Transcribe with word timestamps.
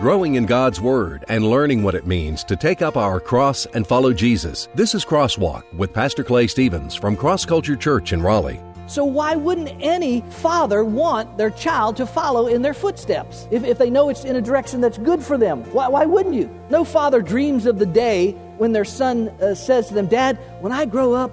growing 0.00 0.36
in 0.36 0.46
God's 0.46 0.80
Word 0.80 1.26
and 1.28 1.50
learning 1.50 1.82
what 1.82 1.94
it 1.94 2.06
means 2.06 2.42
to 2.44 2.56
take 2.56 2.80
up 2.80 2.96
our 2.96 3.20
cross 3.20 3.66
and 3.66 3.86
follow 3.86 4.14
Jesus. 4.14 4.66
This 4.74 4.94
is 4.94 5.04
Crosswalk 5.04 5.62
with 5.74 5.92
Pastor 5.92 6.24
Clay 6.24 6.46
Stevens 6.46 6.94
from 6.94 7.14
Cross 7.14 7.44
Culture 7.44 7.76
Church 7.76 8.14
in 8.14 8.22
Raleigh. 8.22 8.62
So, 8.86 9.04
why 9.04 9.36
wouldn't 9.36 9.70
any 9.78 10.22
father 10.30 10.84
want 10.84 11.36
their 11.36 11.50
child 11.50 11.98
to 11.98 12.06
follow 12.06 12.46
in 12.46 12.62
their 12.62 12.72
footsteps 12.72 13.46
if, 13.50 13.62
if 13.62 13.76
they 13.76 13.90
know 13.90 14.08
it's 14.08 14.24
in 14.24 14.36
a 14.36 14.40
direction 14.40 14.80
that's 14.80 14.96
good 14.96 15.22
for 15.22 15.36
them? 15.36 15.62
Why, 15.74 15.88
why 15.88 16.06
wouldn't 16.06 16.34
you? 16.34 16.48
No 16.70 16.82
father 16.82 17.20
dreams 17.20 17.66
of 17.66 17.78
the 17.78 17.84
day 17.84 18.32
when 18.56 18.72
their 18.72 18.86
son 18.86 19.28
uh, 19.42 19.54
says 19.54 19.88
to 19.88 19.94
them, 19.94 20.06
Dad, 20.06 20.38
when 20.60 20.72
I 20.72 20.86
grow 20.86 21.12
up, 21.12 21.30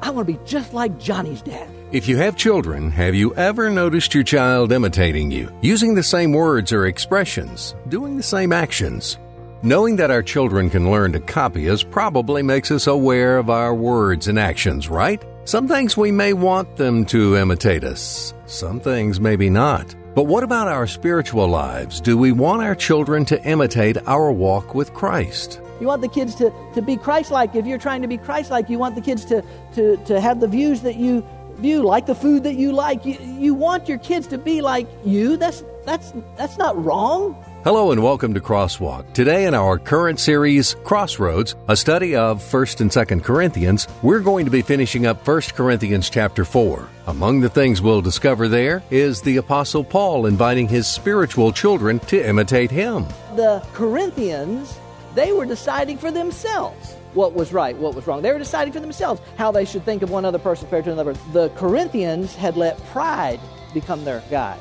I 0.00 0.10
want 0.10 0.28
to 0.28 0.32
be 0.34 0.38
just 0.46 0.72
like 0.72 1.00
Johnny's 1.00 1.42
dad. 1.42 1.68
If 1.90 2.06
you 2.06 2.18
have 2.18 2.36
children, 2.36 2.90
have 2.90 3.14
you 3.14 3.34
ever 3.34 3.70
noticed 3.70 4.12
your 4.12 4.22
child 4.22 4.72
imitating 4.72 5.30
you, 5.30 5.50
using 5.62 5.94
the 5.94 6.02
same 6.02 6.34
words 6.34 6.70
or 6.70 6.84
expressions, 6.84 7.74
doing 7.88 8.18
the 8.18 8.22
same 8.22 8.52
actions? 8.52 9.16
Knowing 9.62 9.96
that 9.96 10.10
our 10.10 10.22
children 10.22 10.68
can 10.68 10.90
learn 10.90 11.12
to 11.12 11.20
copy 11.20 11.70
us 11.70 11.82
probably 11.82 12.42
makes 12.42 12.70
us 12.70 12.86
aware 12.86 13.38
of 13.38 13.48
our 13.48 13.74
words 13.74 14.28
and 14.28 14.38
actions, 14.38 14.90
right? 14.90 15.24
Some 15.46 15.66
things 15.66 15.96
we 15.96 16.10
may 16.10 16.34
want 16.34 16.76
them 16.76 17.06
to 17.06 17.38
imitate 17.38 17.84
us, 17.84 18.34
some 18.44 18.80
things 18.80 19.18
maybe 19.18 19.48
not. 19.48 19.94
But 20.14 20.24
what 20.24 20.44
about 20.44 20.68
our 20.68 20.86
spiritual 20.86 21.48
lives? 21.48 22.02
Do 22.02 22.18
we 22.18 22.32
want 22.32 22.60
our 22.60 22.74
children 22.74 23.24
to 23.26 23.42
imitate 23.44 23.96
our 24.06 24.30
walk 24.30 24.74
with 24.74 24.92
Christ? 24.92 25.58
You 25.80 25.86
want 25.86 26.02
the 26.02 26.08
kids 26.08 26.34
to, 26.34 26.52
to 26.74 26.82
be 26.82 26.96
Christ 26.96 27.30
like. 27.30 27.54
If 27.54 27.64
you're 27.64 27.78
trying 27.78 28.02
to 28.02 28.08
be 28.08 28.18
Christ 28.18 28.50
like, 28.50 28.68
you 28.68 28.78
want 28.78 28.94
the 28.94 29.00
kids 29.00 29.24
to, 29.26 29.42
to, 29.74 29.96
to 30.04 30.20
have 30.20 30.40
the 30.40 30.48
views 30.48 30.82
that 30.82 30.96
you 30.96 31.24
view, 31.58 31.82
like 31.82 32.06
the 32.06 32.14
food 32.14 32.44
that 32.44 32.54
you 32.54 32.72
like. 32.72 33.04
You, 33.04 33.18
you 33.38 33.54
want 33.54 33.88
your 33.88 33.98
kids 33.98 34.26
to 34.28 34.38
be 34.38 34.62
like 34.62 34.86
you. 35.04 35.36
That's, 35.36 35.64
that's, 35.84 36.12
that's 36.36 36.56
not 36.58 36.82
wrong. 36.82 37.36
Hello 37.64 37.90
and 37.90 38.02
welcome 38.02 38.34
to 38.34 38.40
Crosswalk. 38.40 39.12
Today 39.12 39.44
in 39.44 39.52
our 39.52 39.78
current 39.78 40.20
series, 40.20 40.76
Crossroads, 40.84 41.56
a 41.66 41.76
study 41.76 42.14
of 42.14 42.40
1st 42.40 42.80
and 42.82 42.90
2nd 42.90 43.24
Corinthians, 43.24 43.88
we're 44.00 44.20
going 44.20 44.44
to 44.44 44.50
be 44.50 44.62
finishing 44.62 45.06
up 45.06 45.24
1st 45.24 45.54
Corinthians 45.54 46.08
chapter 46.08 46.44
4. 46.44 46.88
Among 47.08 47.40
the 47.40 47.48
things 47.48 47.82
we'll 47.82 48.00
discover 48.00 48.46
there 48.46 48.82
is 48.90 49.20
the 49.20 49.38
apostle 49.38 49.82
Paul 49.82 50.26
inviting 50.26 50.68
his 50.68 50.86
spiritual 50.86 51.50
children 51.50 51.98
to 52.00 52.26
imitate 52.26 52.70
him. 52.70 53.06
The 53.34 53.62
Corinthians, 53.72 54.78
they 55.14 55.32
were 55.32 55.46
deciding 55.46 55.98
for 55.98 56.10
themselves 56.10 56.94
what 57.14 57.34
was 57.34 57.52
right, 57.52 57.76
what 57.76 57.94
was 57.94 58.06
wrong. 58.06 58.22
They 58.22 58.32
were 58.32 58.38
deciding 58.38 58.72
for 58.72 58.80
themselves 58.80 59.20
how 59.36 59.50
they 59.50 59.64
should 59.64 59.84
think 59.84 60.02
of 60.02 60.10
one 60.10 60.24
other 60.24 60.38
person 60.38 60.66
compared 60.66 60.84
to 60.84 60.92
another. 60.92 61.14
The 61.32 61.48
Corinthians 61.50 62.34
had 62.34 62.56
let 62.56 62.78
pride 62.86 63.40
become 63.74 64.04
their 64.04 64.22
guide. 64.30 64.60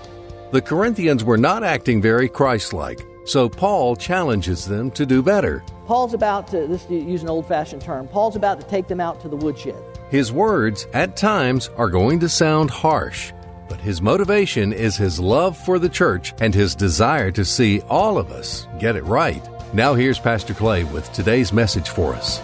The 0.51 0.61
Corinthians 0.61 1.23
were 1.23 1.37
not 1.37 1.63
acting 1.63 2.01
very 2.01 2.29
Christ 2.29 2.73
like, 2.73 3.05
so 3.25 3.49
Paul 3.49 3.95
challenges 3.95 4.65
them 4.65 4.91
to 4.91 5.05
do 5.05 5.21
better. 5.21 5.63
Paul's 5.85 6.13
about 6.13 6.47
to, 6.47 6.67
this 6.67 6.89
use 6.89 7.21
an 7.21 7.29
old 7.29 7.47
fashioned 7.47 7.81
term, 7.81 8.07
Paul's 8.07 8.35
about 8.35 8.61
to 8.61 8.67
take 8.67 8.87
them 8.87 9.01
out 9.01 9.19
to 9.21 9.29
the 9.29 9.35
woodshed. 9.35 9.81
His 10.09 10.31
words, 10.31 10.87
at 10.93 11.17
times, 11.17 11.69
are 11.75 11.89
going 11.89 12.21
to 12.21 12.29
sound 12.29 12.69
harsh, 12.69 13.33
but 13.67 13.81
his 13.81 14.01
motivation 14.01 14.71
is 14.71 14.95
his 14.95 15.19
love 15.19 15.57
for 15.57 15.79
the 15.79 15.89
church 15.89 16.33
and 16.39 16.55
his 16.55 16.75
desire 16.75 17.31
to 17.31 17.43
see 17.43 17.81
all 17.81 18.17
of 18.17 18.31
us 18.31 18.67
get 18.79 18.95
it 18.95 19.03
right. 19.03 19.45
Now, 19.73 19.95
here's 19.95 20.17
Pastor 20.17 20.53
Clay 20.53 20.85
with 20.85 21.11
today's 21.11 21.51
message 21.51 21.89
for 21.89 22.13
us. 22.13 22.39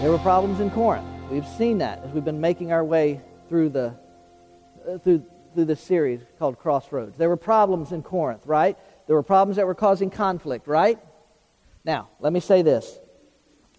There 0.00 0.10
were 0.10 0.18
problems 0.18 0.58
in 0.58 0.68
Corinth. 0.72 1.06
We've 1.30 1.46
seen 1.46 1.78
that 1.78 2.02
as 2.02 2.10
we've 2.10 2.24
been 2.24 2.40
making 2.40 2.72
our 2.72 2.84
way 2.84 3.20
through 3.48 3.68
the 3.68 3.94
uh, 4.88 4.98
through 4.98 5.24
through 5.54 5.66
this 5.66 5.80
series 5.80 6.20
called 6.40 6.58
Crossroads. 6.58 7.16
There 7.16 7.28
were 7.28 7.36
problems 7.36 7.92
in 7.92 8.02
Corinth, 8.02 8.44
right? 8.46 8.76
There 9.06 9.14
were 9.14 9.22
problems 9.22 9.56
that 9.58 9.66
were 9.66 9.76
causing 9.76 10.10
conflict, 10.10 10.66
right? 10.66 10.98
Now, 11.84 12.08
let 12.18 12.32
me 12.32 12.40
say 12.40 12.62
this, 12.62 12.98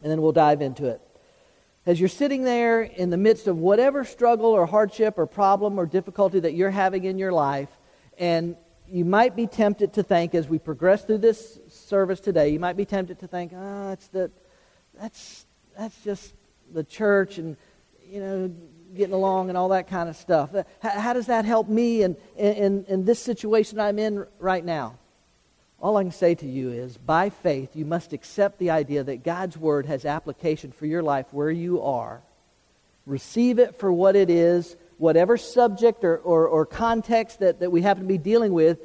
and 0.02 0.10
then 0.10 0.22
we'll 0.22 0.32
dive 0.32 0.62
into 0.62 0.86
it 0.86 1.02
as 1.88 2.02
you're 2.02 2.10
sitting 2.10 2.44
there 2.44 2.82
in 2.82 3.10
the 3.10 3.18
midst 3.18 3.48
of 3.48 3.58
whatever 3.58 4.04
struggle 4.04 4.48
or 4.48 4.66
hardship 4.66 5.18
or 5.18 5.26
problem 5.26 5.80
or 5.80 5.86
difficulty 5.86 6.42
that 6.42 6.54
you're 6.54 6.70
having 6.70 7.06
in 7.06 7.18
your 7.18 7.32
life, 7.32 7.70
and 8.18 8.58
you 8.90 9.06
might 9.06 9.38
be 9.38 9.48
tempted 9.48 9.94
to 9.94 10.04
think, 10.04 10.36
as 10.36 10.50
we 10.50 10.60
progress 10.60 11.06
through 11.06 11.20
this 11.20 11.60
service 11.70 12.20
today, 12.20 12.50
you 12.50 12.60
might 12.60 12.76
be 12.76 12.84
tempted 12.84 13.20
to 13.20 13.28
think, 13.28 13.54
oh, 13.56 13.92
it's 13.92 14.10
that's, 15.00 15.46
that's 15.78 16.04
just 16.04 16.34
the 16.74 16.84
church 16.84 17.38
and, 17.38 17.56
you 18.06 18.20
know, 18.20 18.54
getting 18.94 19.14
along 19.14 19.48
and 19.48 19.58
all 19.58 19.70
that 19.70 19.88
kind 19.88 20.10
of 20.10 20.18
stuff. 20.18 20.54
How, 20.82 20.90
how 20.90 21.14
does 21.14 21.28
that 21.28 21.46
help 21.46 21.70
me 21.70 22.04
in, 22.04 22.18
in, 22.36 22.84
in 22.90 23.06
this 23.06 23.20
situation 23.20 23.80
I'm 23.80 23.98
in 23.98 24.26
right 24.40 24.64
now? 24.64 24.98
All 25.80 25.98
I 25.98 26.04
can 26.04 26.12
say 26.12 26.34
to 26.36 26.48
you 26.48 26.72
is, 26.72 26.98
by 26.98 27.30
faith, 27.30 27.76
you 27.76 27.86
must 27.86 28.12
accept 28.12 28.58
the 28.58 28.72
idea 28.72 29.04
that 29.04 29.24
God's 29.24 29.58
Word 29.58 29.86
has 29.86 30.06
application 30.06 30.72
for 30.72 30.88
your 30.88 31.04
life 31.04 31.28
where 31.32 31.52
you 31.52 31.82
are. 31.84 32.22
Receive 33.06 33.60
it 33.60 33.80
for 33.80 33.94
what 33.94 34.16
it 34.16 34.30
is, 34.30 34.76
whatever 34.98 35.38
subject 35.38 36.04
or, 36.04 36.18
or, 36.18 36.48
or 36.48 36.66
context 36.66 37.40
that, 37.40 37.60
that 37.60 37.72
we 37.72 37.84
happen 37.84 38.04
to 38.04 38.08
be 38.08 38.18
dealing 38.18 38.54
with, 38.54 38.80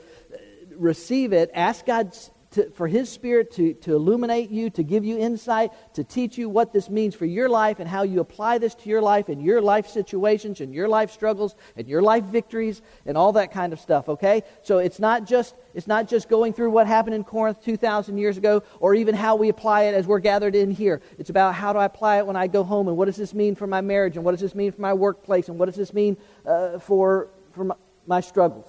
receive 0.76 1.32
it. 1.32 1.50
Ask 1.54 1.86
God's 1.86 2.31
to, 2.52 2.70
for 2.70 2.86
His 2.86 3.10
Spirit 3.10 3.50
to, 3.52 3.74
to 3.74 3.94
illuminate 3.94 4.50
you, 4.50 4.70
to 4.70 4.82
give 4.82 5.04
you 5.04 5.18
insight, 5.18 5.70
to 5.94 6.04
teach 6.04 6.38
you 6.38 6.48
what 6.48 6.72
this 6.72 6.88
means 6.88 7.14
for 7.14 7.26
your 7.26 7.48
life 7.48 7.80
and 7.80 7.88
how 7.88 8.02
you 8.02 8.20
apply 8.20 8.58
this 8.58 8.74
to 8.76 8.88
your 8.88 9.02
life 9.02 9.28
and 9.28 9.42
your 9.42 9.60
life 9.60 9.88
situations 9.88 10.60
and 10.60 10.74
your 10.74 10.88
life 10.88 11.10
struggles 11.10 11.54
and 11.76 11.88
your 11.88 12.02
life 12.02 12.24
victories 12.24 12.82
and 13.06 13.16
all 13.16 13.32
that 13.32 13.52
kind 13.52 13.72
of 13.72 13.80
stuff, 13.80 14.08
okay? 14.08 14.42
So 14.62 14.78
it's 14.78 14.98
not 14.98 15.26
just, 15.26 15.54
it's 15.74 15.86
not 15.86 16.08
just 16.08 16.28
going 16.28 16.52
through 16.52 16.70
what 16.70 16.86
happened 16.86 17.14
in 17.14 17.24
Corinth 17.24 17.62
2,000 17.64 18.18
years 18.18 18.36
ago 18.36 18.62
or 18.80 18.94
even 18.94 19.14
how 19.14 19.36
we 19.36 19.48
apply 19.48 19.84
it 19.84 19.94
as 19.94 20.06
we're 20.06 20.19
gathered 20.19 20.54
in 20.54 20.70
here. 20.70 21.00
It's 21.19 21.30
about 21.30 21.54
how 21.54 21.72
do 21.72 21.78
I 21.78 21.86
apply 21.86 22.19
it 22.19 22.26
when 22.26 22.36
I 22.36 22.46
go 22.46 22.64
home 22.64 22.88
and 22.88 22.96
what 22.96 23.06
does 23.06 23.16
this 23.16 23.34
mean 23.34 23.54
for 23.54 23.66
my 23.66 23.80
marriage 23.80 24.16
and 24.16 24.24
what 24.24 24.32
does 24.32 24.40
this 24.40 24.54
mean 24.54 24.72
for 24.72 24.80
my 24.80 24.92
workplace 24.92 25.48
and 25.48 25.58
what 25.58 25.66
does 25.66 25.76
this 25.76 25.92
mean 25.92 26.16
uh, 26.46 26.78
for, 26.78 27.28
for 27.52 27.64
my, 27.64 27.74
my 28.06 28.20
struggles, 28.20 28.69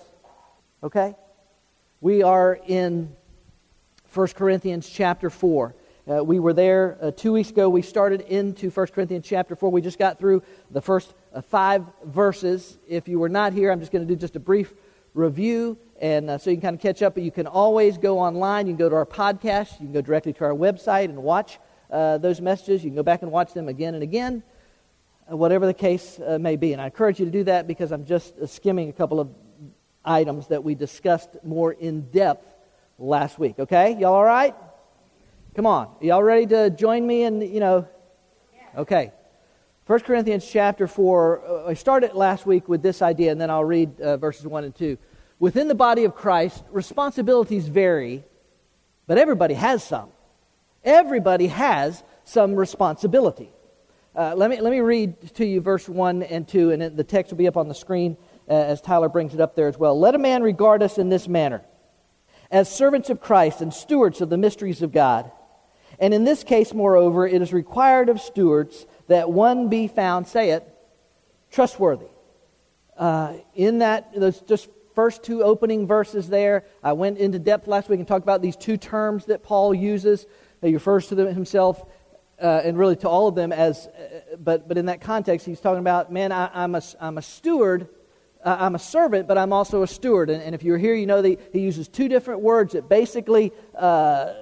okay? 0.83 1.15
We 2.01 2.21
are 2.21 2.59
in 2.67 3.15
1 4.13 4.28
Corinthians 4.28 4.88
chapter 4.88 5.31
4. 5.31 5.74
Uh, 6.07 6.24
we 6.24 6.40
were 6.40 6.53
there 6.53 7.00
uh, 7.01 7.09
two 7.09 7.31
weeks 7.31 7.50
ago. 7.50 7.68
We 7.68 7.81
started 7.81 8.22
into 8.22 8.69
1 8.69 8.88
Corinthians 8.88 9.25
chapter 9.25 9.56
4. 9.56 9.72
We 9.72 9.81
just 9.81 9.97
got 9.97 10.19
through 10.19 10.44
the 10.69 10.81
first 10.81 11.16
uh, 11.34 11.41
five 11.41 11.84
verses. 12.06 12.78
If 12.88 13.07
you 13.07 13.18
were 13.18 13.29
not 13.29 13.53
here, 13.53 13.72
I'm 13.72 13.79
just 13.79 13.91
going 13.91 14.07
to 14.07 14.13
do 14.13 14.16
just 14.16 14.35
a 14.35 14.40
brief 14.40 14.75
review, 15.16 15.79
and 16.00 16.29
uh, 16.29 16.38
so 16.38 16.51
you 16.51 16.57
can 16.57 16.62
kind 16.62 16.75
of 16.75 16.81
catch 16.81 17.01
up. 17.01 17.16
But 17.16 17.24
you 17.24 17.31
can 17.31 17.47
always 17.47 17.97
go 17.97 18.19
online. 18.19 18.68
You 18.68 18.74
can 18.74 18.79
go 18.79 18.90
to 18.90 18.96
our 18.96 19.06
podcast. 19.06 19.79
You 19.79 19.88
can 19.88 19.94
go 19.94 20.01
directly 20.01 20.34
to 20.34 20.44
our 20.44 20.53
website 20.53 21.06
and 21.06 21.24
watch 21.24 21.57
uh, 21.90 22.19
those 22.19 22.40
messages. 22.40 22.84
You 22.84 22.91
can 22.91 22.95
go 22.95 23.03
back 23.03 23.24
and 23.24 23.31
watch 23.31 23.53
them 23.53 23.68
again 23.68 23.95
and 23.95 24.03
again, 24.03 24.44
uh, 25.31 25.35
whatever 25.35 25.66
the 25.66 25.74
case 25.74 26.19
may 26.40 26.56
be. 26.56 26.74
And 26.74 26.81
I 26.81 26.85
encourage 26.85 27.19
you 27.19 27.25
to 27.25 27.31
do 27.31 27.45
that 27.45 27.66
because 27.66 27.91
I'm 27.91 28.06
just 28.06 28.47
skimming 28.47 28.90
a 28.90 28.94
couple 28.94 29.19
of 29.19 29.30
items 30.06 30.50
that 30.50 30.63
we 30.63 30.75
discussed 30.75 31.38
more 31.44 31.72
in 31.72 32.01
depth 32.12 32.52
last 32.97 33.39
week. 33.39 33.59
Okay? 33.59 33.97
Y'all 33.99 34.13
all 34.13 34.23
right? 34.23 34.55
Come 35.55 35.65
on. 35.65 35.89
Y'all 36.01 36.23
ready 36.23 36.47
to 36.47 36.69
join 36.69 37.05
me 37.05 37.23
and, 37.23 37.43
you 37.43 37.59
know? 37.59 37.87
Okay. 38.75 39.11
1 39.85 39.99
Corinthians 39.99 40.47
chapter 40.49 40.87
4. 40.87 41.43
Uh, 41.45 41.69
I 41.69 41.73
started 41.73 42.13
last 42.13 42.45
week 42.45 42.69
with 42.69 42.81
this 42.81 43.01
idea, 43.01 43.31
and 43.31 43.39
then 43.39 43.49
I'll 43.49 43.65
read 43.65 43.99
uh, 43.99 44.17
verses 44.17 44.47
1 44.47 44.63
and 44.63 44.73
2. 44.73 44.97
Within 45.39 45.67
the 45.67 45.75
body 45.75 46.05
of 46.05 46.15
Christ, 46.15 46.63
responsibilities 46.71 47.67
vary, 47.67 48.23
but 49.07 49.17
everybody 49.17 49.53
has 49.53 49.83
some. 49.83 50.09
Everybody 50.83 51.47
has 51.47 52.01
some 52.23 52.55
responsibility. 52.55 53.49
Uh, 54.15 54.33
let, 54.35 54.49
me, 54.49 54.61
let 54.61 54.71
me 54.71 54.79
read 54.79 55.35
to 55.35 55.45
you 55.45 55.59
verse 55.59 55.89
1 55.89 56.23
and 56.23 56.47
2, 56.47 56.71
and 56.71 56.97
the 56.97 57.03
text 57.03 57.31
will 57.31 57.38
be 57.38 57.47
up 57.47 57.57
on 57.57 57.68
the 57.68 57.75
screen 57.75 58.15
uh, 58.47 58.53
as 58.53 58.79
Tyler 58.79 59.09
brings 59.09 59.33
it 59.33 59.41
up 59.41 59.56
there 59.56 59.68
as 59.68 59.77
well. 59.77 60.00
Let 60.00 60.15
a 60.15 60.19
man 60.19 60.44
regard 60.44 60.81
us 60.81 60.97
in 60.97 61.09
this 61.09 61.27
manner 61.27 61.62
as 62.53 62.73
servants 62.73 63.09
of 63.09 63.19
Christ 63.19 63.61
and 63.61 63.73
stewards 63.73 64.21
of 64.21 64.29
the 64.29 64.38
mysteries 64.38 64.83
of 64.83 64.91
God. 64.91 65.31
And 66.00 66.13
in 66.13 66.23
this 66.23 66.44
case, 66.44 66.71
moreover, 66.71 67.25
it 67.25 67.41
is 67.41 67.51
required 67.51 68.09
of 68.09 68.21
stewards 68.21 68.85
that 69.07 69.31
one 69.31 69.69
be 69.69 69.88
found, 69.88 70.27
say 70.27 70.51
it, 70.51 70.63
trustworthy. 71.51 72.05
Uh, 72.95 73.33
in 73.55 73.79
that, 73.79 74.13
those 74.15 74.39
just 74.41 74.69
first 74.94 75.23
two 75.23 75.44
opening 75.44 75.88
verses 75.88 76.29
there, 76.29 76.65
I 76.83 76.94
went 76.94 77.17
into 77.17 77.39
depth 77.39 77.67
last 77.67 77.89
week 77.89 77.97
and 77.97 78.07
talked 78.07 78.23
about 78.23 78.44
these 78.44 78.56
two 78.56 78.77
terms 78.77 79.25
that 79.25 79.41
Paul 79.41 79.73
uses. 79.73 80.27
He 80.61 80.75
refers 80.75 81.07
to 81.07 81.15
them 81.15 81.33
himself 81.33 81.83
uh, 82.39 82.61
and 82.63 82.77
really 82.77 82.97
to 82.97 83.09
all 83.09 83.27
of 83.27 83.33
them 83.33 83.51
as, 83.51 83.88
uh, 83.88 84.35
but, 84.38 84.67
but 84.67 84.77
in 84.77 84.85
that 84.85 85.01
context, 85.01 85.47
he's 85.47 85.59
talking 85.59 85.79
about, 85.79 86.13
man, 86.13 86.31
I, 86.31 86.51
I'm, 86.53 86.75
a, 86.75 86.83
I'm 87.01 87.17
a 87.17 87.23
steward 87.23 87.89
uh, 88.44 88.57
I'm 88.60 88.75
a 88.75 88.80
servant, 88.80 89.28
but 89.28 89.38
I'm 89.38 89.54
also 89.54 89.84
a 89.84 89.88
steward. 89.88 90.30
And, 90.30 90.42
and 90.42 90.54
if 90.54 90.63
you're 90.63 90.78
here, 90.78 90.94
you 90.94 91.06
know 91.06 91.22
that 91.22 91.40
he 91.51 91.60
uses 91.60 91.88
two 91.88 92.07
different 92.07 92.42
words 92.42 92.74
that 92.74 92.90
basically, 92.90 93.51
uh, 93.75 94.34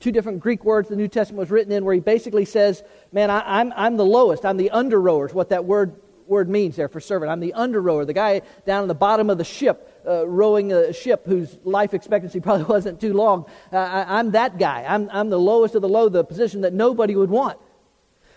two 0.00 0.12
different 0.12 0.40
Greek 0.40 0.64
words 0.64 0.88
the 0.88 0.96
New 0.96 1.08
Testament 1.08 1.40
was 1.40 1.50
written 1.50 1.72
in, 1.72 1.84
where 1.84 1.94
he 1.94 2.00
basically 2.00 2.44
says, 2.44 2.82
Man, 3.12 3.30
I, 3.30 3.60
am 3.60 3.72
I'm, 3.72 3.72
I'm 3.76 3.96
the 3.96 4.04
lowest, 4.04 4.44
I'm 4.44 4.56
the 4.56 4.70
under 4.70 5.00
rower, 5.00 5.26
is 5.26 5.34
what 5.34 5.50
that 5.50 5.64
word 5.64 5.96
word 6.28 6.48
means 6.48 6.76
there 6.76 6.88
for 6.88 7.00
servant. 7.00 7.32
I'm 7.32 7.40
the 7.40 7.54
under 7.54 7.80
rower, 7.80 8.04
the 8.04 8.12
guy 8.12 8.42
down 8.66 8.82
in 8.82 8.88
the 8.88 8.94
bottom 8.94 9.30
of 9.30 9.38
the 9.38 9.44
ship, 9.44 10.02
uh, 10.06 10.28
rowing 10.28 10.72
a 10.72 10.92
ship 10.92 11.26
whose 11.26 11.58
life 11.64 11.94
expectancy 11.94 12.40
probably 12.42 12.64
wasn't 12.64 13.00
too 13.00 13.14
long. 13.14 13.46
Uh, 13.72 13.76
I, 13.76 14.20
am 14.20 14.32
that 14.32 14.58
guy. 14.58 14.84
I'm, 14.86 15.08
I'm 15.10 15.30
the 15.30 15.40
lowest 15.40 15.74
of 15.74 15.82
the 15.82 15.88
low, 15.88 16.08
the 16.08 16.24
position 16.24 16.60
that 16.60 16.72
nobody 16.72 17.16
would 17.16 17.30
want. 17.30 17.58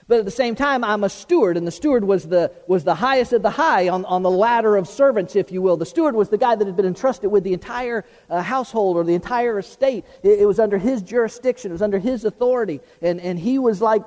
But 0.07 0.19
at 0.19 0.25
the 0.25 0.31
same 0.31 0.56
time, 0.56 0.83
I'm 0.83 1.03
a 1.03 1.09
steward, 1.09 1.57
and 1.57 1.65
the 1.65 1.71
steward 1.71 2.03
was 2.03 2.27
the, 2.27 2.51
was 2.68 2.83
the 2.83 2.95
highest 2.95 3.33
of 3.33 3.42
the 3.42 3.50
high 3.50 3.88
on, 3.88 4.03
on 4.06 4.24
the 4.24 4.31
ladder 4.31 4.75
of 4.75 4.88
servants, 4.88 5.36
if 5.36 5.51
you 5.51 5.62
will. 5.62 5.77
The 5.77 5.86
steward 5.86 6.15
was 6.15 6.30
the 6.30 6.38
guy 6.38 6.56
that 6.56 6.65
had 6.65 6.75
been 6.75 6.86
entrusted 6.86 7.31
with 7.31 7.44
the 7.44 7.53
entire 7.53 8.03
uh, 8.30 8.42
household 8.42 8.98
or 8.98 9.03
the 9.03 9.13
entire 9.13 9.59
estate. 9.59 10.06
It, 10.24 10.42
it, 10.42 10.45
was 10.45 10.59
under 10.59 10.77
his 10.77 11.01
jurisdiction, 11.01 11.71
it 11.71 11.74
was 11.74 11.81
under 11.81 12.00
his 12.00 12.25
authority, 12.25 12.81
and, 13.01 13.21
and 13.21 13.39
he 13.39 13.59
was 13.59 13.81
like 13.81 14.03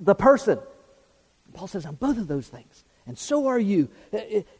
the 0.00 0.14
person. 0.14 0.58
Paul 1.52 1.68
says, 1.68 1.86
I'm 1.86 1.94
both 1.94 2.18
of 2.18 2.26
those 2.26 2.48
things, 2.48 2.82
and 3.06 3.16
so 3.16 3.46
are 3.46 3.58
you. 3.58 3.90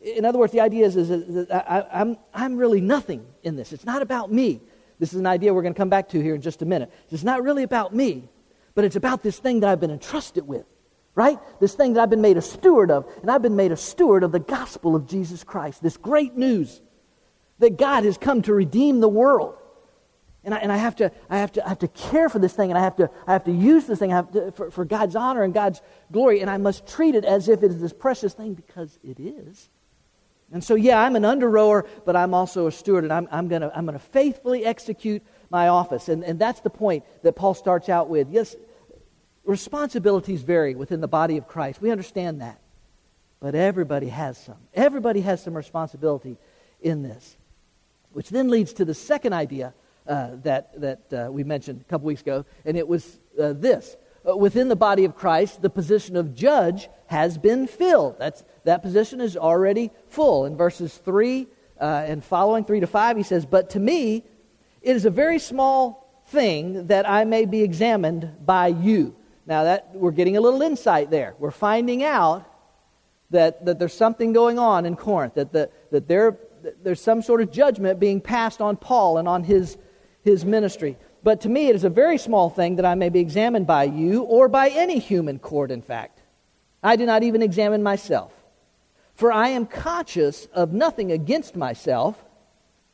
In 0.00 0.24
other 0.24 0.38
words, 0.38 0.52
the 0.52 0.60
idea 0.60 0.86
is, 0.86 0.96
is 0.96 1.08
that 1.08 1.50
I, 1.50 1.84
I'm, 1.92 2.18
I'm 2.32 2.56
really 2.56 2.80
nothing 2.80 3.26
in 3.42 3.56
this. 3.56 3.72
It's 3.72 3.86
not 3.86 4.02
about 4.02 4.30
me. 4.30 4.60
This 5.00 5.12
is 5.12 5.18
an 5.18 5.26
idea 5.26 5.52
we're 5.52 5.62
going 5.62 5.74
to 5.74 5.78
come 5.78 5.88
back 5.88 6.10
to 6.10 6.20
here 6.20 6.36
in 6.36 6.40
just 6.40 6.62
a 6.62 6.66
minute. 6.66 6.92
It's 7.10 7.24
not 7.24 7.42
really 7.42 7.64
about 7.64 7.92
me, 7.92 8.28
but 8.76 8.84
it's 8.84 8.96
about 8.96 9.22
this 9.24 9.38
thing 9.38 9.60
that 9.60 9.70
I've 9.70 9.80
been 9.80 9.90
entrusted 9.90 10.46
with 10.46 10.66
right? 11.14 11.38
This 11.60 11.74
thing 11.74 11.94
that 11.94 12.02
I've 12.02 12.10
been 12.10 12.20
made 12.20 12.36
a 12.36 12.42
steward 12.42 12.90
of, 12.90 13.06
and 13.22 13.30
I've 13.30 13.42
been 13.42 13.56
made 13.56 13.72
a 13.72 13.76
steward 13.76 14.24
of 14.24 14.32
the 14.32 14.40
gospel 14.40 14.96
of 14.96 15.06
Jesus 15.06 15.44
Christ, 15.44 15.82
this 15.82 15.96
great 15.96 16.36
news 16.36 16.80
that 17.58 17.76
God 17.78 18.04
has 18.04 18.18
come 18.18 18.42
to 18.42 18.54
redeem 18.54 19.00
the 19.00 19.08
world. 19.08 19.56
And 20.42 20.52
I, 20.52 20.58
and 20.58 20.70
I, 20.70 20.76
have, 20.76 20.96
to, 20.96 21.10
I, 21.30 21.38
have, 21.38 21.52
to, 21.52 21.64
I 21.64 21.70
have 21.70 21.78
to 21.78 21.88
care 21.88 22.28
for 22.28 22.38
this 22.38 22.52
thing, 22.52 22.70
and 22.70 22.76
I 22.76 22.82
have 22.82 22.96
to, 22.96 23.08
I 23.26 23.32
have 23.32 23.44
to 23.44 23.52
use 23.52 23.86
this 23.86 23.98
thing 23.98 24.10
to, 24.10 24.52
for, 24.52 24.70
for 24.70 24.84
God's 24.84 25.16
honor 25.16 25.42
and 25.42 25.54
God's 25.54 25.80
glory, 26.12 26.40
and 26.40 26.50
I 26.50 26.58
must 26.58 26.86
treat 26.86 27.14
it 27.14 27.24
as 27.24 27.48
if 27.48 27.62
it 27.62 27.70
is 27.70 27.80
this 27.80 27.94
precious 27.94 28.34
thing 28.34 28.52
because 28.52 28.98
it 29.02 29.18
is. 29.18 29.70
And 30.52 30.62
so, 30.62 30.74
yeah, 30.74 31.00
I'm 31.00 31.16
an 31.16 31.24
under 31.24 31.48
rower, 31.48 31.86
but 32.04 32.14
I'm 32.14 32.34
also 32.34 32.66
a 32.66 32.72
steward, 32.72 33.04
and 33.04 33.12
I'm, 33.12 33.26
I'm 33.32 33.48
going 33.48 33.62
to 33.62 33.76
I'm 33.76 33.86
gonna 33.86 33.98
faithfully 33.98 34.66
execute 34.66 35.22
my 35.48 35.68
office. 35.68 36.10
And, 36.10 36.22
and 36.22 36.38
that's 36.38 36.60
the 36.60 36.70
point 36.70 37.04
that 37.22 37.34
Paul 37.34 37.54
starts 37.54 37.88
out 37.88 38.10
with. 38.10 38.30
Yes, 38.30 38.54
responsibilities 39.44 40.42
vary 40.42 40.74
within 40.74 41.00
the 41.00 41.08
body 41.08 41.36
of 41.36 41.46
Christ. 41.46 41.80
We 41.80 41.90
understand 41.90 42.40
that. 42.40 42.60
But 43.40 43.54
everybody 43.54 44.08
has 44.08 44.38
some. 44.38 44.56
Everybody 44.72 45.20
has 45.20 45.42
some 45.42 45.54
responsibility 45.54 46.38
in 46.80 47.02
this. 47.02 47.36
Which 48.12 48.30
then 48.30 48.48
leads 48.48 48.72
to 48.74 48.84
the 48.84 48.94
second 48.94 49.32
idea 49.32 49.74
uh, 50.06 50.30
that, 50.42 50.80
that 50.80 51.12
uh, 51.12 51.30
we 51.30 51.44
mentioned 51.44 51.80
a 51.80 51.90
couple 51.90 52.06
weeks 52.06 52.22
ago, 52.22 52.44
and 52.64 52.76
it 52.76 52.86
was 52.86 53.18
uh, 53.40 53.52
this. 53.52 53.96
Uh, 54.26 54.36
within 54.36 54.68
the 54.68 54.76
body 54.76 55.04
of 55.04 55.14
Christ, 55.14 55.60
the 55.60 55.70
position 55.70 56.16
of 56.16 56.34
judge 56.34 56.88
has 57.06 57.36
been 57.36 57.66
filled. 57.66 58.18
That's, 58.18 58.44
that 58.64 58.82
position 58.82 59.20
is 59.20 59.36
already 59.36 59.90
full. 60.08 60.46
In 60.46 60.56
verses 60.56 60.96
3 60.96 61.46
uh, 61.78 61.84
and 62.06 62.24
following, 62.24 62.64
3 62.64 62.80
to 62.80 62.86
5, 62.86 63.16
he 63.16 63.22
says, 63.22 63.44
But 63.44 63.70
to 63.70 63.80
me, 63.80 64.24
it 64.80 64.96
is 64.96 65.04
a 65.04 65.10
very 65.10 65.38
small 65.38 66.22
thing 66.28 66.86
that 66.86 67.08
I 67.08 67.24
may 67.24 67.44
be 67.44 67.62
examined 67.62 68.46
by 68.46 68.68
you 68.68 69.14
now 69.46 69.64
that 69.64 69.94
we're 69.94 70.10
getting 70.10 70.36
a 70.36 70.40
little 70.40 70.62
insight 70.62 71.10
there. 71.10 71.34
We're 71.38 71.50
finding 71.50 72.02
out 72.02 72.50
that, 73.30 73.64
that 73.64 73.78
there's 73.78 73.94
something 73.94 74.32
going 74.32 74.58
on 74.58 74.86
in 74.86 74.96
Corinth, 74.96 75.34
that, 75.34 75.52
the, 75.52 75.70
that 75.90 76.08
there, 76.08 76.38
there's 76.82 77.00
some 77.00 77.22
sort 77.22 77.40
of 77.40 77.50
judgment 77.50 78.00
being 78.00 78.20
passed 78.20 78.60
on 78.60 78.76
Paul 78.76 79.18
and 79.18 79.28
on 79.28 79.44
his, 79.44 79.76
his 80.22 80.44
ministry. 80.44 80.96
But 81.22 81.40
to 81.42 81.48
me, 81.48 81.68
it 81.68 81.74
is 81.74 81.84
a 81.84 81.90
very 81.90 82.18
small 82.18 82.50
thing 82.50 82.76
that 82.76 82.84
I 82.84 82.94
may 82.94 83.08
be 83.08 83.20
examined 83.20 83.66
by 83.66 83.84
you 83.84 84.22
or 84.22 84.48
by 84.48 84.68
any 84.68 84.98
human 84.98 85.38
court, 85.38 85.70
in 85.70 85.82
fact. 85.82 86.20
I 86.82 86.96
do 86.96 87.06
not 87.06 87.22
even 87.22 87.42
examine 87.42 87.82
myself. 87.82 88.32
For 89.14 89.32
I 89.32 89.48
am 89.48 89.66
conscious 89.66 90.46
of 90.52 90.72
nothing 90.72 91.12
against 91.12 91.56
myself, 91.56 92.22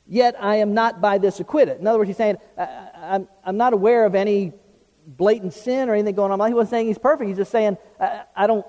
yet 0.07 0.37
I 0.39 0.57
am 0.57 0.75
not 0.75 1.01
by 1.01 1.19
this 1.19 1.41
acquitted. 1.41 1.81
In 1.81 1.87
other 1.87 1.99
words, 1.99 2.09
he's 2.09 2.17
saying, 2.17 2.37
I, 2.57 3.25
am 3.45 3.57
not 3.57 3.73
aware 3.73 4.05
of 4.05 4.15
any 4.15 4.53
blatant 5.07 5.53
sin 5.53 5.89
or 5.89 5.95
anything 5.95 6.15
going 6.15 6.33
on. 6.33 6.49
He 6.49 6.55
wasn't 6.55 6.71
saying 6.71 6.87
he's 6.87 6.99
perfect. 6.99 7.29
He's 7.29 7.37
just 7.37 7.51
saying, 7.51 7.77
I, 7.99 8.23
I 8.35 8.47
don't, 8.47 8.67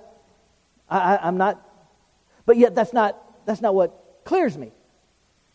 I, 0.90 1.18
I'm 1.22 1.38
not. 1.38 1.68
But 2.46 2.58
yet, 2.58 2.76
that's 2.76 2.94
not, 2.94 3.46
that's 3.46 3.62
not 3.62 3.76
what 3.76 4.22
clears 4.26 4.58
me. 4.58 4.72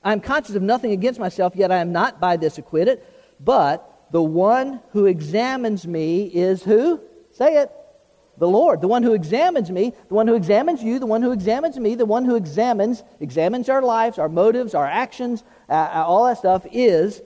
I'm 0.02 0.20
conscious 0.20 0.54
of 0.54 0.62
nothing 0.62 0.92
against 0.92 1.18
myself, 1.18 1.56
yet 1.56 1.72
I 1.72 1.78
am 1.78 1.92
not 1.92 2.20
by 2.20 2.36
this 2.36 2.58
acquitted. 2.58 3.02
But 3.40 4.08
the 4.12 4.22
one 4.22 4.80
who 4.92 5.06
examines 5.06 5.86
me 5.86 6.26
is 6.26 6.62
who? 6.62 7.00
Say 7.32 7.56
it. 7.56 7.70
The 8.38 8.46
Lord. 8.46 8.80
The 8.80 8.88
one 8.88 9.02
who 9.02 9.14
examines 9.14 9.70
me, 9.70 9.94
the 10.08 10.14
one 10.14 10.28
who 10.28 10.34
examines 10.34 10.82
you, 10.82 10.98
the 10.98 11.06
one 11.06 11.22
who 11.22 11.32
examines 11.32 11.78
me, 11.78 11.94
the 11.94 12.06
one 12.06 12.24
who 12.24 12.36
examines, 12.36 13.02
examines 13.18 13.68
our 13.68 13.82
lives, 13.82 14.18
our 14.18 14.28
motives, 14.28 14.74
our 14.74 14.86
actions, 14.86 15.42
uh, 15.68 15.72
uh 15.72 16.04
all 16.06 16.26
that 16.26 16.38
stuff 16.38 16.66
is 16.70 17.22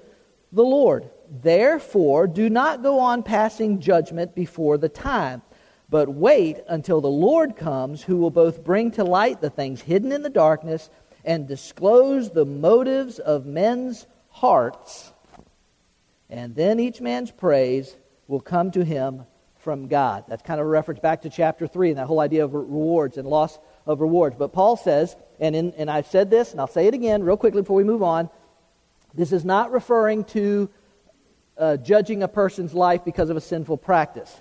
the 0.52 0.62
Lord. 0.62 1.11
Therefore, 1.31 2.27
do 2.27 2.50
not 2.50 2.82
go 2.82 2.99
on 2.99 3.23
passing 3.23 3.81
judgment 3.81 4.35
before 4.35 4.77
the 4.77 4.88
time, 4.88 5.43
but 5.88 6.09
wait 6.09 6.59
until 6.69 7.00
the 7.00 7.09
Lord 7.09 7.56
comes, 7.56 8.03
who 8.03 8.17
will 8.17 8.31
both 8.31 8.65
bring 8.65 8.91
to 8.93 9.05
light 9.05 9.41
the 9.41 9.50
things 9.50 9.81
hidden 9.81 10.11
in 10.11 10.23
the 10.23 10.29
darkness 10.29 10.91
and 11.25 11.47
disclose 11.47 12.31
the 12.31 12.44
motives 12.44 13.21
of 13.21 13.47
men's 13.47 14.06
hearts. 14.31 15.12
And 16.29 16.55
then 16.55 16.81
each 16.81 17.00
man's 17.00 17.31
praise 17.31 17.97
will 18.26 18.41
come 18.41 18.73
to 18.73 18.85
him 18.85 19.25
from 19.59 19.88
God. 19.88 20.25
That's 20.26 20.43
kind 20.43 20.61
of 20.61 20.67
a 20.67 20.71
reference 20.71 21.00
back 21.00 21.23
to 21.23 21.31
chapter 21.31 21.67
3 21.67 21.91
and 21.91 21.99
that 21.99 22.06
whole 22.06 22.21
idea 22.21 22.44
of 22.44 22.55
rewards 22.55 23.19
and 23.19 23.29
loss 23.29 23.59
of 23.87 24.00
rewards. 24.00 24.37
But 24.37 24.53
Paul 24.53 24.76
says, 24.76 25.17
and, 25.38 25.55
in, 25.55 25.73
and 25.76 25.91
I've 25.91 26.06
said 26.06 26.31
this, 26.31 26.53
and 26.53 26.61
I'll 26.61 26.67
say 26.67 26.87
it 26.87 26.94
again 26.94 27.23
real 27.23 27.37
quickly 27.37 27.62
before 27.62 27.76
we 27.76 27.85
move 27.85 28.03
on. 28.03 28.31
This 29.15 29.33
is 29.33 29.44
not 29.44 29.73
referring 29.73 30.25
to 30.26 30.71
uh, 31.61 31.77
judging 31.77 32.23
a 32.23 32.29
person's 32.29 32.75
life 32.75 33.05
because 33.05 33.31
of 33.31 33.37
a 33.37 33.41
sinful 33.41 33.77
practice. 33.77 34.41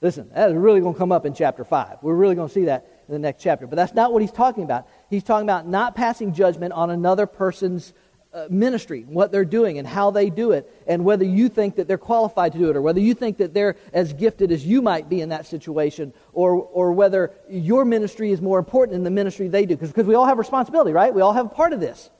Listen, 0.00 0.30
that 0.34 0.50
is 0.50 0.56
really 0.56 0.80
going 0.80 0.94
to 0.94 0.98
come 0.98 1.12
up 1.12 1.26
in 1.26 1.34
chapter 1.34 1.64
5. 1.64 1.98
We're 2.02 2.14
really 2.14 2.34
going 2.34 2.48
to 2.48 2.54
see 2.54 2.66
that 2.66 2.86
in 3.08 3.12
the 3.12 3.18
next 3.18 3.42
chapter. 3.42 3.66
But 3.66 3.76
that's 3.76 3.94
not 3.94 4.12
what 4.12 4.22
he's 4.22 4.32
talking 4.32 4.62
about. 4.62 4.86
He's 5.10 5.24
talking 5.24 5.46
about 5.46 5.66
not 5.66 5.96
passing 5.96 6.32
judgment 6.32 6.72
on 6.72 6.90
another 6.90 7.26
person's 7.26 7.92
uh, 8.32 8.46
ministry, 8.50 9.04
what 9.08 9.32
they're 9.32 9.44
doing, 9.44 9.78
and 9.78 9.86
how 9.86 10.10
they 10.10 10.28
do 10.28 10.52
it, 10.52 10.70
and 10.86 11.04
whether 11.04 11.24
you 11.24 11.48
think 11.48 11.76
that 11.76 11.86
they're 11.86 11.96
qualified 11.96 12.52
to 12.52 12.58
do 12.58 12.68
it, 12.68 12.76
or 12.76 12.82
whether 12.82 13.00
you 13.00 13.14
think 13.14 13.38
that 13.38 13.54
they're 13.54 13.76
as 13.92 14.12
gifted 14.12 14.50
as 14.50 14.66
you 14.66 14.82
might 14.82 15.08
be 15.08 15.20
in 15.20 15.28
that 15.28 15.46
situation, 15.46 16.12
or, 16.32 16.54
or 16.54 16.92
whether 16.92 17.32
your 17.48 17.84
ministry 17.84 18.32
is 18.32 18.40
more 18.40 18.58
important 18.58 18.94
than 18.94 19.04
the 19.04 19.10
ministry 19.10 19.48
they 19.48 19.66
do. 19.66 19.76
Because 19.76 20.04
we 20.04 20.16
all 20.16 20.26
have 20.26 20.38
responsibility, 20.38 20.92
right? 20.92 21.14
We 21.14 21.22
all 21.22 21.32
have 21.32 21.46
a 21.46 21.50
part 21.50 21.72
of 21.72 21.80
this 21.80 22.10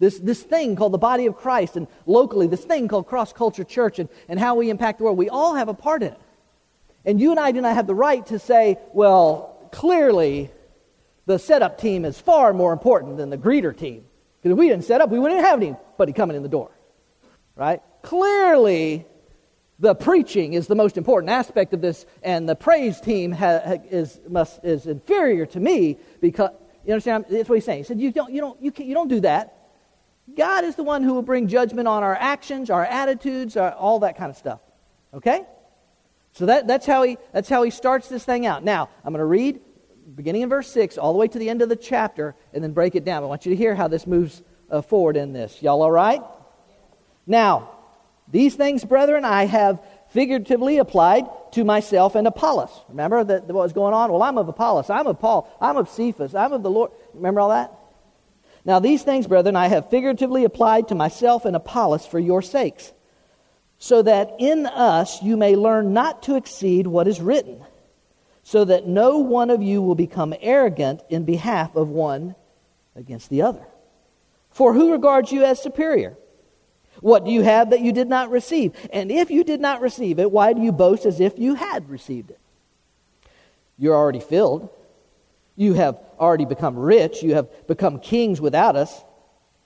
this, 0.00 0.18
this 0.18 0.42
thing 0.42 0.74
called 0.74 0.92
the 0.92 0.98
body 0.98 1.26
of 1.26 1.36
Christ, 1.36 1.76
and 1.76 1.86
locally, 2.06 2.48
this 2.48 2.64
thing 2.64 2.88
called 2.88 3.06
cross 3.06 3.32
culture 3.32 3.64
church, 3.64 3.98
and, 3.98 4.08
and 4.28 4.40
how 4.40 4.56
we 4.56 4.70
impact 4.70 4.98
the 4.98 5.04
world. 5.04 5.18
We 5.18 5.28
all 5.28 5.54
have 5.54 5.68
a 5.68 5.74
part 5.74 6.02
in 6.02 6.08
it. 6.08 6.20
And 7.04 7.20
you 7.20 7.30
and 7.30 7.38
I 7.38 7.52
do 7.52 7.60
not 7.60 7.74
have 7.74 7.86
the 7.86 7.94
right 7.94 8.24
to 8.26 8.38
say, 8.38 8.78
well, 8.92 9.68
clearly 9.72 10.50
the 11.26 11.38
setup 11.38 11.78
team 11.78 12.04
is 12.04 12.18
far 12.18 12.52
more 12.52 12.72
important 12.72 13.18
than 13.18 13.30
the 13.30 13.38
greeter 13.38 13.76
team. 13.76 14.04
Because 14.42 14.52
if 14.52 14.58
we 14.58 14.68
didn't 14.68 14.84
set 14.84 15.02
up, 15.02 15.10
we 15.10 15.18
wouldn't 15.18 15.40
have 15.42 15.60
anybody 15.60 16.12
coming 16.12 16.36
in 16.36 16.42
the 16.42 16.48
door. 16.48 16.70
Right? 17.54 17.82
Clearly, 18.02 19.04
the 19.78 19.94
preaching 19.94 20.54
is 20.54 20.66
the 20.66 20.74
most 20.74 20.96
important 20.96 21.30
aspect 21.30 21.74
of 21.74 21.82
this, 21.82 22.06
and 22.22 22.48
the 22.48 22.56
praise 22.56 23.00
team 23.00 23.32
ha, 23.32 23.76
is, 23.90 24.18
must, 24.28 24.64
is 24.64 24.86
inferior 24.86 25.44
to 25.46 25.60
me 25.60 25.98
because, 26.22 26.50
you 26.86 26.94
understand? 26.94 27.26
That's 27.28 27.50
what 27.50 27.56
he's 27.56 27.66
saying. 27.66 27.78
He 27.78 27.84
said, 27.84 28.00
you 28.00 28.12
don't, 28.12 28.32
you 28.32 28.40
don't, 28.40 28.62
you, 28.62 28.72
you 28.78 28.94
don't 28.94 29.08
do 29.08 29.20
that. 29.20 29.59
God 30.36 30.64
is 30.64 30.76
the 30.76 30.82
one 30.82 31.02
who 31.02 31.14
will 31.14 31.22
bring 31.22 31.48
judgment 31.48 31.88
on 31.88 32.02
our 32.02 32.14
actions, 32.14 32.70
our 32.70 32.84
attitudes, 32.84 33.56
our, 33.56 33.72
all 33.72 34.00
that 34.00 34.16
kind 34.16 34.30
of 34.30 34.36
stuff. 34.36 34.60
Okay? 35.14 35.44
So 36.32 36.46
that, 36.46 36.66
that's, 36.66 36.86
how 36.86 37.02
he, 37.02 37.18
that's 37.32 37.48
how 37.48 37.62
he 37.62 37.70
starts 37.70 38.08
this 38.08 38.24
thing 38.24 38.46
out. 38.46 38.62
Now, 38.62 38.88
I'm 39.04 39.12
going 39.12 39.20
to 39.20 39.24
read 39.24 39.60
beginning 40.14 40.42
in 40.42 40.48
verse 40.48 40.70
6 40.72 40.98
all 40.98 41.12
the 41.12 41.18
way 41.18 41.28
to 41.28 41.38
the 41.38 41.48
end 41.48 41.62
of 41.62 41.68
the 41.68 41.76
chapter 41.76 42.34
and 42.52 42.62
then 42.62 42.72
break 42.72 42.94
it 42.94 43.04
down. 43.04 43.22
I 43.22 43.26
want 43.26 43.46
you 43.46 43.50
to 43.50 43.56
hear 43.56 43.74
how 43.74 43.88
this 43.88 44.06
moves 44.06 44.42
uh, 44.70 44.82
forward 44.82 45.16
in 45.16 45.32
this. 45.32 45.62
Y'all 45.62 45.82
all 45.82 45.90
right? 45.90 46.22
Now, 47.26 47.70
these 48.28 48.54
things, 48.54 48.84
brethren, 48.84 49.24
I 49.24 49.46
have 49.46 49.80
figuratively 50.10 50.78
applied 50.78 51.24
to 51.52 51.64
myself 51.64 52.14
and 52.14 52.26
Apollos. 52.26 52.70
Remember 52.88 53.24
that, 53.24 53.46
what 53.46 53.62
was 53.62 53.72
going 53.72 53.94
on? 53.94 54.12
Well, 54.12 54.22
I'm 54.22 54.38
of 54.38 54.48
Apollos. 54.48 54.90
I'm 54.90 55.06
of 55.06 55.18
Paul. 55.18 55.52
I'm 55.60 55.76
of 55.76 55.88
Cephas. 55.88 56.34
I'm 56.34 56.52
of 56.52 56.62
the 56.62 56.70
Lord. 56.70 56.92
Remember 57.14 57.40
all 57.40 57.50
that? 57.50 57.72
Now, 58.70 58.78
these 58.78 59.02
things, 59.02 59.26
brethren, 59.26 59.56
I 59.56 59.66
have 59.66 59.90
figuratively 59.90 60.44
applied 60.44 60.86
to 60.88 60.94
myself 60.94 61.44
and 61.44 61.56
Apollos 61.56 62.06
for 62.06 62.20
your 62.20 62.40
sakes, 62.40 62.92
so 63.80 64.00
that 64.02 64.36
in 64.38 64.64
us 64.64 65.20
you 65.24 65.36
may 65.36 65.56
learn 65.56 65.92
not 65.92 66.22
to 66.22 66.36
exceed 66.36 66.86
what 66.86 67.08
is 67.08 67.20
written, 67.20 67.64
so 68.44 68.64
that 68.64 68.86
no 68.86 69.18
one 69.18 69.50
of 69.50 69.60
you 69.60 69.82
will 69.82 69.96
become 69.96 70.32
arrogant 70.40 71.02
in 71.08 71.24
behalf 71.24 71.74
of 71.74 71.88
one 71.88 72.36
against 72.94 73.28
the 73.28 73.42
other. 73.42 73.66
For 74.50 74.72
who 74.72 74.92
regards 74.92 75.32
you 75.32 75.42
as 75.44 75.60
superior? 75.60 76.16
What 77.00 77.24
do 77.24 77.32
you 77.32 77.42
have 77.42 77.70
that 77.70 77.80
you 77.80 77.90
did 77.90 78.08
not 78.08 78.30
receive? 78.30 78.74
And 78.92 79.10
if 79.10 79.32
you 79.32 79.42
did 79.42 79.60
not 79.60 79.80
receive 79.80 80.20
it, 80.20 80.30
why 80.30 80.52
do 80.52 80.62
you 80.62 80.70
boast 80.70 81.06
as 81.06 81.18
if 81.18 81.40
you 81.40 81.56
had 81.56 81.90
received 81.90 82.30
it? 82.30 82.38
You're 83.76 83.96
already 83.96 84.20
filled 84.20 84.70
You 85.60 85.74
have 85.74 85.98
already 86.18 86.46
become 86.46 86.74
rich. 86.74 87.22
You 87.22 87.34
have 87.34 87.66
become 87.66 88.00
kings 88.00 88.40
without 88.40 88.76
us. 88.76 89.04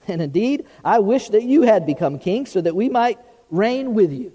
And 0.09 0.21
indeed, 0.21 0.65
I 0.83 0.99
wish 0.99 1.29
that 1.29 1.43
you 1.43 1.61
had 1.61 1.85
become 1.85 2.19
kings 2.19 2.51
so 2.51 2.59
that 2.59 2.75
we 2.75 2.89
might 2.89 3.17
reign 3.49 3.93
with 3.93 4.11
you. 4.11 4.33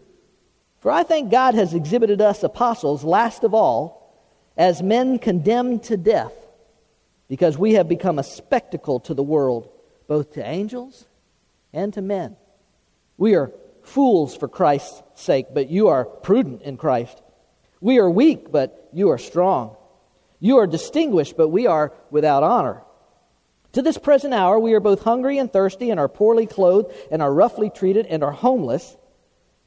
For 0.79 0.91
I 0.91 1.03
think 1.03 1.31
God 1.31 1.55
has 1.55 1.75
exhibited 1.75 2.23
us 2.23 2.43
apostles, 2.43 3.05
last 3.05 3.45
of 3.45 3.53
all, 3.53 4.17
as 4.57 4.83
men 4.83 5.19
condemned 5.19 5.83
to 5.85 5.99
death, 5.99 6.33
because 7.29 7.59
we 7.59 7.75
have 7.75 7.91
become 7.91 8.19
a 8.19 8.25
spectacle 8.25 8.99
to 9.01 9.13
the 9.13 9.23
world, 9.23 9.69
both 10.09 10.33
to 10.33 10.43
angels 10.43 11.05
and 11.75 11.93
to 11.93 12.01
men. 12.01 12.37
We 13.19 13.35
are 13.35 13.53
fools 13.83 14.35
for 14.35 14.49
Christ's 14.49 15.03
sake, 15.15 15.49
but 15.53 15.69
you 15.69 15.89
are 15.89 16.07
prudent 16.07 16.63
in 16.63 16.79
Christ. 16.79 17.21
We 17.83 17.99
are 17.99 18.09
weak, 18.09 18.51
but 18.51 18.89
you 18.95 19.11
are 19.11 19.19
strong. 19.19 19.77
You 20.41 20.59
are 20.59 20.67
distinguished, 20.67 21.37
but 21.37 21.49
we 21.49 21.67
are 21.67 21.93
without 22.11 22.43
honor. 22.43 22.83
To 23.73 23.83
this 23.83 23.99
present 23.99 24.35
hour, 24.35 24.59
we 24.59 24.75
are 24.75 24.81
both 24.81 25.03
hungry 25.03 25.39
and 25.39 25.53
thirsty, 25.53 25.91
and 25.91 26.01
are 26.01 26.09
poorly 26.09 26.47
clothed, 26.47 26.93
and 27.11 27.23
are 27.23 27.33
roughly 27.33 27.71
treated, 27.71 28.07
and 28.07 28.25
are 28.25 28.33
homeless. 28.33 28.97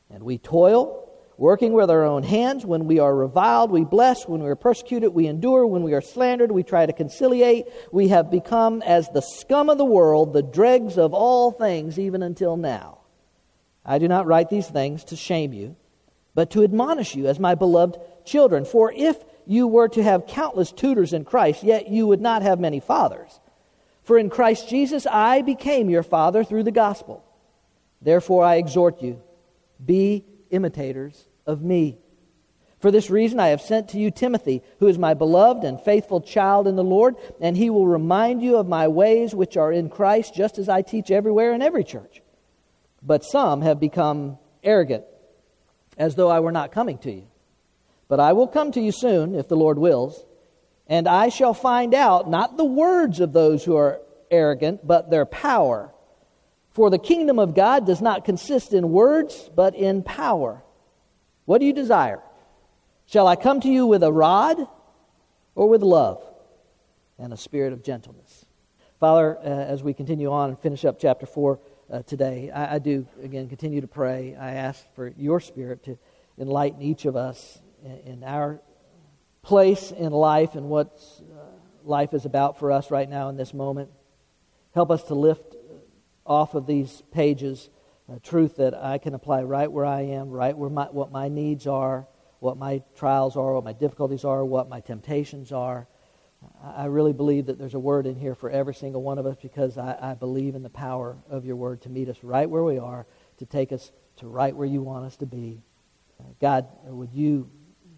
And 0.10 0.24
we 0.24 0.38
toil, 0.38 1.10
working 1.38 1.74
with 1.74 1.90
our 1.90 2.04
own 2.04 2.24
hands. 2.24 2.66
When 2.66 2.86
we 2.86 3.00
are 3.00 3.16
reviled, 3.16 3.72
we 3.72 3.86
bless. 3.86 4.28
When 4.28 4.44
we 4.44 4.50
are 4.50 4.56
persecuted, 4.56 5.14
we 5.14 5.28
endure. 5.28 5.66
When 5.66 5.84
we 5.84 5.94
are 5.94 6.02
slandered, 6.02 6.52
we 6.52 6.64
try 6.64 6.86
to 6.86 6.94
conciliate. 6.94 7.68
We 7.92 8.10
have 8.10 8.30
become 8.30 8.82
as 8.82 9.08
the 9.10 9.22
scum 9.22 9.70
of 9.70 9.78
the 9.78 9.86
world, 9.86 10.34
the 10.34 10.44
dregs 10.44 10.98
of 10.98 11.14
all 11.14 11.52
things, 11.52 11.98
even 11.98 12.24
until 12.24 12.58
now. 12.58 13.00
I 13.86 14.00
do 14.00 14.08
not 14.08 14.28
write 14.28 14.50
these 14.50 14.68
things 14.68 15.04
to 15.06 15.16
shame 15.16 15.54
you, 15.54 15.76
but 16.36 16.52
to 16.52 16.64
admonish 16.64 17.16
you 17.16 17.28
as 17.28 17.40
my 17.40 17.56
beloved 17.56 18.00
children. 18.26 18.66
For 18.66 18.92
if 18.92 19.24
you 19.46 19.68
were 19.68 19.88
to 19.90 20.04
have 20.04 20.28
countless 20.28 20.72
tutors 20.72 21.14
in 21.14 21.26
Christ, 21.26 21.64
yet 21.64 21.90
you 21.90 22.08
would 22.08 22.22
not 22.22 22.42
have 22.42 22.60
many 22.60 22.80
fathers. 22.80 23.40
For 24.04 24.18
in 24.18 24.30
Christ 24.30 24.70
Jesus 24.70 25.08
I 25.08 25.42
became 25.42 25.90
your 25.90 26.04
father 26.04 26.44
through 26.44 26.64
the 26.64 26.72
gospel. 26.72 27.24
Therefore 28.02 28.44
I 28.44 28.56
exhort 28.56 29.02
you, 29.02 29.22
be 29.84 30.26
imitators 30.50 31.28
of 31.46 31.62
me. 31.62 31.98
For 32.80 32.92
this 32.92 33.10
reason 33.10 33.40
I 33.40 33.48
have 33.48 33.62
sent 33.62 33.90
to 33.90 33.98
you 33.98 34.12
Timothy, 34.12 34.62
who 34.80 34.88
is 34.88 35.00
my 35.00 35.14
beloved 35.14 35.64
and 35.64 35.80
faithful 35.80 36.20
child 36.20 36.68
in 36.68 36.76
the 36.76 36.84
Lord, 36.84 37.16
and 37.40 37.56
he 37.56 37.70
will 37.70 37.88
remind 37.88 38.42
you 38.42 38.58
of 38.58 38.68
my 38.68 38.90
ways 38.90 39.34
which 39.34 39.56
are 39.56 39.72
in 39.72 39.90
Christ, 39.90 40.36
just 40.36 40.58
as 40.58 40.68
I 40.68 40.82
teach 40.82 41.10
everywhere 41.10 41.54
in 41.54 41.62
every 41.62 41.86
church. 41.86 42.22
But 43.02 43.24
some 43.24 43.62
have 43.62 43.80
become 43.80 44.38
arrogant, 44.62 45.06
as 45.98 46.16
though 46.16 46.30
I 46.30 46.42
were 46.42 46.52
not 46.52 46.74
coming 46.74 46.98
to 47.00 47.12
you. 47.12 47.28
But 48.08 48.20
I 48.20 48.34
will 48.34 48.48
come 48.48 48.72
to 48.72 48.82
you 48.82 48.92
soon, 48.92 49.36
if 49.36 49.48
the 49.48 49.56
Lord 49.56 49.78
wills, 49.78 50.26
and 50.88 51.08
I 51.08 51.30
shall 51.30 51.54
find 51.54 51.94
out 51.94 52.30
not 52.30 52.58
the 52.58 52.66
words 52.66 53.20
of 53.20 53.34
those 53.34 53.64
who 53.64 53.76
are 53.76 54.02
arrogant, 54.30 54.86
but 54.86 55.10
their 55.10 55.26
power. 55.26 55.94
For 56.72 56.90
the 56.90 57.00
kingdom 57.00 57.40
of 57.40 57.56
God 57.56 57.86
does 57.86 58.02
not 58.02 58.26
consist 58.26 58.74
in 58.74 58.92
words, 58.92 59.50
but 59.56 59.76
in 59.76 60.04
power. 60.04 60.64
What 61.46 61.60
do 61.60 61.66
you 61.66 61.74
desire? 61.74 62.22
Shall 63.06 63.28
I 63.28 63.36
come 63.36 63.62
to 63.62 63.70
you 63.70 63.86
with 63.86 64.04
a 64.04 64.12
rod 64.12 64.58
or 65.56 65.70
with 65.70 65.82
love 65.82 66.24
and 67.18 67.32
a 67.32 67.38
spirit 67.38 67.74
of 67.74 67.84
gentleness? 67.84 68.46
Father, 69.00 69.38
uh, 69.38 69.44
as 69.44 69.84
we 69.84 69.94
continue 69.94 70.32
on 70.32 70.50
and 70.50 70.60
finish 70.60 70.86
up 70.86 70.98
chapter 71.00 71.26
4 71.26 71.60
uh, 71.92 72.02
today, 72.04 72.50
I, 72.50 72.76
I 72.76 72.80
do, 72.80 73.06
again, 73.22 73.50
continue 73.50 73.82
to 73.82 73.88
pray. 73.88 74.36
I 74.36 74.54
ask 74.54 74.84
for 74.96 75.14
your 75.18 75.40
spirit 75.40 75.84
to 75.84 75.98
enlighten 76.40 76.82
each 76.82 77.06
of 77.06 77.16
us 77.16 77.60
in 78.06 78.24
our 78.24 78.62
place 79.42 79.92
in 79.92 80.12
life 80.12 80.56
and 80.56 80.70
what 80.70 81.02
uh, 81.22 81.44
life 81.84 82.14
is 82.14 82.26
about 82.26 82.60
for 82.60 82.72
us 82.72 82.90
right 82.90 83.10
now 83.10 83.30
in 83.30 83.38
this 83.38 83.54
moment. 83.54 83.90
Help 84.74 84.90
us 84.90 85.04
to 85.04 85.16
lift 85.16 85.56
off 86.26 86.56
of 86.56 86.66
these 86.66 87.04
pages 87.12 87.70
a 88.14 88.20
truth 88.20 88.58
that 88.58 88.74
I 88.74 88.98
can 88.98 89.14
apply 89.14 89.44
right 89.44 89.72
where 89.72 89.86
I 89.86 90.02
am, 90.02 90.30
right 90.30 90.58
where 90.58 90.70
my, 90.70 90.86
what 90.86 91.12
my 91.12 91.30
needs 91.30 91.68
are, 91.68 92.08
what 92.40 92.58
my 92.58 92.84
trials 92.96 93.38
are, 93.38 93.54
what 93.54 93.64
my 93.64 93.74
difficulties 93.74 94.26
are, 94.26 94.44
what 94.44 94.70
my 94.70 94.82
temptations 94.82 95.52
are. 95.52 95.88
I 96.62 96.86
really 96.86 97.14
believe 97.14 97.46
that 97.46 97.58
there's 97.58 97.74
a 97.74 97.80
word 97.80 98.06
in 98.06 98.16
here 98.16 98.36
for 98.36 98.50
every 98.50 98.74
single 98.74 99.02
one 99.02 99.18
of 99.18 99.26
us 99.26 99.38
because 99.42 99.78
I, 99.78 99.98
I 100.02 100.14
believe 100.14 100.56
in 100.56 100.64
the 100.64 100.70
power 100.70 101.18
of 101.30 101.46
your 101.46 101.56
word 101.56 101.82
to 101.84 101.90
meet 101.90 102.10
us 102.10 102.18
right 102.22 102.50
where 102.50 102.64
we 102.64 102.78
are, 102.78 103.06
to 103.38 103.46
take 103.46 103.72
us 103.72 103.92
to 104.18 104.28
right 104.28 104.54
where 104.54 104.68
you 104.68 104.82
want 104.82 105.06
us 105.06 105.16
to 105.18 105.26
be. 105.26 105.62
God, 106.40 106.68
would 106.86 107.14
you 107.14 107.50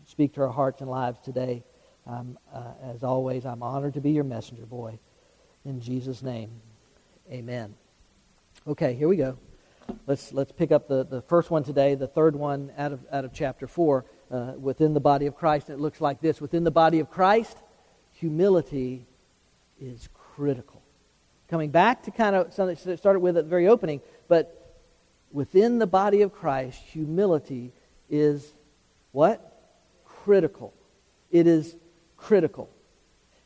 speak 0.05 0.33
to 0.33 0.41
our 0.41 0.49
hearts 0.49 0.81
and 0.81 0.89
lives 0.89 1.19
today. 1.21 1.63
Um, 2.07 2.37
uh, 2.53 2.73
as 2.83 3.03
always, 3.03 3.45
I'm 3.45 3.63
honored 3.63 3.95
to 3.95 4.01
be 4.01 4.11
your 4.11 4.23
messenger 4.23 4.65
boy. 4.65 4.99
In 5.65 5.81
Jesus' 5.81 6.21
name, 6.21 6.51
amen. 7.31 7.73
Okay, 8.67 8.93
here 8.93 9.07
we 9.07 9.17
go. 9.17 9.37
Let's, 10.07 10.31
let's 10.33 10.51
pick 10.51 10.71
up 10.71 10.87
the, 10.87 11.03
the 11.03 11.21
first 11.21 11.49
one 11.49 11.63
today, 11.63 11.95
the 11.95 12.07
third 12.07 12.35
one 12.35 12.71
out 12.77 12.91
of, 12.91 13.05
out 13.11 13.25
of 13.25 13.33
chapter 13.33 13.67
4, 13.67 14.05
uh, 14.31 14.53
within 14.57 14.93
the 14.93 14.99
body 14.99 15.25
of 15.25 15.35
Christ. 15.35 15.69
it 15.69 15.79
looks 15.79 16.01
like 16.01 16.21
this 16.21 16.41
Within 16.41 16.63
the 16.63 16.71
body 16.71 16.99
of 16.99 17.09
Christ, 17.09 17.57
humility 18.13 19.05
is 19.79 20.09
critical. 20.13 20.81
Coming 21.49 21.69
back 21.69 22.03
to 22.03 22.11
kind 22.11 22.35
of 22.35 22.53
something 22.53 22.77
that 22.85 22.97
started 22.97 23.19
with 23.19 23.37
at 23.37 23.45
the 23.45 23.49
very 23.49 23.67
opening, 23.67 24.01
but 24.27 24.83
within 25.31 25.79
the 25.79 25.87
body 25.87 26.21
of 26.21 26.33
Christ, 26.33 26.81
humility 26.81 27.71
is 28.09 28.53
what? 29.11 29.54
Critical. 30.25 30.73
It 31.29 31.45
is 31.45 31.75
critical. 32.17 32.67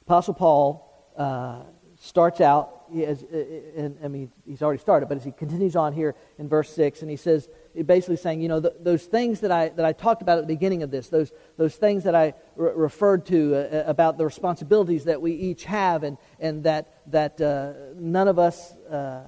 Apostle 0.04 0.34
Paul 0.34 1.12
uh, 1.18 1.64
starts 2.00 2.40
out, 2.40 2.86
has, 2.96 3.22
uh, 3.24 3.36
and, 3.76 3.98
I 4.02 4.08
mean, 4.08 4.32
he's 4.46 4.62
already 4.62 4.80
started, 4.80 5.10
but 5.10 5.18
as 5.18 5.26
he 5.26 5.32
continues 5.32 5.76
on 5.76 5.92
here 5.92 6.16
in 6.38 6.48
verse 6.48 6.74
6, 6.74 7.02
and 7.02 7.12
he 7.12 7.18
says, 7.18 7.50
basically 7.86 8.16
saying, 8.16 8.40
you 8.40 8.48
know, 8.48 8.62
those 8.62 9.04
things 9.04 9.42
that 9.42 9.52
I, 9.52 9.70
that 9.70 9.84
I 9.84 9.92
talked 9.92 10.22
about 10.22 10.38
at 10.38 10.48
the 10.48 10.54
beginning 10.54 10.82
of 10.82 10.90
this, 10.90 11.10
those, 11.10 11.34
those 11.58 11.76
things 11.76 12.06
that 12.06 12.16
I 12.16 12.34
re- 12.56 12.72
referred 12.74 13.26
to 13.26 13.56
uh, 13.56 13.84
about 13.86 14.18
the 14.18 14.24
responsibilities 14.24 15.04
that 15.04 15.22
we 15.22 15.34
each 15.34 15.66
have, 15.66 16.04
and, 16.04 16.18
and 16.40 16.64
that, 16.64 16.94
that 17.08 17.42
uh, 17.42 17.74
none 17.96 18.30
of 18.30 18.40
us 18.40 18.74
uh, 18.90 19.24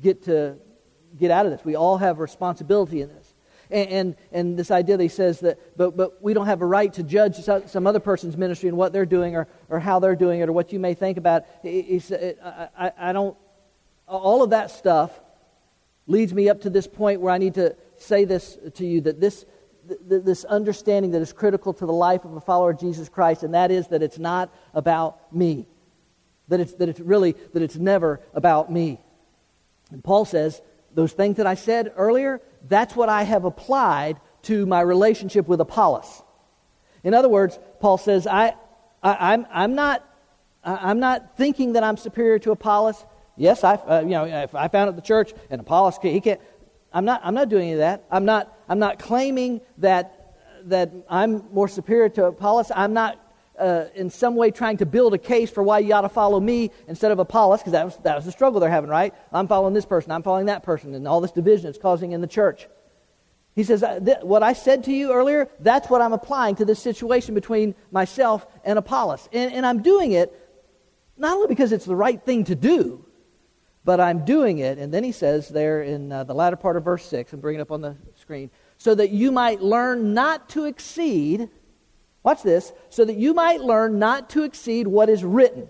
get 0.00 0.24
to 0.24 0.56
get 1.16 1.30
out 1.30 1.46
of 1.46 1.52
this. 1.52 1.64
We 1.64 1.76
all 1.76 1.96
have 1.98 2.18
responsibility 2.18 3.02
in 3.02 3.08
this. 3.08 3.27
And, 3.70 3.90
and, 3.90 4.16
and, 4.32 4.58
this 4.58 4.70
idea 4.70 4.96
that 4.96 5.02
he 5.02 5.08
says 5.08 5.40
that, 5.40 5.76
but, 5.76 5.96
but 5.96 6.22
we 6.22 6.32
don't 6.32 6.46
have 6.46 6.62
a 6.62 6.66
right 6.66 6.92
to 6.94 7.02
judge 7.02 7.36
some 7.36 7.86
other 7.86 8.00
person's 8.00 8.36
ministry 8.36 8.68
and 8.68 8.78
what 8.78 8.92
they're 8.92 9.04
doing 9.04 9.36
or, 9.36 9.46
or 9.68 9.78
how 9.78 9.98
they're 9.98 10.16
doing 10.16 10.40
it 10.40 10.48
or 10.48 10.52
what 10.52 10.72
you 10.72 10.78
may 10.78 10.94
think 10.94 11.18
about. 11.18 11.44
He, 11.62 11.82
he 11.82 11.98
said, 11.98 12.38
I, 12.42 12.92
I 12.98 13.12
don't, 13.12 13.36
all 14.06 14.42
of 14.42 14.50
that 14.50 14.70
stuff 14.70 15.10
leads 16.06 16.32
me 16.32 16.48
up 16.48 16.62
to 16.62 16.70
this 16.70 16.86
point 16.86 17.20
where 17.20 17.32
I 17.32 17.38
need 17.38 17.54
to 17.54 17.76
say 17.98 18.24
this 18.24 18.56
to 18.76 18.86
you 18.86 19.02
that 19.02 19.20
this, 19.20 19.44
this 20.00 20.44
understanding 20.44 21.12
that 21.12 21.22
is 21.22 21.32
critical 21.32 21.72
to 21.74 21.86
the 21.86 21.92
life 21.92 22.24
of 22.24 22.34
a 22.34 22.40
follower 22.40 22.70
of 22.70 22.80
Jesus 22.80 23.08
Christ, 23.08 23.42
and 23.42 23.54
that 23.54 23.70
is 23.70 23.88
that 23.88 24.02
it's 24.02 24.18
not 24.18 24.52
about 24.74 25.32
me. 25.32 25.66
That 26.48 26.60
it's, 26.60 26.72
that 26.74 26.88
it's 26.88 27.00
really, 27.00 27.32
that 27.52 27.62
it's 27.62 27.76
never 27.76 28.20
about 28.34 28.72
me. 28.72 28.98
And 29.90 30.02
Paul 30.02 30.24
says, 30.24 30.60
those 30.94 31.12
things 31.12 31.36
that 31.36 31.46
I 31.46 31.54
said 31.54 31.92
earlier, 31.96 32.40
that's 32.66 32.96
what 32.96 33.08
I 33.08 33.22
have 33.22 33.44
applied 33.44 34.20
to 34.42 34.66
my 34.66 34.80
relationship 34.80 35.48
with 35.48 35.60
Apollos. 35.60 36.22
In 37.04 37.14
other 37.14 37.28
words, 37.28 37.58
Paul 37.80 37.98
says, 37.98 38.26
I, 38.26 38.54
I, 39.02 39.34
am 39.34 39.44
I'm, 39.44 39.46
I'm, 39.50 39.74
not, 39.74 40.04
I'm 40.64 41.00
not 41.00 41.36
thinking 41.36 41.74
that 41.74 41.84
I'm 41.84 41.96
superior 41.96 42.38
to 42.40 42.50
Apollos. 42.50 43.04
Yes, 43.36 43.62
I, 43.62 43.74
uh, 43.74 44.00
you 44.00 44.10
know, 44.10 44.24
if 44.24 44.54
I 44.54 44.68
found 44.68 44.88
at 44.88 44.96
the 44.96 45.02
church 45.02 45.32
and 45.50 45.60
Apollos, 45.60 45.98
he 46.02 46.20
can't, 46.20 46.40
I'm 46.92 47.04
not, 47.04 47.20
I'm 47.22 47.34
not 47.34 47.48
doing 47.48 47.64
any 47.64 47.72
of 47.72 47.78
that. 47.78 48.04
I'm 48.10 48.24
not, 48.24 48.56
I'm 48.68 48.78
not 48.78 48.98
claiming 48.98 49.60
that, 49.78 50.36
that 50.64 50.92
I'm 51.08 51.44
more 51.52 51.68
superior 51.68 52.08
to 52.10 52.26
Apollos. 52.26 52.72
I'm 52.74 52.94
not 52.94 53.18
uh, 53.58 53.86
in 53.94 54.10
some 54.10 54.36
way 54.36 54.50
trying 54.50 54.76
to 54.78 54.86
build 54.86 55.14
a 55.14 55.18
case 55.18 55.50
for 55.50 55.62
why 55.62 55.80
you 55.80 55.92
ought 55.92 56.02
to 56.02 56.08
follow 56.08 56.40
me 56.40 56.70
instead 56.86 57.10
of 57.10 57.18
Apollos, 57.18 57.60
because 57.60 57.72
that 57.72 57.84
was, 57.84 57.96
that 57.98 58.16
was 58.16 58.24
the 58.24 58.32
struggle 58.32 58.60
they're 58.60 58.70
having, 58.70 58.90
right? 58.90 59.14
I'm 59.32 59.48
following 59.48 59.74
this 59.74 59.86
person, 59.86 60.12
I'm 60.12 60.22
following 60.22 60.46
that 60.46 60.62
person, 60.62 60.94
and 60.94 61.06
all 61.06 61.20
this 61.20 61.32
division 61.32 61.68
it's 61.68 61.78
causing 61.78 62.12
in 62.12 62.20
the 62.20 62.26
church. 62.26 62.68
He 63.54 63.64
says, 63.64 63.82
uh, 63.82 63.98
What 64.22 64.42
I 64.42 64.52
said 64.52 64.84
to 64.84 64.92
you 64.92 65.12
earlier, 65.12 65.48
that's 65.60 65.90
what 65.90 66.00
I'm 66.00 66.12
applying 66.12 66.54
to 66.56 66.64
this 66.64 66.78
situation 66.78 67.34
between 67.34 67.74
myself 67.90 68.46
and 68.64 68.78
Apollos. 68.78 69.28
And, 69.32 69.52
and 69.52 69.66
I'm 69.66 69.82
doing 69.82 70.12
it 70.12 70.32
not 71.16 71.34
only 71.34 71.48
because 71.48 71.72
it's 71.72 71.84
the 71.84 71.96
right 71.96 72.22
thing 72.22 72.44
to 72.44 72.54
do, 72.54 73.04
but 73.84 74.00
I'm 74.00 74.24
doing 74.24 74.58
it. 74.58 74.78
And 74.78 74.94
then 74.94 75.02
he 75.02 75.12
says 75.12 75.48
there 75.48 75.82
in 75.82 76.12
uh, 76.12 76.24
the 76.24 76.34
latter 76.34 76.56
part 76.56 76.76
of 76.76 76.84
verse 76.84 77.04
6, 77.06 77.32
and 77.32 77.42
bring 77.42 77.58
it 77.58 77.60
up 77.60 77.72
on 77.72 77.80
the 77.80 77.96
screen, 78.16 78.50
so 78.76 78.94
that 78.94 79.10
you 79.10 79.32
might 79.32 79.60
learn 79.60 80.14
not 80.14 80.48
to 80.50 80.64
exceed 80.64 81.48
Watch 82.28 82.42
this. 82.42 82.74
So 82.90 83.06
that 83.06 83.16
you 83.16 83.32
might 83.32 83.62
learn 83.62 83.98
not 83.98 84.28
to 84.30 84.42
exceed 84.42 84.86
what 84.86 85.08
is 85.08 85.24
written. 85.24 85.66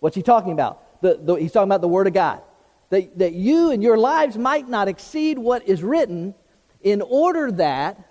What's 0.00 0.16
he 0.16 0.22
talking 0.22 0.52
about? 0.52 1.02
The, 1.02 1.20
the, 1.22 1.34
he's 1.34 1.52
talking 1.52 1.68
about 1.68 1.82
the 1.82 1.88
Word 1.88 2.06
of 2.06 2.14
God. 2.14 2.40
That, 2.88 3.18
that 3.18 3.34
you 3.34 3.72
and 3.72 3.82
your 3.82 3.98
lives 3.98 4.38
might 4.38 4.66
not 4.66 4.88
exceed 4.88 5.38
what 5.38 5.68
is 5.68 5.82
written 5.82 6.34
in 6.80 7.02
order 7.02 7.52
that 7.52 8.02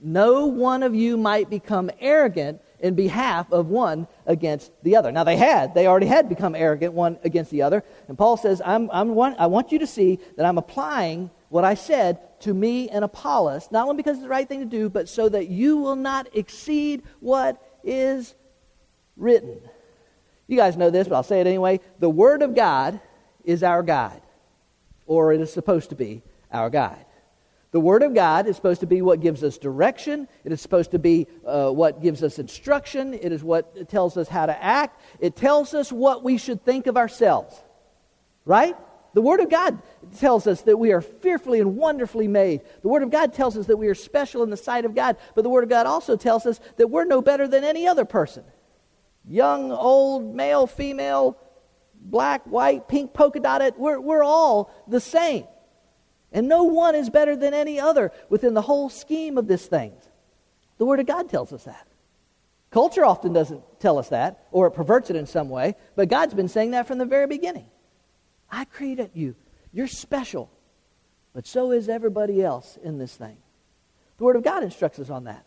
no 0.00 0.46
one 0.46 0.82
of 0.82 0.94
you 0.94 1.18
might 1.18 1.50
become 1.50 1.90
arrogant, 2.00 2.62
in 2.80 2.94
behalf 2.94 3.52
of 3.52 3.66
one 3.66 4.06
against 4.24 4.72
the 4.82 4.96
other. 4.96 5.12
Now, 5.12 5.24
they 5.24 5.36
had, 5.36 5.74
they 5.74 5.86
already 5.86 6.06
had 6.06 6.30
become 6.30 6.54
arrogant 6.54 6.94
one 6.94 7.18
against 7.24 7.50
the 7.50 7.60
other. 7.60 7.84
And 8.08 8.16
Paul 8.16 8.38
says, 8.38 8.62
I'm, 8.64 8.88
I'm 8.90 9.14
one, 9.14 9.36
I 9.38 9.48
want 9.48 9.70
you 9.70 9.80
to 9.80 9.86
see 9.86 10.18
that 10.36 10.46
I'm 10.46 10.56
applying 10.56 11.30
what 11.48 11.64
I 11.64 11.74
said 11.74 12.40
to 12.40 12.54
me 12.54 12.88
and 12.88 13.04
Apollos, 13.04 13.68
not 13.70 13.84
only 13.84 13.96
because 13.96 14.16
it's 14.16 14.24
the 14.24 14.28
right 14.28 14.48
thing 14.48 14.60
to 14.60 14.66
do, 14.66 14.88
but 14.88 15.08
so 15.08 15.28
that 15.28 15.48
you 15.48 15.78
will 15.78 15.96
not 15.96 16.28
exceed 16.34 17.02
what 17.20 17.62
is 17.82 18.34
written. 19.16 19.60
You 20.46 20.56
guys 20.56 20.76
know 20.76 20.90
this, 20.90 21.08
but 21.08 21.16
I'll 21.16 21.22
say 21.22 21.40
it 21.40 21.46
anyway. 21.46 21.80
The 21.98 22.10
Word 22.10 22.42
of 22.42 22.54
God 22.54 23.00
is 23.44 23.62
our 23.62 23.82
guide, 23.82 24.22
or 25.06 25.32
it 25.32 25.40
is 25.40 25.52
supposed 25.52 25.90
to 25.90 25.96
be 25.96 26.22
our 26.52 26.70
guide. 26.70 27.04
The 27.70 27.80
Word 27.80 28.02
of 28.02 28.14
God 28.14 28.46
is 28.46 28.56
supposed 28.56 28.80
to 28.80 28.86
be 28.86 29.02
what 29.02 29.20
gives 29.20 29.44
us 29.44 29.58
direction. 29.58 30.26
It 30.44 30.52
is 30.52 30.60
supposed 30.60 30.92
to 30.92 30.98
be 30.98 31.26
uh, 31.46 31.70
what 31.70 32.02
gives 32.02 32.22
us 32.22 32.38
instruction. 32.38 33.12
It 33.12 33.30
is 33.30 33.44
what 33.44 33.90
tells 33.90 34.16
us 34.16 34.26
how 34.26 34.46
to 34.46 34.62
act. 34.62 35.00
It 35.20 35.36
tells 35.36 35.74
us 35.74 35.92
what 35.92 36.24
we 36.24 36.38
should 36.38 36.64
think 36.64 36.86
of 36.86 36.96
ourselves. 36.96 37.54
Right? 38.46 38.74
The 39.14 39.22
Word 39.22 39.40
of 39.40 39.50
God 39.50 39.82
tells 40.18 40.46
us 40.46 40.62
that 40.62 40.78
we 40.78 40.92
are 40.92 41.00
fearfully 41.00 41.60
and 41.60 41.76
wonderfully 41.76 42.28
made. 42.28 42.62
The 42.82 42.88
Word 42.88 43.02
of 43.02 43.10
God 43.10 43.32
tells 43.32 43.56
us 43.56 43.66
that 43.66 43.76
we 43.76 43.88
are 43.88 43.94
special 43.94 44.42
in 44.42 44.50
the 44.50 44.56
sight 44.56 44.84
of 44.84 44.94
God. 44.94 45.16
But 45.34 45.42
the 45.42 45.48
Word 45.48 45.64
of 45.64 45.70
God 45.70 45.86
also 45.86 46.16
tells 46.16 46.46
us 46.46 46.60
that 46.76 46.88
we're 46.88 47.04
no 47.04 47.22
better 47.22 47.48
than 47.48 47.64
any 47.64 47.86
other 47.86 48.04
person 48.04 48.44
young, 49.30 49.70
old, 49.70 50.34
male, 50.34 50.66
female, 50.66 51.36
black, 51.94 52.44
white, 52.44 52.88
pink, 52.88 53.12
polka 53.12 53.40
dotted. 53.40 53.74
We're, 53.76 54.00
we're 54.00 54.24
all 54.24 54.72
the 54.88 55.00
same. 55.00 55.44
And 56.32 56.48
no 56.48 56.64
one 56.64 56.94
is 56.94 57.10
better 57.10 57.36
than 57.36 57.54
any 57.54 57.78
other 57.80 58.12
within 58.28 58.54
the 58.54 58.62
whole 58.62 58.88
scheme 58.88 59.38
of 59.38 59.46
this 59.46 59.66
thing. 59.66 59.92
The 60.78 60.86
Word 60.86 61.00
of 61.00 61.06
God 61.06 61.28
tells 61.28 61.52
us 61.52 61.64
that. 61.64 61.86
Culture 62.70 63.04
often 63.04 63.32
doesn't 63.32 63.62
tell 63.80 63.98
us 63.98 64.10
that, 64.10 64.46
or 64.50 64.66
it 64.66 64.72
perverts 64.72 65.08
it 65.10 65.16
in 65.16 65.26
some 65.26 65.48
way, 65.48 65.74
but 65.96 66.08
God's 66.08 66.34
been 66.34 66.48
saying 66.48 66.72
that 66.72 66.86
from 66.86 66.98
the 66.98 67.06
very 67.06 67.26
beginning. 67.26 67.66
I 68.50 68.64
created 68.64 69.10
you. 69.14 69.34
You're 69.72 69.86
special, 69.86 70.50
but 71.34 71.46
so 71.46 71.72
is 71.72 71.88
everybody 71.88 72.42
else 72.42 72.78
in 72.82 72.98
this 72.98 73.14
thing. 73.14 73.36
The 74.16 74.24
Word 74.24 74.36
of 74.36 74.42
God 74.42 74.62
instructs 74.62 74.98
us 74.98 75.10
on 75.10 75.24
that. 75.24 75.44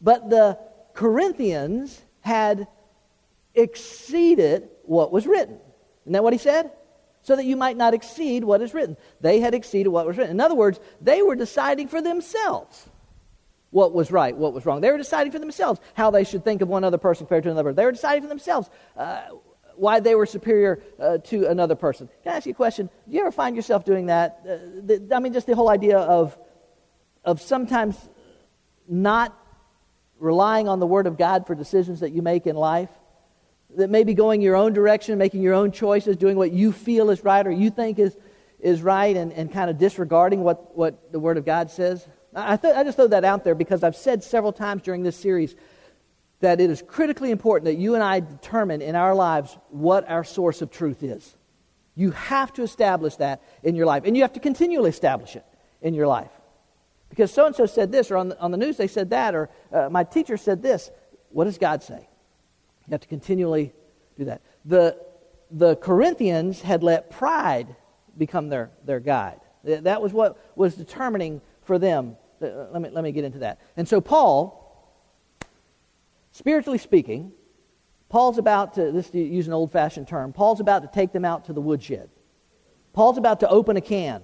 But 0.00 0.30
the 0.30 0.58
Corinthians 0.94 2.00
had 2.20 2.66
exceeded 3.54 4.68
what 4.84 5.12
was 5.12 5.26
written. 5.26 5.58
Isn't 6.04 6.12
that 6.12 6.24
what 6.24 6.32
he 6.32 6.38
said? 6.38 6.70
So 7.22 7.36
that 7.36 7.44
you 7.44 7.56
might 7.56 7.76
not 7.76 7.94
exceed 7.94 8.44
what 8.44 8.60
is 8.60 8.74
written. 8.74 8.96
They 9.20 9.40
had 9.40 9.54
exceeded 9.54 9.88
what 9.88 10.06
was 10.06 10.18
written. 10.18 10.32
In 10.32 10.40
other 10.40 10.54
words, 10.54 10.78
they 11.00 11.22
were 11.22 11.36
deciding 11.36 11.88
for 11.88 12.02
themselves 12.02 12.86
what 13.70 13.92
was 13.92 14.12
right, 14.12 14.36
what 14.36 14.52
was 14.52 14.66
wrong. 14.66 14.80
They 14.80 14.90
were 14.90 14.98
deciding 14.98 15.32
for 15.32 15.38
themselves 15.38 15.80
how 15.94 16.10
they 16.10 16.24
should 16.24 16.44
think 16.44 16.60
of 16.62 16.68
one 16.68 16.84
other 16.84 16.98
person 16.98 17.26
compared 17.26 17.44
to 17.44 17.50
another. 17.50 17.72
They 17.72 17.84
were 17.84 17.92
deciding 17.92 18.22
for 18.22 18.28
themselves 18.28 18.68
uh, 18.96 19.22
why 19.76 20.00
they 20.00 20.14
were 20.14 20.26
superior 20.26 20.82
uh, 20.98 21.18
to 21.18 21.46
another 21.46 21.74
person. 21.74 22.08
Can 22.22 22.32
I 22.32 22.36
ask 22.36 22.46
you 22.46 22.52
a 22.52 22.54
question? 22.54 22.88
Do 23.08 23.14
you 23.14 23.20
ever 23.20 23.32
find 23.32 23.56
yourself 23.56 23.84
doing 23.84 24.06
that? 24.06 24.40
Uh, 24.42 24.48
the, 24.82 25.12
I 25.14 25.20
mean, 25.20 25.32
just 25.32 25.46
the 25.46 25.54
whole 25.54 25.68
idea 25.68 25.98
of, 25.98 26.36
of 27.24 27.40
sometimes 27.40 27.96
not 28.88 29.38
relying 30.18 30.68
on 30.68 30.80
the 30.80 30.86
Word 30.86 31.06
of 31.06 31.18
God 31.18 31.46
for 31.46 31.54
decisions 31.54 32.00
that 32.00 32.12
you 32.12 32.22
make 32.22 32.46
in 32.46 32.56
life 32.56 32.90
that 33.76 33.90
may 33.90 34.04
be 34.04 34.14
going 34.14 34.40
your 34.40 34.56
own 34.56 34.72
direction, 34.72 35.18
making 35.18 35.42
your 35.42 35.54
own 35.54 35.72
choices, 35.72 36.16
doing 36.16 36.36
what 36.36 36.52
you 36.52 36.72
feel 36.72 37.10
is 37.10 37.24
right 37.24 37.46
or 37.46 37.50
you 37.50 37.70
think 37.70 37.98
is, 37.98 38.16
is 38.60 38.82
right, 38.82 39.16
and, 39.16 39.32
and 39.32 39.52
kind 39.52 39.68
of 39.68 39.78
disregarding 39.78 40.42
what, 40.42 40.76
what 40.76 41.12
the 41.12 41.18
Word 41.18 41.36
of 41.36 41.44
God 41.44 41.70
says. 41.70 42.06
I, 42.34 42.56
th- 42.56 42.74
I 42.74 42.84
just 42.84 42.96
throw 42.96 43.08
that 43.08 43.24
out 43.24 43.44
there 43.44 43.54
because 43.54 43.82
I've 43.82 43.96
said 43.96 44.24
several 44.24 44.52
times 44.52 44.82
during 44.82 45.02
this 45.02 45.16
series 45.16 45.54
that 46.44 46.60
it 46.60 46.70
is 46.70 46.82
critically 46.86 47.30
important 47.30 47.64
that 47.64 47.80
you 47.80 47.94
and 47.94 48.02
I 48.02 48.20
determine 48.20 48.82
in 48.82 48.94
our 48.94 49.14
lives 49.14 49.56
what 49.70 50.08
our 50.10 50.24
source 50.24 50.60
of 50.60 50.70
truth 50.70 51.02
is. 51.02 51.36
You 51.94 52.10
have 52.10 52.52
to 52.54 52.62
establish 52.62 53.16
that 53.16 53.42
in 53.62 53.74
your 53.74 53.86
life, 53.86 54.02
and 54.04 54.14
you 54.16 54.22
have 54.22 54.34
to 54.34 54.40
continually 54.40 54.90
establish 54.90 55.36
it 55.36 55.44
in 55.80 55.94
your 55.94 56.06
life. 56.06 56.30
Because 57.08 57.32
so 57.32 57.46
and 57.46 57.56
so 57.56 57.64
said 57.66 57.90
this, 57.92 58.10
or 58.10 58.16
on 58.16 58.28
the, 58.28 58.40
on 58.40 58.50
the 58.50 58.56
news 58.56 58.76
they 58.76 58.88
said 58.88 59.10
that, 59.10 59.34
or 59.34 59.48
uh, 59.72 59.88
my 59.88 60.04
teacher 60.04 60.36
said 60.36 60.62
this. 60.62 60.90
What 61.30 61.44
does 61.44 61.56
God 61.56 61.82
say? 61.82 62.08
You 62.86 62.90
have 62.90 63.00
to 63.00 63.08
continually 63.08 63.72
do 64.18 64.26
that. 64.26 64.42
The, 64.64 64.98
the 65.50 65.76
Corinthians 65.76 66.60
had 66.60 66.82
let 66.82 67.10
pride 67.10 67.74
become 68.18 68.48
their, 68.48 68.70
their 68.84 69.00
guide. 69.00 69.40
That 69.64 70.02
was 70.02 70.12
what 70.12 70.36
was 70.56 70.74
determining 70.74 71.40
for 71.62 71.78
them. 71.78 72.16
Uh, 72.42 72.66
let 72.70 72.82
me, 72.82 72.90
let 72.90 73.02
me 73.02 73.12
get 73.12 73.24
into 73.24 73.38
that. 73.38 73.60
And 73.76 73.88
so, 73.88 74.02
Paul, 74.02 74.63
spiritually 76.34 76.78
speaking, 76.78 77.32
Paul's 78.08 78.38
about 78.38 78.74
to, 78.74 78.92
this 78.92 79.08
to 79.10 79.18
use 79.18 79.46
an 79.46 79.52
old 79.52 79.72
fashioned 79.72 80.06
term, 80.06 80.32
Paul's 80.32 80.60
about 80.60 80.82
to 80.82 80.88
take 80.92 81.12
them 81.12 81.24
out 81.24 81.46
to 81.46 81.52
the 81.52 81.60
woodshed. 81.60 82.10
Paul's 82.92 83.18
about 83.18 83.40
to 83.40 83.48
open 83.48 83.76
a 83.76 83.80
can 83.80 84.22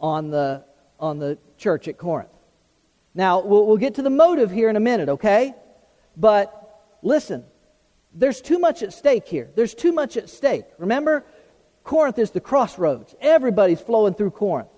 on 0.00 0.30
the, 0.30 0.64
on 0.98 1.18
the 1.18 1.38
church 1.56 1.88
at 1.88 1.96
Corinth. 1.96 2.30
Now, 3.14 3.40
we'll, 3.40 3.66
we'll 3.66 3.76
get 3.76 3.94
to 3.94 4.02
the 4.02 4.10
motive 4.10 4.50
here 4.50 4.68
in 4.68 4.76
a 4.76 4.80
minute, 4.80 5.08
okay? 5.08 5.54
But 6.16 6.98
listen, 7.02 7.44
there's 8.14 8.40
too 8.40 8.58
much 8.58 8.82
at 8.82 8.92
stake 8.92 9.28
here. 9.28 9.50
There's 9.54 9.74
too 9.74 9.92
much 9.92 10.16
at 10.16 10.28
stake. 10.28 10.64
Remember, 10.78 11.24
Corinth 11.84 12.18
is 12.18 12.30
the 12.30 12.40
crossroads. 12.40 13.14
Everybody's 13.20 13.80
flowing 13.80 14.14
through 14.14 14.30
Corinth. 14.30 14.68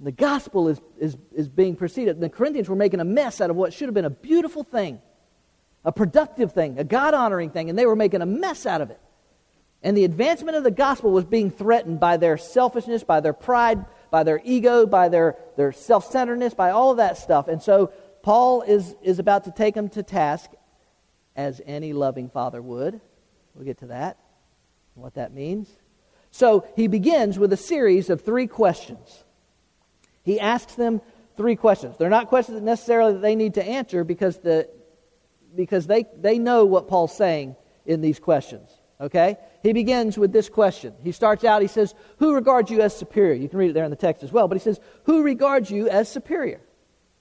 The 0.00 0.12
gospel 0.12 0.68
is, 0.68 0.80
is, 0.98 1.16
is 1.32 1.48
being 1.48 1.76
preceded. 1.76 2.20
The 2.20 2.28
Corinthians 2.28 2.68
were 2.68 2.76
making 2.76 2.98
a 2.98 3.04
mess 3.04 3.40
out 3.40 3.50
of 3.50 3.56
what 3.56 3.72
should 3.72 3.86
have 3.86 3.94
been 3.94 4.04
a 4.04 4.10
beautiful 4.10 4.64
thing, 4.64 5.00
a 5.84 5.92
productive 5.92 6.52
thing, 6.52 6.78
a 6.78 6.84
God 6.84 7.14
honoring 7.14 7.50
thing, 7.50 7.68
and 7.68 7.78
they 7.78 7.86
were 7.86 7.96
making 7.96 8.22
a 8.22 8.26
mess 8.26 8.66
out 8.66 8.80
of 8.80 8.90
it. 8.90 9.00
And 9.82 9.96
the 9.96 10.04
advancement 10.04 10.56
of 10.56 10.62
the 10.62 10.70
gospel 10.70 11.10
was 11.10 11.24
being 11.24 11.50
threatened 11.50 11.98
by 11.98 12.16
their 12.16 12.38
selfishness, 12.38 13.02
by 13.02 13.20
their 13.20 13.32
pride, 13.32 13.84
by 14.10 14.22
their 14.22 14.40
ego, 14.44 14.86
by 14.86 15.08
their, 15.08 15.36
their 15.56 15.72
self 15.72 16.10
centeredness, 16.10 16.54
by 16.54 16.70
all 16.70 16.92
of 16.92 16.98
that 16.98 17.18
stuff. 17.18 17.48
And 17.48 17.60
so 17.60 17.92
Paul 18.22 18.62
is, 18.62 18.94
is 19.02 19.18
about 19.18 19.44
to 19.44 19.50
take 19.50 19.74
them 19.74 19.88
to 19.90 20.02
task 20.04 20.50
as 21.34 21.60
any 21.66 21.92
loving 21.92 22.28
father 22.28 22.62
would. 22.62 23.00
We'll 23.54 23.64
get 23.64 23.78
to 23.78 23.86
that, 23.86 24.18
what 24.94 25.14
that 25.14 25.34
means. 25.34 25.68
So 26.30 26.66
he 26.76 26.86
begins 26.86 27.38
with 27.38 27.52
a 27.52 27.56
series 27.56 28.08
of 28.08 28.22
three 28.22 28.46
questions. 28.46 29.24
He 30.22 30.38
asks 30.38 30.74
them 30.74 31.00
three 31.36 31.56
questions. 31.56 31.96
They're 31.98 32.08
not 32.08 32.28
questions 32.28 32.56
that 32.58 32.64
necessarily 32.64 33.14
that 33.14 33.22
they 33.22 33.34
need 33.34 33.54
to 33.54 33.64
answer 33.64 34.04
because, 34.04 34.38
the, 34.38 34.68
because 35.54 35.86
they, 35.86 36.06
they 36.16 36.38
know 36.38 36.64
what 36.64 36.88
Paul's 36.88 37.16
saying 37.16 37.56
in 37.86 38.00
these 38.00 38.18
questions. 38.18 38.70
Okay? 39.00 39.36
He 39.62 39.72
begins 39.72 40.16
with 40.16 40.32
this 40.32 40.48
question. 40.48 40.94
He 41.02 41.12
starts 41.12 41.44
out, 41.44 41.62
he 41.62 41.68
says, 41.68 41.94
Who 42.18 42.34
regards 42.34 42.70
you 42.70 42.80
as 42.80 42.96
superior? 42.96 43.34
You 43.34 43.48
can 43.48 43.58
read 43.58 43.70
it 43.70 43.72
there 43.74 43.84
in 43.84 43.90
the 43.90 43.96
text 43.96 44.22
as 44.22 44.32
well, 44.32 44.48
but 44.48 44.56
he 44.56 44.62
says, 44.62 44.80
Who 45.04 45.22
regards 45.22 45.70
you 45.70 45.88
as 45.88 46.08
superior? 46.08 46.60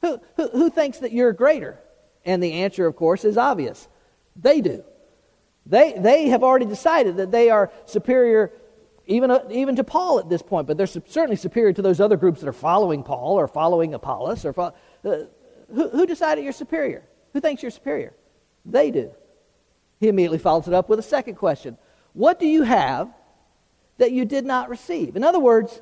Who, 0.02 0.20
who, 0.36 0.50
who 0.50 0.70
thinks 0.70 1.00
that 1.00 1.12
you're 1.12 1.34
greater? 1.34 1.80
And 2.26 2.42
the 2.42 2.54
answer, 2.54 2.86
of 2.86 2.96
course, 2.96 3.26
is 3.26 3.38
obvious 3.38 3.88
they 4.36 4.62
do. 4.62 4.84
They, 5.66 5.94
they 5.94 6.30
have 6.30 6.44
already 6.44 6.66
decided 6.66 7.18
that 7.18 7.32
they 7.32 7.50
are 7.50 7.72
superior 7.86 8.52
even, 9.08 9.38
even 9.50 9.76
to 9.76 9.84
Paul 9.84 10.20
at 10.20 10.30
this 10.30 10.42
point, 10.42 10.68
but 10.68 10.78
they're 10.78 10.88
certainly 10.88 11.36
superior 11.36 11.74
to 11.74 11.82
those 11.82 12.00
other 12.00 12.18
groups 12.18 12.40
that 12.42 12.48
are 12.48 12.54
following 12.54 13.04
Paul 13.04 13.40
or 13.40 13.48
following 13.48 13.94
Apollos. 13.94 14.46
Or 14.46 14.54
fo- 14.54 14.74
uh, 15.04 15.18
who, 15.74 15.90
who 15.90 16.06
decided 16.06 16.44
you're 16.44 16.54
superior? 16.54 17.04
Who 17.34 17.42
thinks 17.42 17.62
you're 17.62 17.72
superior? 17.72 18.14
They 18.66 18.92
do. 18.92 19.12
He 20.00 20.08
immediately 20.08 20.40
follows 20.40 20.68
it 20.68 20.74
up 20.74 20.90
with 20.90 21.00
a 21.00 21.04
second 21.04 21.36
question 21.36 21.78
What 22.14 22.40
do 22.40 22.48
you 22.48 22.64
have 22.64 23.10
that 23.98 24.12
you 24.12 24.26
did 24.26 24.46
not 24.46 24.70
receive? 24.70 25.16
In 25.16 25.24
other 25.24 25.40
words, 25.40 25.82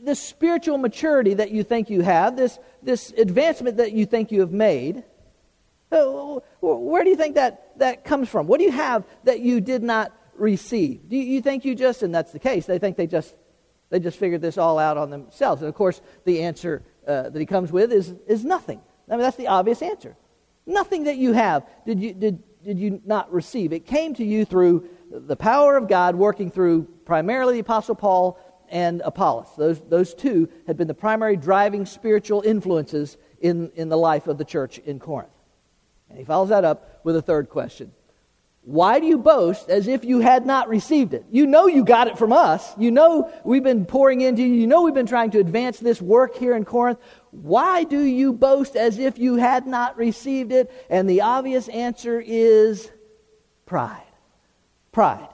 this 0.00 0.20
spiritual 0.20 0.78
maturity 0.78 1.34
that 1.34 1.50
you 1.50 1.62
think 1.62 1.90
you 1.90 2.00
have, 2.00 2.36
this, 2.36 2.58
this 2.82 3.10
advancement 3.12 3.78
that 3.78 3.92
you 3.92 4.06
think 4.06 4.30
you 4.30 4.40
have 4.40 4.52
made, 4.52 5.04
uh, 5.92 6.40
where 6.60 7.04
do 7.04 7.10
you 7.10 7.16
think 7.16 7.34
that, 7.34 7.78
that 7.78 8.04
comes 8.04 8.28
from? 8.28 8.46
What 8.46 8.58
do 8.58 8.64
you 8.64 8.72
have 8.72 9.04
that 9.24 9.40
you 9.40 9.60
did 9.60 9.82
not 9.82 10.12
receive? 10.36 11.08
Do 11.08 11.16
you, 11.16 11.40
think 11.40 11.64
you 11.64 11.74
just, 11.74 12.02
and 12.02 12.14
that's 12.14 12.32
the 12.32 12.38
case, 12.38 12.66
they 12.66 12.78
think 12.78 12.96
they 12.96 13.06
just, 13.06 13.34
they 13.90 14.00
just 14.00 14.18
figured 14.18 14.42
this 14.42 14.58
all 14.58 14.78
out 14.78 14.96
on 14.96 15.10
themselves. 15.10 15.62
And 15.62 15.68
of 15.68 15.74
course, 15.74 16.00
the 16.24 16.42
answer 16.42 16.82
uh, 17.06 17.30
that 17.30 17.38
he 17.38 17.46
comes 17.46 17.70
with 17.70 17.92
is, 17.92 18.14
is 18.26 18.44
nothing. 18.44 18.80
I 19.08 19.12
mean, 19.12 19.20
that's 19.20 19.36
the 19.36 19.48
obvious 19.48 19.82
answer. 19.82 20.16
Nothing 20.66 21.04
that 21.04 21.16
you 21.16 21.32
have 21.32 21.66
did 21.86 22.00
you, 22.00 22.12
did, 22.12 22.42
did 22.64 22.78
you 22.78 23.00
not 23.04 23.32
receive. 23.32 23.72
It 23.72 23.86
came 23.86 24.14
to 24.14 24.24
you 24.24 24.44
through 24.44 24.88
the 25.10 25.36
power 25.36 25.76
of 25.76 25.88
God 25.88 26.16
working 26.16 26.50
through 26.50 26.88
primarily 27.04 27.54
the 27.54 27.60
Apostle 27.60 27.94
Paul 27.94 28.38
and 28.68 29.00
Apollos. 29.04 29.48
Those, 29.56 29.80
those 29.82 30.14
two 30.14 30.48
had 30.66 30.76
been 30.76 30.88
the 30.88 30.94
primary 30.94 31.36
driving 31.36 31.86
spiritual 31.86 32.42
influences 32.42 33.16
in, 33.40 33.70
in 33.76 33.88
the 33.88 33.96
life 33.96 34.26
of 34.26 34.38
the 34.38 34.44
church 34.44 34.78
in 34.78 34.98
Corinth. 34.98 35.30
And 36.08 36.18
he 36.18 36.24
follows 36.24 36.48
that 36.48 36.64
up 36.64 37.00
with 37.04 37.16
a 37.16 37.22
third 37.22 37.48
question 37.48 37.92
Why 38.66 38.98
do 38.98 39.06
you 39.06 39.18
boast 39.18 39.68
as 39.68 39.86
if 39.86 40.04
you 40.04 40.18
had 40.18 40.44
not 40.44 40.68
received 40.68 41.14
it? 41.14 41.24
You 41.30 41.46
know 41.46 41.68
you 41.68 41.84
got 41.84 42.08
it 42.08 42.18
from 42.18 42.32
us. 42.32 42.76
You 42.76 42.90
know 42.90 43.30
we've 43.44 43.62
been 43.62 43.86
pouring 43.86 44.22
into 44.22 44.42
you. 44.42 44.54
You 44.54 44.66
know 44.66 44.82
we've 44.82 44.92
been 44.92 45.06
trying 45.06 45.30
to 45.30 45.38
advance 45.38 45.78
this 45.78 46.02
work 46.02 46.36
here 46.36 46.56
in 46.56 46.64
Corinth. 46.64 46.98
Why 47.30 47.84
do 47.84 48.02
you 48.02 48.32
boast 48.32 48.74
as 48.74 48.98
if 48.98 49.20
you 49.20 49.36
had 49.36 49.68
not 49.68 49.96
received 49.96 50.50
it? 50.50 50.68
And 50.90 51.08
the 51.08 51.20
obvious 51.20 51.68
answer 51.68 52.20
is 52.20 52.90
pride. 53.66 54.02
Pride. 54.90 55.28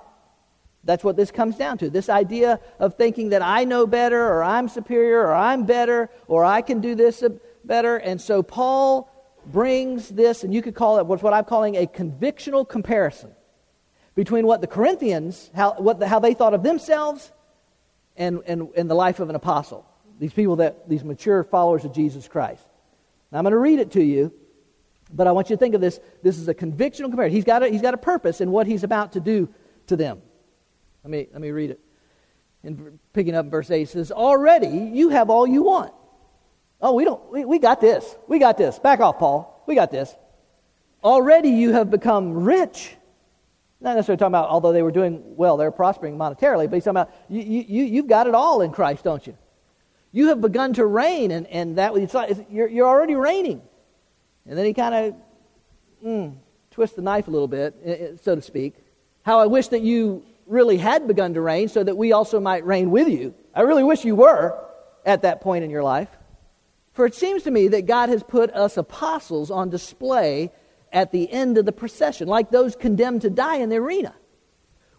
That's 0.85 1.03
what 1.03 1.17
this 1.17 1.31
comes 1.31 1.57
down 1.57 1.79
to. 1.79 1.89
This 1.89 2.11
idea 2.11 2.61
of 2.79 2.97
thinking 2.97 3.31
that 3.31 3.41
I 3.41 3.65
know 3.65 3.87
better, 3.87 4.23
or 4.23 4.43
I'm 4.43 4.69
superior, 4.69 5.21
or 5.21 5.33
I'm 5.33 5.65
better, 5.65 6.11
or 6.29 6.45
I 6.45 6.61
can 6.61 6.83
do 6.83 6.95
this 6.95 7.25
better. 7.65 7.97
And 7.97 8.21
so 8.21 8.43
Paul 8.43 9.12
brings 9.47 10.09
this, 10.09 10.45
and 10.45 10.53
you 10.53 10.63
could 10.63 10.75
call 10.75 10.99
it 10.99 11.07
what 11.07 11.33
I'm 11.33 11.45
calling 11.45 11.77
a 11.77 11.87
convictional 11.87 12.69
comparison 12.69 13.33
between 14.15 14.47
what 14.47 14.61
the 14.61 14.67
Corinthians, 14.67 15.51
how, 15.55 15.75
what 15.75 15.99
the, 15.99 16.07
how 16.07 16.19
they 16.19 16.35
thought 16.35 16.55
of 16.55 16.63
themselves, 16.63 17.33
and, 18.17 18.43
and, 18.47 18.69
and 18.77 18.91
the 18.91 18.95
life 18.95 19.21
of 19.21 19.31
an 19.31 19.37
apostle. 19.37 19.87
These 20.19 20.35
people 20.35 20.57
that, 20.57 20.89
these 20.89 21.03
mature 21.03 21.43
followers 21.45 21.85
of 21.85 21.95
Jesus 21.95 22.29
Christ. 22.29 22.63
Now 23.31 23.39
I'm 23.39 23.45
going 23.45 23.53
to 23.53 23.59
read 23.59 23.79
it 23.79 23.93
to 23.93 24.03
you, 24.03 24.33
but 25.13 25.27
I 25.27 25.33
want 25.33 25.51
you 25.51 25.57
to 25.57 25.61
think 25.61 25.75
of 25.75 25.81
this. 25.81 25.99
This 26.23 26.39
is 26.39 26.49
a 26.49 26.55
convictional 26.55 27.09
comparison. 27.09 27.35
He's 27.35 27.45
got 27.45 27.63
a, 27.63 27.69
he's 27.69 27.83
got 27.83 27.95
a 27.95 27.99
purpose 27.99 28.41
in 28.41 28.51
what 28.51 28.67
he's 28.67 28.85
about 28.85 29.13
to 29.13 29.21
do 29.21 29.49
to 29.87 29.97
them. 29.97 30.21
Let 31.05 31.11
me, 31.11 31.29
let 31.33 31.41
me 31.41 31.51
read 31.51 31.71
it. 31.71 31.81
In 32.63 32.99
picking 33.13 33.35
up 33.35 33.47
verse 33.47 33.71
8, 33.71 33.83
it 33.83 33.89
says, 33.89 34.13
Already 34.13 34.69
you 34.69 35.09
have 35.09 35.31
all 35.31 35.47
you 35.47 35.63
want. 35.63 35.93
Oh, 36.83 36.95
we 36.95 37.05
don't, 37.05 37.33
we, 37.33 37.45
we 37.45 37.59
got 37.61 37.81
this. 37.81 38.17
We 38.27 38.41
got 38.41 38.59
this. 38.59 38.79
Back 38.81 38.99
off, 38.99 39.19
Paul. 39.19 39.63
We 39.67 39.77
got 39.77 39.93
this. 39.93 40.15
Already 41.05 41.51
you 41.51 41.73
have 41.73 41.91
become 41.91 42.45
rich. 42.45 42.97
Not 43.81 43.95
necessarily 43.95 44.19
talking 44.19 44.33
about, 44.33 44.49
although 44.49 44.73
they 44.73 44.83
were 44.83 44.91
doing 44.91 45.23
well, 45.37 45.57
they're 45.57 45.71
prospering 45.71 46.17
monetarily, 46.17 46.69
but 46.69 46.75
he's 46.75 46.85
talking 46.85 46.99
about, 46.99 47.15
you, 47.29 47.41
you, 47.41 47.85
you've 47.85 48.07
got 48.09 48.27
it 48.27 48.35
all 48.35 48.61
in 48.63 48.73
Christ, 48.73 49.05
don't 49.05 49.25
you? 49.27 49.37
You 50.11 50.29
have 50.29 50.41
begun 50.41 50.73
to 50.75 50.85
reign, 50.85 51.31
and, 51.31 51.47
and 51.47 51.79
that 51.79 51.95
you're, 52.51 52.69
you're 52.69 52.87
already 52.87 53.15
reigning. 53.15 53.63
And 54.47 54.59
then 54.59 54.67
he 54.67 54.75
kind 54.75 54.95
of 54.95 55.15
mm, 56.05 56.37
twists 56.71 56.97
the 56.97 57.03
knife 57.03 57.29
a 57.29 57.31
little 57.31 57.49
bit, 57.49 58.21
so 58.23 58.35
to 58.35 58.43
speak. 58.43 58.75
How 59.23 59.39
I 59.39 59.47
wish 59.47 59.69
that 59.69 59.83
you 59.83 60.25
really 60.47 60.77
had 60.77 61.07
begun 61.07 61.35
to 61.35 61.41
reign 61.41 61.69
so 61.69 61.83
that 61.83 61.97
we 61.97 62.13
also 62.13 62.41
might 62.41 62.67
reign 62.67 62.91
with 62.91 63.09
you. 63.09 63.35
I 63.55 63.63
really 63.63 63.85
wish 63.85 64.05
you 64.05 64.17
were 64.17 64.59
at 65.07 65.23
that 65.23 65.41
point 65.41 65.65
in 65.65 65.71
your 65.71 65.83
life. 65.83 66.09
For 66.93 67.07
it 67.07 67.15
seems 67.15 67.43
to 67.45 67.51
me 67.51 67.69
that 67.69 67.87
God 67.87 68.09
has 68.11 68.23
put 68.23 68.51
us 68.51 68.77
apostles 68.77 69.51
on 69.51 69.71
display 69.71 70.51
at 70.93 71.11
the 71.11 71.31
end 71.31 71.57
of 71.57 71.65
the 71.65 71.73
procession, 71.73 72.29
like 72.29 72.51
those 72.51 72.77
condemned 72.77 73.23
to 73.23 73.31
die 73.31 73.57
in 73.57 73.71
the 73.71 73.77
arena. 73.77 74.15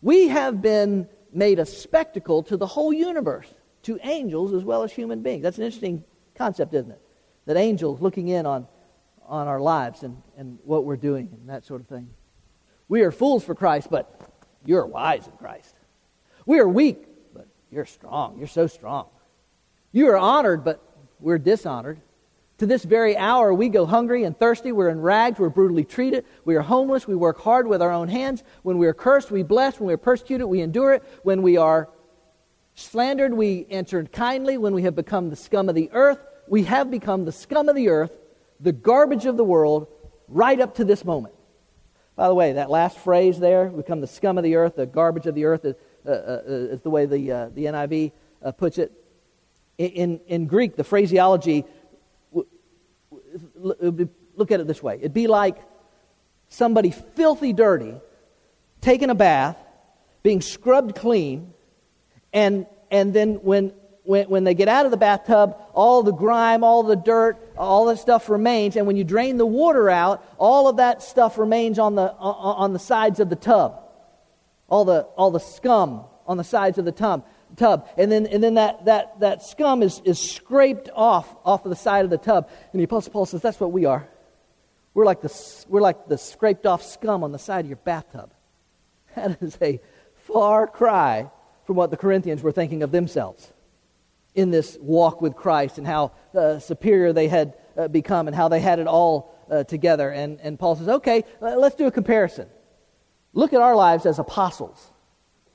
We 0.01 0.29
have 0.29 0.61
been 0.61 1.07
made 1.31 1.59
a 1.59 1.65
spectacle 1.65 2.43
to 2.43 2.57
the 2.57 2.65
whole 2.65 2.91
universe, 2.91 3.47
to 3.83 3.99
angels 4.01 4.53
as 4.53 4.63
well 4.63 4.83
as 4.83 4.91
human 4.91 5.21
beings. 5.21 5.43
That's 5.43 5.57
an 5.57 5.65
interesting 5.65 6.03
concept, 6.35 6.73
isn't 6.73 6.91
it? 6.91 7.01
That 7.45 7.57
angels 7.57 8.01
looking 8.01 8.29
in 8.29 8.45
on, 8.45 8.67
on 9.25 9.47
our 9.47 9.59
lives 9.59 10.03
and, 10.03 10.21
and 10.37 10.57
what 10.63 10.85
we're 10.85 10.97
doing 10.97 11.29
and 11.31 11.49
that 11.49 11.65
sort 11.65 11.81
of 11.81 11.87
thing. 11.87 12.09
We 12.87 13.01
are 13.01 13.11
fools 13.11 13.43
for 13.43 13.53
Christ, 13.53 13.89
but 13.91 14.19
you're 14.65 14.85
wise 14.85 15.27
in 15.27 15.33
Christ. 15.33 15.75
We 16.45 16.59
are 16.59 16.67
weak, 16.67 17.05
but 17.33 17.47
you're 17.71 17.85
strong. 17.85 18.37
You're 18.37 18.47
so 18.47 18.67
strong. 18.67 19.07
You 19.91 20.07
are 20.09 20.17
honored, 20.17 20.63
but 20.63 20.81
we're 21.23 21.37
dishonored. 21.37 22.01
To 22.59 22.65
this 22.67 22.83
very 22.83 23.17
hour, 23.17 23.53
we 23.53 23.69
go 23.69 23.85
hungry 23.85 24.23
and 24.25 24.37
thirsty. 24.37 24.71
We're 24.71 24.89
in 24.89 25.01
rags. 25.01 25.39
We're 25.39 25.49
brutally 25.49 25.83
treated. 25.83 26.25
We 26.45 26.55
are 26.55 26.61
homeless. 26.61 27.07
We 27.07 27.15
work 27.15 27.39
hard 27.39 27.65
with 27.65 27.81
our 27.81 27.91
own 27.91 28.09
hands. 28.09 28.43
When 28.61 28.77
we 28.77 28.87
are 28.87 28.93
cursed, 28.93 29.31
we 29.31 29.41
bless. 29.41 29.79
When 29.79 29.87
we 29.87 29.93
are 29.93 29.97
persecuted, 29.97 30.45
we 30.45 30.61
endure 30.61 30.93
it. 30.93 31.03
When 31.23 31.41
we 31.41 31.57
are 31.57 31.89
slandered, 32.75 33.33
we 33.33 33.65
answer 33.71 34.03
kindly. 34.03 34.57
When 34.57 34.73
we 34.73 34.83
have 34.83 34.95
become 34.95 35.29
the 35.29 35.35
scum 35.35 35.67
of 35.67 35.75
the 35.75 35.89
earth, 35.93 36.19
we 36.47 36.63
have 36.63 36.91
become 36.91 37.25
the 37.25 37.31
scum 37.31 37.69
of 37.69 37.75
the 37.75 37.89
earth, 37.89 38.11
the 38.59 38.71
garbage 38.71 39.25
of 39.25 39.35
the 39.35 39.43
world, 39.43 39.87
right 40.27 40.59
up 40.59 40.75
to 40.75 40.85
this 40.85 41.03
moment. 41.03 41.33
By 42.15 42.27
the 42.27 42.35
way, 42.35 42.53
that 42.53 42.69
last 42.69 42.99
phrase 42.99 43.39
there, 43.39 43.69
become 43.69 43.99
the 43.99 44.07
scum 44.07 44.37
of 44.37 44.43
the 44.43 44.55
earth, 44.55 44.75
the 44.75 44.85
garbage 44.85 45.25
of 45.25 45.33
the 45.33 45.45
earth, 45.45 45.65
is, 45.65 45.75
uh, 46.05 46.11
uh, 46.11 46.41
is 46.45 46.81
the 46.81 46.91
way 46.91 47.07
the, 47.07 47.31
uh, 47.31 47.49
the 47.49 47.65
NIV 47.65 48.11
uh, 48.43 48.51
puts 48.51 48.77
it. 48.77 48.91
In, 49.77 50.19
in 50.27 50.45
Greek, 50.45 50.75
the 50.75 50.83
phraseology, 50.83 51.65
uh, 52.35 52.41
look 54.35 54.51
at 54.51 54.59
it 54.59 54.67
this 54.67 54.83
way 54.83 54.95
it'd 54.95 55.13
be 55.13 55.27
like 55.27 55.57
somebody 56.49 56.91
filthy 56.91 57.53
dirty, 57.53 57.95
taking 58.81 59.09
a 59.09 59.15
bath, 59.15 59.57
being 60.21 60.41
scrubbed 60.41 60.95
clean, 60.95 61.53
and, 62.31 62.67
and 62.91 63.13
then 63.13 63.35
when 63.35 63.73
when, 64.03 64.29
when 64.29 64.43
they 64.43 64.53
get 64.53 64.67
out 64.67 64.85
of 64.85 64.91
the 64.91 64.97
bathtub, 64.97 65.57
all 65.73 66.03
the 66.03 66.11
grime, 66.11 66.63
all 66.63 66.83
the 66.83 66.95
dirt, 66.95 67.37
all 67.57 67.85
that 67.85 67.99
stuff 67.99 68.29
remains. 68.29 68.75
And 68.75 68.85
when 68.85 68.97
you 68.97 69.03
drain 69.03 69.37
the 69.37 69.45
water 69.45 69.89
out, 69.89 70.23
all 70.37 70.67
of 70.67 70.77
that 70.77 71.01
stuff 71.01 71.37
remains 71.37 71.79
on 71.79 71.95
the, 71.95 72.11
on 72.13 72.73
the 72.73 72.79
sides 72.79 73.19
of 73.19 73.29
the 73.29 73.35
tub. 73.35 73.79
All 74.69 74.85
the, 74.85 75.01
all 75.15 75.31
the 75.31 75.39
scum 75.39 76.03
on 76.27 76.37
the 76.37 76.43
sides 76.43 76.77
of 76.77 76.85
the 76.85 76.91
tub. 76.91 77.25
Tub. 77.57 77.87
And 77.97 78.11
then, 78.11 78.25
and 78.27 78.43
then 78.43 78.55
that, 78.55 78.85
that, 78.85 79.19
that 79.19 79.43
scum 79.43 79.83
is, 79.83 80.01
is 80.05 80.19
scraped 80.19 80.89
off, 80.93 81.33
off 81.45 81.65
of 81.65 81.69
the 81.69 81.75
side 81.75 82.05
of 82.05 82.11
the 82.11 82.17
tub. 82.17 82.49
And 82.71 82.79
the 82.79 82.85
Apostle 82.85 83.11
Paul 83.11 83.25
says, 83.25 83.41
That's 83.41 83.59
what 83.59 83.71
we 83.71 83.85
are. 83.85 84.07
We're 84.93 85.05
like, 85.05 85.21
the, 85.21 85.65
we're 85.67 85.81
like 85.81 86.07
the 86.07 86.17
scraped 86.17 86.65
off 86.65 86.83
scum 86.83 87.23
on 87.23 87.31
the 87.31 87.39
side 87.39 87.65
of 87.65 87.69
your 87.69 87.77
bathtub. 87.77 88.31
That 89.15 89.41
is 89.43 89.57
a 89.61 89.79
far 90.15 90.65
cry 90.65 91.29
from 91.65 91.75
what 91.75 91.91
the 91.91 91.97
Corinthians 91.97 92.41
were 92.41 92.51
thinking 92.51 92.81
of 92.81 92.91
themselves 92.91 93.53
in 94.33 94.49
this 94.49 94.77
walk 94.81 95.21
with 95.21 95.35
Christ 95.35 95.77
and 95.77 95.85
how 95.85 96.13
uh, 96.33 96.59
superior 96.59 97.13
they 97.13 97.27
had 97.27 97.53
uh, 97.77 97.87
become 97.87 98.27
and 98.27 98.35
how 98.35 98.47
they 98.47 98.59
had 98.59 98.79
it 98.79 98.87
all 98.87 99.35
uh, 99.49 99.63
together. 99.63 100.09
And, 100.09 100.39
and 100.41 100.57
Paul 100.57 100.75
says, 100.75 100.87
okay, 100.87 101.23
let's 101.39 101.75
do 101.75 101.85
a 101.85 101.91
comparison. 101.91 102.47
Look 103.33 103.53
at 103.53 103.61
our 103.61 103.75
lives 103.75 104.05
as 104.05 104.19
apostles. 104.19 104.91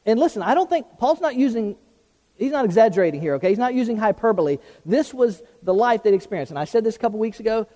And 0.07 0.19
listen, 0.19 0.43
I 0.43 0.55
don't 0.55 0.71
think 0.71 0.87
Paul's 0.99 1.21
not 1.21 1.37
using, 1.37 1.77
he's 2.39 2.53
not 2.53 2.65
exaggerating 2.65 3.21
here, 3.21 3.35
okay? 3.35 3.51
He's 3.51 3.59
not 3.59 3.75
using 3.75 3.97
hyperbole. 3.97 4.59
This 4.87 5.13
was 5.13 5.43
the 5.63 5.75
life 5.75 6.03
they'd 6.03 6.15
experienced. 6.15 6.51
And 6.51 6.59
I 6.59 6.65
said 6.65 6.85
this 6.85 6.97
a 6.97 6.99
couple 6.99 7.19
weeks 7.19 7.41
ago. 7.41 7.67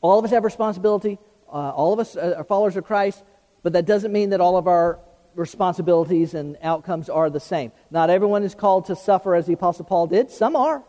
All 0.00 0.18
of 0.18 0.24
us 0.24 0.30
have 0.30 0.44
responsibility. 0.44 1.18
Uh, 1.48 1.70
all 1.70 1.92
of 1.92 2.00
us 2.00 2.16
are 2.16 2.44
followers 2.44 2.76
of 2.76 2.84
Christ. 2.84 3.22
But 3.62 3.74
that 3.74 3.86
doesn't 3.86 4.12
mean 4.12 4.30
that 4.30 4.40
all 4.40 4.56
of 4.56 4.66
our 4.66 5.00
responsibilities 5.34 6.34
and 6.34 6.56
outcomes 6.62 7.08
are 7.08 7.30
the 7.30 7.40
same. 7.40 7.72
Not 7.90 8.10
everyone 8.10 8.42
is 8.42 8.54
called 8.54 8.86
to 8.86 8.96
suffer 8.96 9.34
as 9.34 9.46
the 9.46 9.52
Apostle 9.52 9.84
Paul 9.84 10.06
did. 10.06 10.30
Some 10.30 10.56
are, 10.56 10.82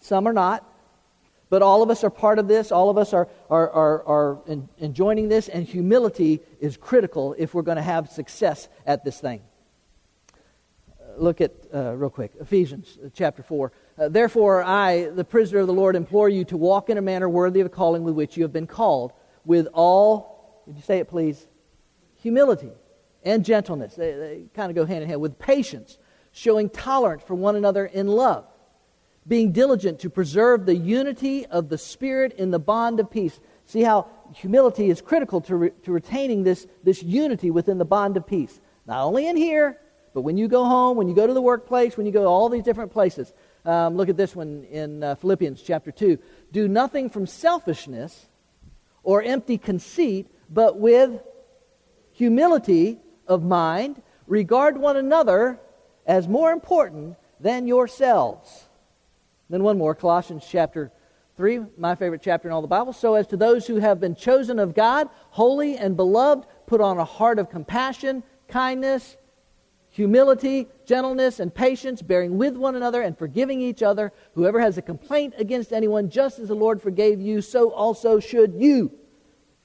some 0.00 0.26
are 0.26 0.32
not. 0.32 0.64
But 1.50 1.62
all 1.62 1.82
of 1.82 1.90
us 1.90 2.04
are 2.04 2.10
part 2.10 2.38
of 2.38 2.46
this. 2.46 2.70
All 2.72 2.90
of 2.90 2.98
us 2.98 3.14
are, 3.14 3.28
are, 3.48 3.70
are, 3.70 4.06
are 4.06 4.38
in, 4.46 4.68
enjoining 4.80 5.28
this, 5.28 5.48
and 5.48 5.66
humility 5.66 6.40
is 6.60 6.76
critical 6.76 7.34
if 7.38 7.54
we're 7.54 7.62
going 7.62 7.76
to 7.76 7.82
have 7.82 8.10
success 8.10 8.68
at 8.86 9.02
this 9.04 9.18
thing. 9.18 9.40
Look 11.18 11.40
at, 11.40 11.52
uh, 11.74 11.94
real 11.94 12.10
quick, 12.10 12.32
Ephesians 12.40 12.98
uh, 13.04 13.08
chapter 13.12 13.42
4. 13.42 13.72
Uh, 13.98 14.08
Therefore, 14.08 14.62
I, 14.62 15.10
the 15.10 15.24
prisoner 15.24 15.60
of 15.60 15.66
the 15.66 15.72
Lord, 15.72 15.96
implore 15.96 16.28
you 16.28 16.44
to 16.46 16.56
walk 16.56 16.90
in 16.90 16.98
a 16.98 17.02
manner 17.02 17.28
worthy 17.28 17.60
of 17.60 17.64
the 17.64 17.74
calling 17.74 18.04
with 18.04 18.14
which 18.14 18.36
you 18.36 18.44
have 18.44 18.52
been 18.52 18.66
called, 18.66 19.12
with 19.44 19.66
all, 19.72 20.62
would 20.66 20.76
you 20.76 20.82
say 20.82 20.98
it 20.98 21.08
please? 21.08 21.46
Humility 22.22 22.70
and 23.24 23.44
gentleness. 23.44 23.94
They, 23.94 24.12
they 24.12 24.44
kind 24.54 24.70
of 24.70 24.76
go 24.76 24.84
hand 24.84 25.02
in 25.02 25.08
hand 25.08 25.20
with 25.20 25.38
patience, 25.38 25.98
showing 26.32 26.70
tolerance 26.70 27.22
for 27.22 27.34
one 27.34 27.56
another 27.56 27.86
in 27.86 28.06
love, 28.06 28.46
being 29.26 29.52
diligent 29.52 30.00
to 30.00 30.10
preserve 30.10 30.66
the 30.66 30.76
unity 30.76 31.46
of 31.46 31.68
the 31.68 31.78
Spirit 31.78 32.32
in 32.34 32.50
the 32.50 32.58
bond 32.58 33.00
of 33.00 33.10
peace. 33.10 33.40
See 33.66 33.82
how 33.82 34.08
humility 34.34 34.88
is 34.88 35.00
critical 35.00 35.40
to, 35.42 35.56
re, 35.56 35.70
to 35.82 35.92
retaining 35.92 36.44
this, 36.44 36.66
this 36.84 37.02
unity 37.02 37.50
within 37.50 37.78
the 37.78 37.84
bond 37.84 38.16
of 38.16 38.26
peace. 38.26 38.60
Not 38.86 39.04
only 39.04 39.26
in 39.26 39.36
here, 39.36 39.78
but 40.14 40.22
when 40.22 40.36
you 40.36 40.48
go 40.48 40.64
home, 40.64 40.96
when 40.96 41.08
you 41.08 41.14
go 41.14 41.26
to 41.26 41.34
the 41.34 41.42
workplace, 41.42 41.96
when 41.96 42.06
you 42.06 42.12
go 42.12 42.22
to 42.22 42.28
all 42.28 42.48
these 42.48 42.62
different 42.62 42.92
places. 42.92 43.32
Um, 43.64 43.96
look 43.96 44.08
at 44.08 44.16
this 44.16 44.34
one 44.34 44.64
in 44.70 45.02
uh, 45.02 45.14
Philippians 45.16 45.62
chapter 45.62 45.90
2. 45.90 46.18
Do 46.52 46.68
nothing 46.68 47.10
from 47.10 47.26
selfishness 47.26 48.26
or 49.02 49.22
empty 49.22 49.58
conceit, 49.58 50.28
but 50.50 50.78
with 50.78 51.20
humility 52.12 52.98
of 53.26 53.42
mind, 53.42 54.02
regard 54.26 54.76
one 54.76 54.96
another 54.96 55.58
as 56.06 56.26
more 56.26 56.50
important 56.50 57.16
than 57.40 57.66
yourselves. 57.66 58.64
Then 59.50 59.62
one 59.62 59.78
more, 59.78 59.94
Colossians 59.94 60.44
chapter 60.48 60.90
3, 61.36 61.60
my 61.76 61.94
favorite 61.94 62.20
chapter 62.22 62.48
in 62.48 62.52
all 62.52 62.62
the 62.62 62.68
Bible. 62.68 62.92
So 62.92 63.14
as 63.14 63.26
to 63.28 63.36
those 63.36 63.66
who 63.66 63.76
have 63.76 64.00
been 64.00 64.14
chosen 64.14 64.58
of 64.58 64.74
God, 64.74 65.08
holy 65.30 65.76
and 65.76 65.96
beloved, 65.96 66.46
put 66.66 66.80
on 66.80 66.98
a 66.98 67.04
heart 67.04 67.38
of 67.38 67.48
compassion, 67.48 68.22
kindness, 68.48 69.16
humility, 69.98 70.68
gentleness, 70.86 71.40
and 71.40 71.52
patience, 71.52 72.02
bearing 72.02 72.38
with 72.38 72.56
one 72.56 72.76
another 72.76 73.02
and 73.02 73.18
forgiving 73.18 73.60
each 73.60 73.82
other. 73.82 74.12
Whoever 74.36 74.60
has 74.60 74.78
a 74.78 74.82
complaint 74.82 75.34
against 75.38 75.72
anyone, 75.72 76.08
just 76.08 76.38
as 76.38 76.46
the 76.46 76.54
Lord 76.54 76.80
forgave 76.80 77.20
you, 77.20 77.42
so 77.42 77.72
also 77.72 78.20
should 78.20 78.54
you. 78.54 78.92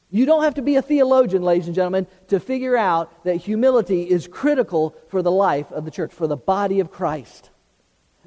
You 0.09 0.25
don't 0.25 0.41
have 0.43 0.55
to 0.55 0.63
be 0.63 0.75
a 0.75 0.81
theologian, 0.81 1.43
ladies 1.43 1.67
and 1.67 1.75
gentlemen, 1.75 2.07
to 2.29 2.39
figure 2.39 2.75
out 2.75 3.23
that 3.25 3.35
humility 3.35 4.09
is 4.09 4.27
critical 4.27 4.95
for 5.07 5.21
the 5.21 5.29
life 5.29 5.71
of 5.71 5.85
the 5.85 5.91
church, 5.91 6.11
for 6.11 6.25
the 6.25 6.35
body 6.35 6.79
of 6.79 6.89
Christ. 6.89 7.51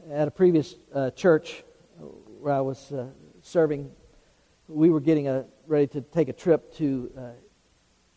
At 0.08 0.28
a 0.28 0.30
previous 0.30 0.76
uh, 0.94 1.10
church 1.10 1.64
where 2.38 2.54
I 2.54 2.60
was 2.60 2.92
uh, 2.92 3.06
serving, 3.42 3.90
we 4.68 4.90
were 4.90 5.00
getting 5.00 5.26
a, 5.26 5.44
ready 5.66 5.88
to 5.88 6.02
take 6.02 6.28
a 6.28 6.32
trip 6.32 6.72
to 6.74 7.10
uh, 7.18 7.20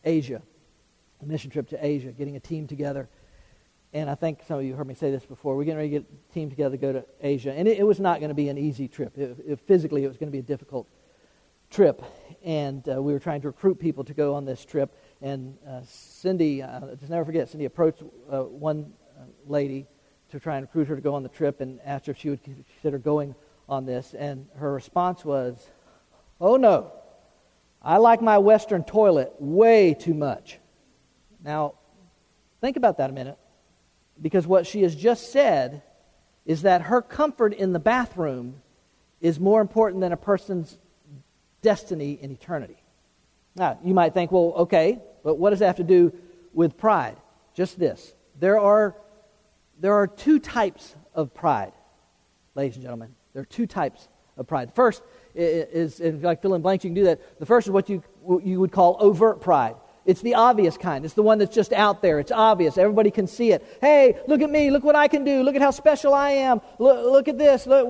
Asia, 0.04 0.44
a 1.24 1.26
mission 1.26 1.50
trip 1.50 1.70
to 1.70 1.84
Asia, 1.84 2.12
getting 2.12 2.36
a 2.36 2.40
team 2.40 2.68
together. 2.68 3.10
And 3.94 4.10
I 4.10 4.16
think 4.16 4.42
some 4.48 4.60
of 4.60 4.66
you 4.66 4.76
heard 4.76 4.88
me 4.88 4.94
say 4.94 5.10
this 5.10 5.26
before. 5.26 5.56
We're 5.56 5.64
getting 5.64 5.78
ready 5.78 5.90
to 5.90 6.00
get 6.00 6.06
a 6.30 6.34
team 6.34 6.50
together 6.50 6.78
to 6.78 6.82
go 6.82 6.94
to 6.94 7.06
Asia. 7.22 7.52
And 7.52 7.68
it, 7.68 7.80
it 7.80 7.84
was 7.84 8.00
not 8.00 8.20
going 8.20 8.30
to 8.30 8.36
be 8.36 8.50
an 8.50 8.58
easy 8.58 8.88
trip. 8.88 9.18
It, 9.18 9.38
it, 9.48 9.60
physically, 9.62 10.04
it 10.04 10.08
was 10.08 10.18
going 10.18 10.28
to 10.28 10.32
be 10.32 10.40
a 10.40 10.44
difficult 10.44 10.88
trip 11.72 12.04
and 12.44 12.88
uh, 12.88 13.02
we 13.02 13.14
were 13.14 13.20
trying 13.20 13.42
to 13.42 13.48
recruit 13.48 13.80
people 13.80 14.04
to 14.04 14.14
go 14.14 14.34
on 14.36 14.46
this 14.46 14.64
trip. 14.64 14.96
And 15.22 15.58
uh, 15.68 15.82
Cindy, 15.86 16.62
uh, 16.62 16.96
just 16.96 17.10
never 17.10 17.26
forget, 17.26 17.50
Cindy 17.50 17.66
approached 17.66 18.02
uh, 18.32 18.44
one 18.44 18.94
uh, 19.18 19.24
lady 19.48 19.88
to 20.32 20.40
try 20.40 20.58
and 20.58 20.64
recruit 20.64 20.88
her 20.88 20.96
to 20.96 21.02
go 21.02 21.16
on 21.16 21.24
the 21.24 21.30
trip 21.30 21.60
and 21.62 21.80
asked 21.84 22.06
her 22.06 22.12
if 22.12 22.18
she 22.18 22.30
would 22.30 22.44
consider 22.44 22.98
going 22.98 23.36
on 23.68 23.86
this. 23.86 24.14
And 24.14 24.48
her 24.56 24.72
response 24.72 25.26
was, 25.26 25.70
"Oh 26.40 26.56
no, 26.56 26.94
I 27.82 27.98
like 27.98 28.22
my 28.22 28.38
Western 28.38 28.84
toilet 28.84 29.34
way 29.40 29.94
too 29.94 30.14
much." 30.14 30.60
Now, 31.44 31.76
think 32.62 32.78
about 32.78 32.98
that 33.00 33.10
a 33.10 33.14
minute, 33.14 33.38
because 34.22 34.46
what 34.48 34.68
she 34.68 34.82
has 34.84 34.96
just 34.96 35.32
said 35.32 35.82
is 36.46 36.64
that 36.64 36.84
her 36.84 37.02
comfort 37.02 37.54
in 37.54 37.74
the 37.74 37.80
bathroom 37.80 38.62
is 39.22 39.40
more 39.40 39.62
important 39.62 40.02
than 40.02 40.12
a 40.12 40.18
person's 40.18 40.78
destiny 41.62 42.18
in 42.22 42.32
eternity. 42.32 42.82
Now, 43.56 43.78
you 43.84 43.94
might 43.94 44.14
think, 44.14 44.32
well, 44.32 44.54
okay, 44.58 45.00
but 45.24 45.36
what 45.36 45.50
does 45.52 45.60
that 45.60 45.68
have 45.68 45.78
to 45.78 45.84
do 45.84 46.14
with 46.54 46.78
pride? 46.78 47.18
Just 47.54 47.78
this. 47.78 48.14
There 48.40 48.60
are, 48.60 48.96
there 49.80 49.94
are 49.94 50.08
two 50.08 50.40
types 50.40 50.96
of 51.14 51.34
pride, 51.34 51.74
ladies 52.56 52.76
and 52.76 52.84
gentlemen. 52.84 53.16
There 53.34 53.42
are 53.42 53.46
two 53.46 53.68
types 53.68 54.08
of 54.38 54.48
pride. 54.48 54.70
The 54.70 54.74
First 54.74 55.04
is, 55.36 56.00
if 56.00 56.16
you 56.16 56.22
like 56.22 56.42
fill 56.42 56.54
in 56.54 56.62
blanks, 56.62 56.84
you 56.84 56.90
can 56.90 56.96
do 56.96 57.04
that. 57.06 57.40
The 57.40 57.46
first 57.46 57.68
is 57.68 57.72
what 57.72 57.90
you, 57.90 58.02
what 58.22 58.46
you 58.46 58.60
would 58.60 58.72
call 58.72 58.98
overt 59.00 59.42
pride. 59.42 59.76
It's 60.06 60.22
the 60.22 60.36
obvious 60.36 60.78
kind. 60.78 61.06
It's 61.06 61.14
the 61.14 61.24
one 61.24 61.38
that's 61.38 61.54
just 61.54 61.74
out 61.74 62.02
there. 62.02 62.20
It's 62.20 62.32
obvious. 62.32 62.78
Everybody 62.78 63.12
can 63.12 63.28
see 63.28 63.52
it. 63.52 63.78
Hey, 63.82 64.20
look 64.28 64.42
at 64.42 64.50
me. 64.50 64.72
Look 64.72 64.84
what 64.84 64.96
I 64.96 65.08
can 65.08 65.24
do. 65.24 65.44
Look 65.44 65.56
at 65.56 65.62
how 65.62 65.72
special 65.72 66.14
I 66.14 66.32
am. 66.32 66.62
Look, 66.80 67.06
look 67.06 67.28
at 67.28 67.38
this. 67.38 67.68
Look, 67.68 67.88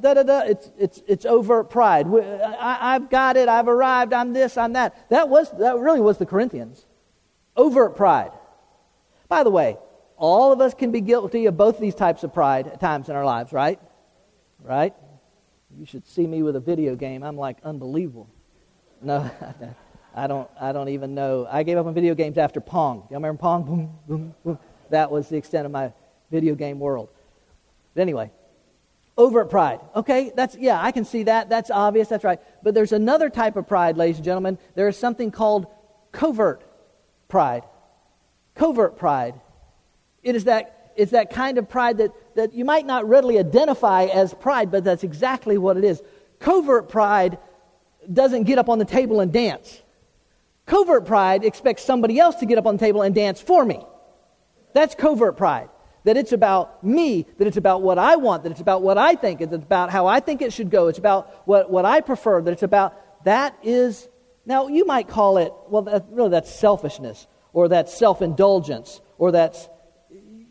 da, 0.00 0.14
da, 0.14 0.22
da. 0.22 0.40
It's, 0.40 0.70
it's, 0.78 1.02
it's 1.06 1.26
overt 1.26 1.68
pride. 1.70 2.06
I, 2.06 2.94
I've 2.94 3.10
got 3.10 3.36
it. 3.36 3.48
I've 3.48 3.68
arrived. 3.68 4.12
I'm 4.12 4.32
this. 4.32 4.56
I'm 4.56 4.74
that. 4.74 5.10
That, 5.10 5.28
was, 5.28 5.50
that 5.58 5.78
really 5.78 6.00
was 6.00 6.18
the 6.18 6.26
Corinthians. 6.26 6.86
Overt 7.56 7.96
pride. 7.96 8.32
By 9.28 9.42
the 9.42 9.50
way, 9.50 9.76
all 10.16 10.52
of 10.52 10.60
us 10.60 10.74
can 10.74 10.92
be 10.92 11.00
guilty 11.00 11.46
of 11.46 11.56
both 11.56 11.78
these 11.78 11.94
types 11.94 12.24
of 12.24 12.32
pride 12.32 12.68
at 12.68 12.80
times 12.80 13.08
in 13.08 13.16
our 13.16 13.24
lives, 13.24 13.52
right? 13.52 13.80
Right? 14.62 14.94
You 15.78 15.86
should 15.86 16.06
see 16.06 16.26
me 16.26 16.42
with 16.42 16.56
a 16.56 16.60
video 16.60 16.94
game. 16.96 17.22
I'm 17.22 17.36
like 17.36 17.58
unbelievable. 17.64 18.28
No. 19.02 19.30
I 20.14 20.26
don't, 20.26 20.50
I 20.60 20.72
don't 20.72 20.88
even 20.88 21.14
know. 21.14 21.46
I 21.50 21.62
gave 21.62 21.78
up 21.78 21.86
on 21.86 21.94
video 21.94 22.14
games 22.14 22.38
after 22.38 22.60
Pong. 22.60 23.04
Y'all 23.10 23.18
remember 23.18 23.38
Pong? 23.38 23.64
Boom, 23.64 23.98
boom, 24.08 24.34
boom. 24.44 24.58
That 24.90 25.10
was 25.10 25.28
the 25.28 25.36
extent 25.36 25.66
of 25.66 25.72
my 25.72 25.92
video 26.30 26.54
game 26.54 26.80
world. 26.80 27.08
But 27.94 28.02
anyway, 28.02 28.30
overt 29.16 29.50
pride. 29.50 29.80
Okay, 29.94 30.32
that's, 30.34 30.56
yeah, 30.56 30.82
I 30.82 30.90
can 30.90 31.04
see 31.04 31.24
that. 31.24 31.48
That's 31.48 31.70
obvious. 31.70 32.08
That's 32.08 32.24
right. 32.24 32.40
But 32.62 32.74
there's 32.74 32.92
another 32.92 33.30
type 33.30 33.56
of 33.56 33.68
pride, 33.68 33.96
ladies 33.96 34.16
and 34.16 34.24
gentlemen. 34.24 34.58
There 34.74 34.88
is 34.88 34.96
something 34.96 35.30
called 35.30 35.66
covert 36.12 36.64
pride. 37.28 37.62
Covert 38.54 38.96
pride. 38.96 39.40
It 40.22 40.34
is 40.34 40.44
that, 40.44 40.92
it's 40.96 41.12
that 41.12 41.30
kind 41.30 41.56
of 41.56 41.68
pride 41.68 41.98
that, 41.98 42.12
that 42.34 42.52
you 42.52 42.64
might 42.64 42.84
not 42.84 43.08
readily 43.08 43.38
identify 43.38 44.04
as 44.04 44.34
pride, 44.34 44.70
but 44.70 44.84
that's 44.84 45.04
exactly 45.04 45.56
what 45.56 45.76
it 45.76 45.84
is. 45.84 46.02
Covert 46.40 46.88
pride 46.88 47.38
doesn't 48.12 48.44
get 48.44 48.58
up 48.58 48.68
on 48.68 48.78
the 48.78 48.84
table 48.84 49.20
and 49.20 49.32
dance. 49.32 49.82
Covert 50.70 51.04
pride 51.04 51.44
expects 51.44 51.82
somebody 51.82 52.20
else 52.20 52.36
to 52.36 52.46
get 52.46 52.56
up 52.56 52.64
on 52.64 52.76
the 52.76 52.78
table 52.78 53.02
and 53.02 53.12
dance 53.12 53.40
for 53.40 53.64
me. 53.64 53.84
That's 54.72 54.94
covert 54.94 55.36
pride. 55.36 55.68
That 56.04 56.16
it's 56.16 56.30
about 56.30 56.84
me, 56.84 57.26
that 57.38 57.48
it's 57.48 57.56
about 57.56 57.82
what 57.82 57.98
I 57.98 58.14
want, 58.14 58.44
that 58.44 58.52
it's 58.52 58.60
about 58.60 58.80
what 58.80 58.96
I 58.96 59.16
think, 59.16 59.40
it's 59.40 59.52
about 59.52 59.90
how 59.90 60.06
I 60.06 60.20
think 60.20 60.40
it 60.40 60.52
should 60.52 60.70
go, 60.70 60.86
it's 60.86 61.00
about 61.00 61.46
what, 61.48 61.72
what 61.72 61.84
I 61.84 62.00
prefer, 62.00 62.40
that 62.40 62.52
it's 62.52 62.62
about 62.62 62.94
that 63.24 63.58
is, 63.64 64.08
now 64.46 64.68
you 64.68 64.86
might 64.86 65.08
call 65.08 65.38
it, 65.38 65.52
well, 65.68 65.82
that, 65.82 66.06
really 66.08 66.30
that's 66.30 66.54
selfishness, 66.54 67.26
or 67.52 67.66
that's 67.66 67.92
self 67.92 68.22
indulgence, 68.22 69.00
or 69.18 69.32
that's, 69.32 69.68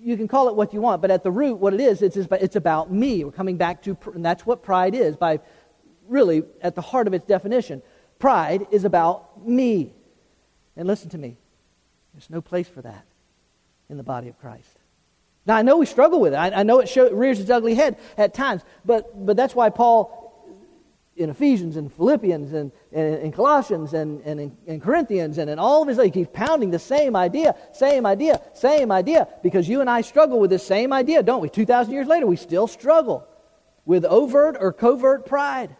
you 0.01 0.17
can 0.17 0.27
call 0.27 0.49
it 0.49 0.55
what 0.55 0.73
you 0.73 0.81
want, 0.81 1.01
but 1.01 1.11
at 1.11 1.23
the 1.23 1.31
root, 1.31 1.55
what 1.55 1.73
it 1.73 1.79
is, 1.79 2.01
it's, 2.01 2.17
it's 2.17 2.57
about 2.57 2.91
me. 2.91 3.23
We're 3.23 3.31
coming 3.31 3.55
back 3.55 3.83
to, 3.83 3.97
and 4.13 4.23
that's 4.23 4.45
what 4.45 4.63
pride 4.63 4.95
is, 4.95 5.15
by 5.15 5.39
really 6.09 6.43
at 6.61 6.75
the 6.75 6.81
heart 6.81 7.07
of 7.07 7.13
its 7.13 7.25
definition. 7.25 7.81
Pride 8.19 8.67
is 8.69 8.83
about 8.83 9.47
me. 9.47 9.93
And 10.75 10.87
listen 10.87 11.09
to 11.09 11.17
me, 11.17 11.37
there's 12.13 12.29
no 12.29 12.41
place 12.41 12.67
for 12.67 12.81
that 12.81 13.05
in 13.89 13.97
the 13.97 14.03
body 14.03 14.29
of 14.29 14.39
Christ. 14.39 14.79
Now, 15.45 15.55
I 15.55 15.61
know 15.61 15.77
we 15.77 15.85
struggle 15.85 16.19
with 16.19 16.33
it. 16.33 16.37
I, 16.37 16.51
I 16.51 16.63
know 16.63 16.79
it 16.79 16.89
show, 16.89 17.09
rears 17.11 17.39
its 17.39 17.49
ugly 17.49 17.75
head 17.75 17.97
at 18.17 18.33
times, 18.33 18.61
but, 18.85 19.25
but 19.25 19.35
that's 19.35 19.55
why 19.55 19.69
Paul, 19.69 20.19
in 21.15 21.29
Ephesians 21.29 21.75
and 21.75 21.91
Philippians 21.91 22.53
and, 22.53 22.71
in 22.91 23.31
Colossians 23.31 23.93
and, 23.93 24.21
and 24.21 24.39
in, 24.39 24.57
in, 24.67 24.79
Corinthians 24.79 25.37
and 25.37 25.49
in 25.49 25.59
all 25.59 25.81
of 25.81 25.87
his, 25.87 25.97
he 25.97 26.11
keeps 26.11 26.29
pounding 26.33 26.71
the 26.71 26.79
same 26.79 27.15
idea, 27.15 27.55
same 27.73 28.05
idea, 28.05 28.41
same 28.53 28.91
idea, 28.91 29.27
because 29.41 29.67
you 29.67 29.81
and 29.81 29.89
I 29.89 30.01
struggle 30.01 30.39
with 30.39 30.49
this 30.49 30.65
same 30.65 30.93
idea, 30.93 31.23
don't 31.23 31.41
we? 31.41 31.49
2,000 31.49 31.91
years 31.91 32.07
later, 32.07 32.27
we 32.27 32.35
still 32.35 32.67
struggle 32.67 33.27
with 33.85 34.05
overt 34.05 34.55
or 34.59 34.71
covert 34.71 35.25
pride. 35.25 35.75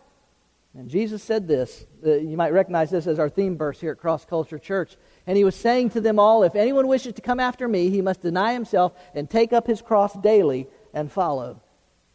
And 0.76 0.90
Jesus 0.90 1.24
said 1.24 1.48
this. 1.48 1.86
Uh, 2.06 2.14
you 2.14 2.38
might 2.38 2.54
recognize 2.54 2.92
this 2.92 3.08
as 3.08 3.20
our 3.20 3.30
theme 3.30 3.58
verse 3.58 3.80
here 3.80 3.92
at 3.92 3.98
Cross 3.98 4.26
Culture 4.26 4.60
Church. 4.60 4.98
And 5.26 5.36
he 5.36 5.44
was 5.44 5.56
saying 5.56 5.92
to 5.92 6.02
them 6.02 6.20
all, 6.20 6.44
If 6.44 6.56
anyone 6.56 6.88
wishes 6.88 7.14
to 7.14 7.22
come 7.22 7.40
after 7.40 7.68
me, 7.68 7.90
he 7.90 8.02
must 8.02 8.22
deny 8.22 8.54
himself 8.54 8.94
and 9.16 9.30
take 9.30 9.52
up 9.52 9.66
his 9.66 9.82
cross 9.82 10.14
daily 10.14 10.68
and 10.94 11.12
follow 11.12 11.62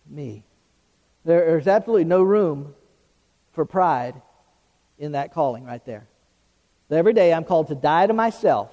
me. 0.08 0.44
there's 1.24 1.66
absolutely 1.66 2.04
no 2.04 2.22
room 2.22 2.74
for 3.52 3.64
pride 3.64 4.20
in 4.98 5.12
that 5.12 5.32
calling 5.32 5.64
right 5.64 5.84
there. 5.84 6.06
Every 6.90 7.14
day 7.14 7.32
I'm 7.32 7.44
called 7.44 7.68
to 7.68 7.74
die 7.74 8.06
to 8.06 8.12
myself 8.12 8.70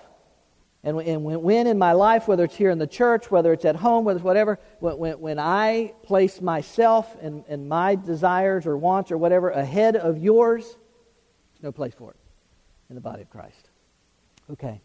and, 0.84 1.24
when, 1.24 1.68
in 1.68 1.78
my 1.78 1.92
life, 1.94 2.28
whether 2.28 2.44
it's 2.44 2.56
here 2.56 2.72
in 2.72 2.80
the 2.80 2.88
church, 2.88 3.30
whether 3.30 3.54
it's 3.54 3.66
at 3.66 3.76
home, 3.76 4.04
whether 4.04 4.18
it's 4.18 4.24
whatever, 4.24 4.60
when, 4.80 5.38
I 5.38 5.94
place 6.02 6.42
myself 6.42 7.16
and, 7.22 7.44
and 7.48 7.70
my 7.70 7.94
desires 7.94 8.66
or 8.66 8.78
wants 8.78 9.12
or 9.12 9.18
whatever 9.18 9.52
ahead 9.52 9.96
of 9.96 10.18
yours, 10.18 10.64
there's 10.66 11.64
no 11.64 11.72
place 11.72 11.94
for 11.94 12.10
it 12.12 12.18
in 12.90 12.96
the 12.96 13.02
body 13.02 13.22
of 13.22 13.30
Christ. 13.30 13.70
Okay. 14.50 14.82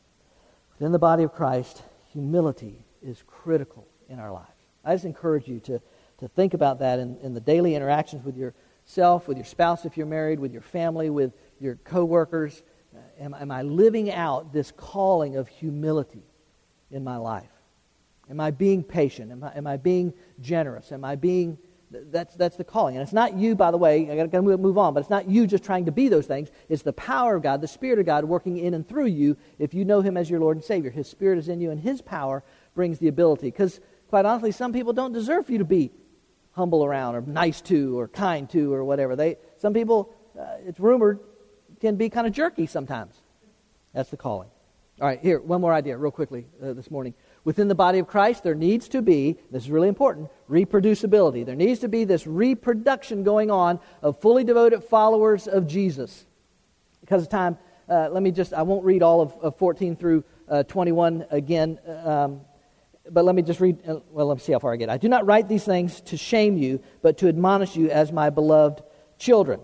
Within 0.79 0.93
the 0.93 0.99
body 0.99 1.23
of 1.23 1.33
Christ, 1.33 1.83
humility 2.13 2.85
is 3.03 3.23
critical 3.27 3.87
in 4.11 4.19
our 4.19 4.31
lives. 4.31 4.51
I 4.85 4.95
just 4.95 5.07
encourage 5.07 5.49
you 5.49 5.61
to, 5.61 5.81
to 6.19 6.29
think 6.29 6.53
about 6.53 6.79
that 6.81 6.99
in, 6.99 7.17
in 7.23 7.33
the 7.33 7.41
daily 7.41 7.75
interactions 7.75 8.23
with 8.23 8.37
yourself, 8.37 9.29
with 9.29 9.39
your 9.39 9.47
spouse 9.47 9.87
if 9.87 9.97
you're 9.97 10.05
married, 10.05 10.41
with 10.41 10.53
your 10.53 10.61
family, 10.61 11.09
with 11.09 11.33
your 11.59 11.77
coworkers 11.77 12.63
am, 13.21 13.35
am 13.35 13.51
I 13.51 13.63
living 13.63 14.13
out 14.13 14.53
this 14.53 14.73
calling 14.77 15.37
of 15.37 15.49
humility 15.49 16.25
in 16.91 17.05
my 17.05 17.17
life? 17.17 17.51
Am 18.29 18.41
I 18.41 18.51
being 18.51 18.83
patient? 18.83 19.31
Am 19.31 19.45
I, 19.45 19.57
am 19.57 19.67
I 19.67 19.77
being 19.77 20.13
generous? 20.41 20.91
Am 20.93 21.05
I 21.05 21.15
being 21.15 21.59
that's, 21.91 22.35
that's 22.35 22.57
the 22.57 22.65
calling. 22.65 22.97
And 22.97 23.03
it's 23.03 23.13
not 23.13 23.37
you, 23.37 23.55
by 23.55 23.71
the 23.71 23.77
way, 23.77 24.11
I 24.11 24.17
got 24.17 24.31
to 24.31 24.43
move 24.43 24.79
on, 24.79 24.95
but 24.95 25.01
it's 25.01 25.11
not 25.11 25.29
you 25.29 25.47
just 25.47 25.65
trying 25.65 25.85
to 25.87 25.93
be 25.93 26.09
those 26.09 26.27
things. 26.27 26.51
It's 26.69 26.83
the 26.83 26.93
power 26.93 27.37
of 27.37 27.43
God, 27.43 27.61
the 27.61 27.69
Spirit 27.69 27.99
of 27.99 28.07
God 28.07 28.25
working 28.25 28.59
in 28.59 28.75
and 28.75 28.87
through 28.87 29.07
you 29.07 29.37
if 29.59 29.73
you 29.73 29.85
know 29.85 30.01
Him 30.01 30.17
as 30.17 30.29
your 30.29 30.41
Lord 30.41 30.57
and 30.57 30.65
Savior. 30.65 30.91
His 30.91 31.09
Spirit 31.09 31.39
is 31.39 31.49
in 31.49 31.61
you, 31.61 31.71
and 31.71 31.81
His 31.81 32.03
power 32.03 32.43
brings 32.75 32.99
the 32.99 33.09
ability. 33.09 33.47
Because, 33.47 33.81
quite 34.09 34.25
honestly, 34.25 34.53
some 34.53 34.73
people 34.73 34.93
don't 34.93 35.13
deserve 35.13 35.47
for 35.47 35.53
you 35.53 35.59
to 35.59 35.65
be 35.65 35.93
humble 36.53 36.85
around 36.85 37.15
or 37.15 37.21
nice 37.21 37.61
to 37.63 37.99
or 37.99 38.09
kind 38.09 38.49
to 38.51 38.73
or 38.73 38.85
whatever. 38.85 39.15
They, 39.15 39.37
some 39.59 39.73
people, 39.73 40.13
uh, 40.39 40.57
it's 40.67 40.81
rumored, 40.81 41.21
can 41.81 41.97
be 41.97 42.09
kind 42.09 42.27
of 42.27 42.33
jerky 42.33 42.67
sometimes. 42.67 43.15
That's 43.93 44.11
the 44.11 44.17
calling. 44.17 44.49
All 44.99 45.07
right, 45.07 45.21
here, 45.21 45.41
one 45.41 45.61
more 45.61 45.75
idea, 45.75 45.97
real 45.99 46.11
quickly, 46.11 46.47
uh, 46.63 46.73
this 46.73 46.91
morning. 46.91 47.13
Within 47.45 47.69
the 47.69 47.75
body 47.75 47.99
of 47.99 48.07
Christ, 48.07 48.43
there 48.43 48.55
needs 48.55 48.89
to 48.89 49.03
be, 49.03 49.37
this 49.51 49.65
is 49.65 49.71
really 49.71 49.89
important, 49.89 50.31
reproducibility. 50.51 51.45
There 51.45 51.55
needs 51.55 51.81
to 51.81 51.89
be 51.89 52.05
this 52.05 52.27
reproduction 52.27 53.23
going 53.23 53.51
on 53.51 53.79
of 54.01 54.19
fully 54.23 54.43
devoted 54.43 54.83
followers 54.83 55.47
of 55.49 55.67
Jesus. 55.67 56.25
Because 57.01 57.23
of 57.23 57.29
time, 57.29 57.59
uh, 57.91 58.09
let 58.11 58.23
me 58.23 58.31
just, 58.31 58.55
I 58.55 58.63
won't 58.63 58.85
read 58.87 59.03
all 59.03 59.21
of, 59.21 59.35
of 59.43 59.57
14 59.57 59.97
through 59.97 60.25
uh, 60.49 60.63
21 60.63 61.27
again, 61.31 61.79
um, 61.87 62.41
but 63.11 63.25
let 63.25 63.35
me 63.35 63.43
just 63.43 63.61
read, 63.61 63.79
uh, 63.87 64.01
well, 64.11 64.27
let 64.27 64.39
me 64.39 64.43
see 64.43 64.53
how 64.53 64.59
far 64.59 64.73
I 64.73 64.77
get. 64.77 64.89
I 64.89 64.97
do 64.97 65.11
not 65.11 65.27
write 65.27 65.47
these 65.47 65.65
things 65.65 66.01
to 66.03 66.17
shame 66.17 66.57
you, 66.57 66.83
but 67.03 67.19
to 67.19 67.29
admonish 67.29 67.77
you 67.77 67.91
as 67.91 68.13
my 68.13 68.31
beloved 68.31 68.83
children. 69.19 69.61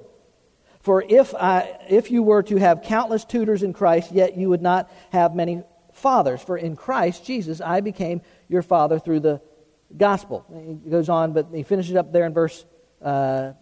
For 0.82 1.04
if, 1.08 1.34
I, 1.34 1.78
if 1.88 2.10
you 2.10 2.22
were 2.24 2.42
to 2.44 2.56
have 2.56 2.82
countless 2.82 3.24
tutors 3.24 3.62
in 3.62 3.72
Christ, 3.72 4.10
yet 4.12 4.36
you 4.36 4.48
would 4.48 4.62
not 4.62 4.90
have 5.10 5.34
many 5.34 5.62
fathers. 5.92 6.42
For 6.42 6.56
in 6.56 6.74
Christ 6.74 7.24
Jesus 7.24 7.60
I 7.60 7.80
became 7.80 8.20
your 8.48 8.62
father 8.62 8.98
through 8.98 9.20
the 9.20 9.40
gospel. 9.96 10.44
He 10.84 10.90
goes 10.90 11.08
on, 11.08 11.32
but 11.32 11.48
he 11.54 11.62
finishes 11.62 11.94
up 11.94 12.12
there 12.12 12.26
in 12.26 12.34
verse 12.34 12.64
uh, 13.00 13.52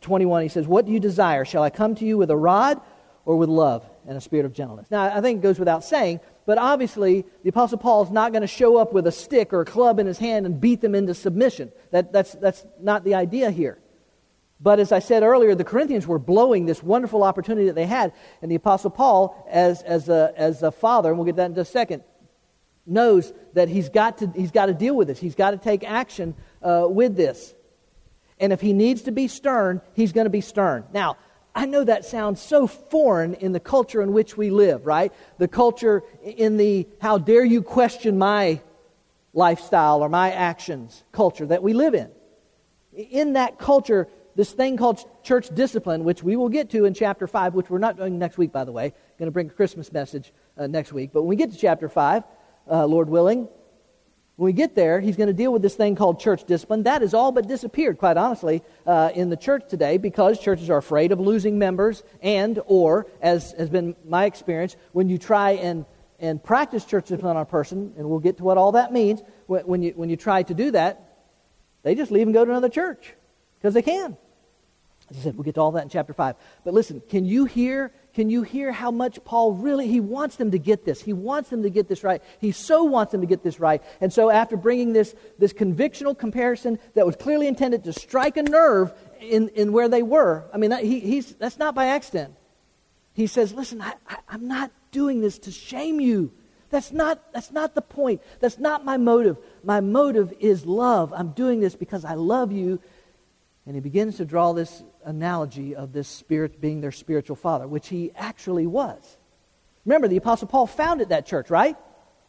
21. 0.00 0.42
He 0.42 0.48
says, 0.48 0.66
What 0.66 0.86
do 0.86 0.92
you 0.92 1.00
desire? 1.00 1.44
Shall 1.44 1.64
I 1.64 1.70
come 1.70 1.96
to 1.96 2.04
you 2.04 2.16
with 2.16 2.30
a 2.30 2.36
rod 2.36 2.80
or 3.24 3.36
with 3.36 3.48
love 3.48 3.84
and 4.06 4.16
a 4.16 4.20
spirit 4.20 4.46
of 4.46 4.52
gentleness? 4.52 4.88
Now, 4.90 5.02
I 5.04 5.20
think 5.20 5.38
it 5.38 5.42
goes 5.42 5.58
without 5.58 5.82
saying, 5.82 6.20
but 6.46 6.58
obviously 6.58 7.24
the 7.42 7.48
Apostle 7.48 7.78
Paul 7.78 8.04
is 8.04 8.10
not 8.10 8.32
going 8.32 8.42
to 8.42 8.48
show 8.48 8.76
up 8.76 8.92
with 8.92 9.06
a 9.06 9.12
stick 9.12 9.52
or 9.52 9.62
a 9.62 9.64
club 9.64 9.98
in 9.98 10.06
his 10.06 10.18
hand 10.18 10.46
and 10.46 10.60
beat 10.60 10.80
them 10.80 10.94
into 10.94 11.12
submission. 11.12 11.72
That, 11.90 12.12
that's, 12.12 12.32
that's 12.34 12.64
not 12.80 13.02
the 13.02 13.16
idea 13.16 13.50
here. 13.50 13.78
But 14.60 14.80
as 14.80 14.90
I 14.90 14.98
said 14.98 15.22
earlier, 15.22 15.54
the 15.54 15.64
Corinthians 15.64 16.06
were 16.06 16.18
blowing 16.18 16.66
this 16.66 16.82
wonderful 16.82 17.22
opportunity 17.22 17.66
that 17.66 17.74
they 17.74 17.86
had. 17.86 18.12
And 18.42 18.50
the 18.50 18.56
Apostle 18.56 18.90
Paul, 18.90 19.46
as, 19.48 19.82
as, 19.82 20.08
a, 20.08 20.32
as 20.36 20.62
a 20.62 20.72
father, 20.72 21.10
and 21.10 21.18
we'll 21.18 21.26
get 21.26 21.36
that 21.36 21.46
in 21.46 21.54
just 21.54 21.70
a 21.70 21.72
second, 21.72 22.02
knows 22.84 23.32
that 23.52 23.68
he's 23.68 23.88
got 23.88 24.18
to, 24.18 24.32
he's 24.34 24.50
got 24.50 24.66
to 24.66 24.74
deal 24.74 24.96
with 24.96 25.08
this. 25.08 25.20
He's 25.20 25.34
got 25.34 25.52
to 25.52 25.58
take 25.58 25.84
action 25.88 26.34
uh, 26.62 26.86
with 26.88 27.16
this. 27.16 27.54
And 28.40 28.52
if 28.52 28.60
he 28.60 28.72
needs 28.72 29.02
to 29.02 29.12
be 29.12 29.28
stern, 29.28 29.80
he's 29.94 30.12
going 30.12 30.26
to 30.26 30.30
be 30.30 30.40
stern. 30.40 30.84
Now, 30.92 31.16
I 31.54 31.66
know 31.66 31.84
that 31.84 32.04
sounds 32.04 32.40
so 32.40 32.66
foreign 32.66 33.34
in 33.34 33.52
the 33.52 33.60
culture 33.60 34.00
in 34.00 34.12
which 34.12 34.36
we 34.36 34.50
live, 34.50 34.86
right? 34.86 35.12
The 35.38 35.48
culture 35.48 36.04
in 36.22 36.56
the 36.56 36.86
how 37.00 37.18
dare 37.18 37.44
you 37.44 37.62
question 37.62 38.16
my 38.18 38.60
lifestyle 39.32 40.02
or 40.02 40.08
my 40.08 40.30
actions 40.30 41.02
culture 41.12 41.46
that 41.46 41.62
we 41.62 41.72
live 41.72 41.94
in. 41.94 42.10
In 42.92 43.34
that 43.34 43.58
culture, 43.58 44.08
this 44.38 44.52
thing 44.52 44.76
called 44.76 45.04
church 45.24 45.52
discipline, 45.52 46.04
which 46.04 46.22
we 46.22 46.36
will 46.36 46.48
get 46.48 46.70
to 46.70 46.84
in 46.84 46.94
chapter 46.94 47.26
5, 47.26 47.54
which 47.54 47.68
we're 47.68 47.78
not 47.78 47.96
doing 47.96 48.20
next 48.20 48.38
week, 48.38 48.52
by 48.52 48.62
the 48.62 48.70
way. 48.70 48.84
I'm 48.84 48.92
going 49.18 49.26
to 49.26 49.32
bring 49.32 49.48
a 49.48 49.52
Christmas 49.52 49.92
message 49.92 50.32
uh, 50.56 50.68
next 50.68 50.92
week. 50.92 51.10
But 51.12 51.22
when 51.22 51.30
we 51.30 51.34
get 51.34 51.50
to 51.50 51.58
chapter 51.58 51.88
5, 51.88 52.22
uh, 52.70 52.86
Lord 52.86 53.08
willing, 53.08 53.48
when 54.36 54.46
we 54.46 54.52
get 54.52 54.76
there, 54.76 55.00
he's 55.00 55.16
going 55.16 55.26
to 55.26 55.32
deal 55.32 55.52
with 55.52 55.60
this 55.60 55.74
thing 55.74 55.96
called 55.96 56.20
church 56.20 56.44
discipline. 56.44 56.84
That 56.84 57.02
has 57.02 57.14
all 57.14 57.32
but 57.32 57.48
disappeared, 57.48 57.98
quite 57.98 58.16
honestly, 58.16 58.62
uh, 58.86 59.10
in 59.12 59.28
the 59.28 59.36
church 59.36 59.64
today 59.68 59.98
because 59.98 60.38
churches 60.38 60.70
are 60.70 60.78
afraid 60.78 61.10
of 61.10 61.18
losing 61.18 61.58
members 61.58 62.04
and, 62.22 62.60
or, 62.66 63.08
as 63.20 63.50
has 63.58 63.68
been 63.68 63.96
my 64.04 64.26
experience, 64.26 64.76
when 64.92 65.08
you 65.08 65.18
try 65.18 65.50
and, 65.54 65.84
and 66.20 66.40
practice 66.40 66.84
church 66.84 67.06
discipline 67.06 67.36
on 67.36 67.42
a 67.42 67.44
person, 67.44 67.92
and 67.96 68.08
we'll 68.08 68.20
get 68.20 68.36
to 68.36 68.44
what 68.44 68.56
all 68.56 68.70
that 68.70 68.92
means, 68.92 69.20
when, 69.48 69.66
when 69.66 69.82
you, 69.82 69.94
when 69.96 70.08
you 70.08 70.16
try 70.16 70.44
to 70.44 70.54
do 70.54 70.70
that, 70.70 71.24
they 71.82 71.96
just 71.96 72.12
leave 72.12 72.28
and 72.28 72.34
go 72.34 72.44
to 72.44 72.50
another 72.52 72.68
church 72.68 73.14
because 73.58 73.74
they 73.74 73.82
can. 73.82 74.16
As 75.10 75.18
I 75.18 75.20
said, 75.20 75.36
we'll 75.36 75.44
get 75.44 75.54
to 75.54 75.60
all 75.60 75.72
that 75.72 75.82
in 75.82 75.88
chapter 75.88 76.12
5. 76.12 76.36
But 76.64 76.74
listen, 76.74 77.02
can 77.08 77.24
you 77.24 77.44
hear 77.44 77.92
can 78.14 78.30
you 78.30 78.42
hear 78.42 78.72
how 78.72 78.90
much 78.90 79.22
Paul 79.24 79.52
really 79.52 79.86
he 79.86 80.00
wants 80.00 80.36
them 80.36 80.50
to 80.50 80.58
get 80.58 80.84
this? 80.84 81.00
He 81.00 81.12
wants 81.12 81.50
them 81.50 81.62
to 81.62 81.70
get 81.70 81.88
this 81.88 82.02
right. 82.02 82.22
He 82.40 82.52
so 82.52 82.84
wants 82.84 83.12
them 83.12 83.20
to 83.20 83.26
get 83.26 83.42
this 83.42 83.60
right. 83.60 83.82
And 84.00 84.12
so 84.12 84.28
after 84.28 84.56
bringing 84.56 84.92
this 84.92 85.14
this 85.38 85.52
convictional 85.52 86.18
comparison 86.18 86.78
that 86.94 87.06
was 87.06 87.16
clearly 87.16 87.46
intended 87.46 87.84
to 87.84 87.92
strike 87.92 88.36
a 88.36 88.42
nerve 88.42 88.92
in, 89.20 89.48
in 89.50 89.72
where 89.72 89.88
they 89.88 90.02
were, 90.02 90.48
I 90.52 90.58
mean 90.58 90.70
that, 90.70 90.84
he, 90.84 91.00
he's 91.00 91.34
that's 91.34 91.58
not 91.58 91.74
by 91.74 91.86
accident. 91.86 92.34
He 93.14 93.26
says, 93.26 93.52
"Listen, 93.52 93.80
I, 93.80 93.94
I, 94.08 94.16
I'm 94.28 94.46
not 94.46 94.70
doing 94.90 95.20
this 95.20 95.38
to 95.40 95.50
shame 95.50 96.00
you. 96.00 96.32
That's 96.70 96.92
not, 96.92 97.32
that's 97.32 97.50
not 97.50 97.74
the 97.74 97.82
point. 97.82 98.20
That's 98.40 98.58
not 98.58 98.84
my 98.84 98.98
motive. 98.98 99.38
My 99.62 99.80
motive 99.80 100.34
is 100.38 100.66
love. 100.66 101.12
I'm 101.16 101.30
doing 101.30 101.60
this 101.60 101.74
because 101.74 102.04
I 102.04 102.14
love 102.14 102.52
you 102.52 102.80
and 103.68 103.76
he 103.76 103.82
begins 103.82 104.16
to 104.16 104.24
draw 104.24 104.54
this 104.54 104.82
analogy 105.04 105.76
of 105.76 105.92
this 105.92 106.08
spirit 106.08 106.58
being 106.58 106.80
their 106.80 106.90
spiritual 106.90 107.36
father, 107.36 107.68
which 107.68 107.88
he 107.88 108.10
actually 108.16 108.66
was. 108.66 109.18
Remember, 109.84 110.08
the 110.08 110.16
Apostle 110.16 110.48
Paul 110.48 110.66
founded 110.66 111.10
that 111.10 111.26
church, 111.26 111.50
right? 111.50 111.76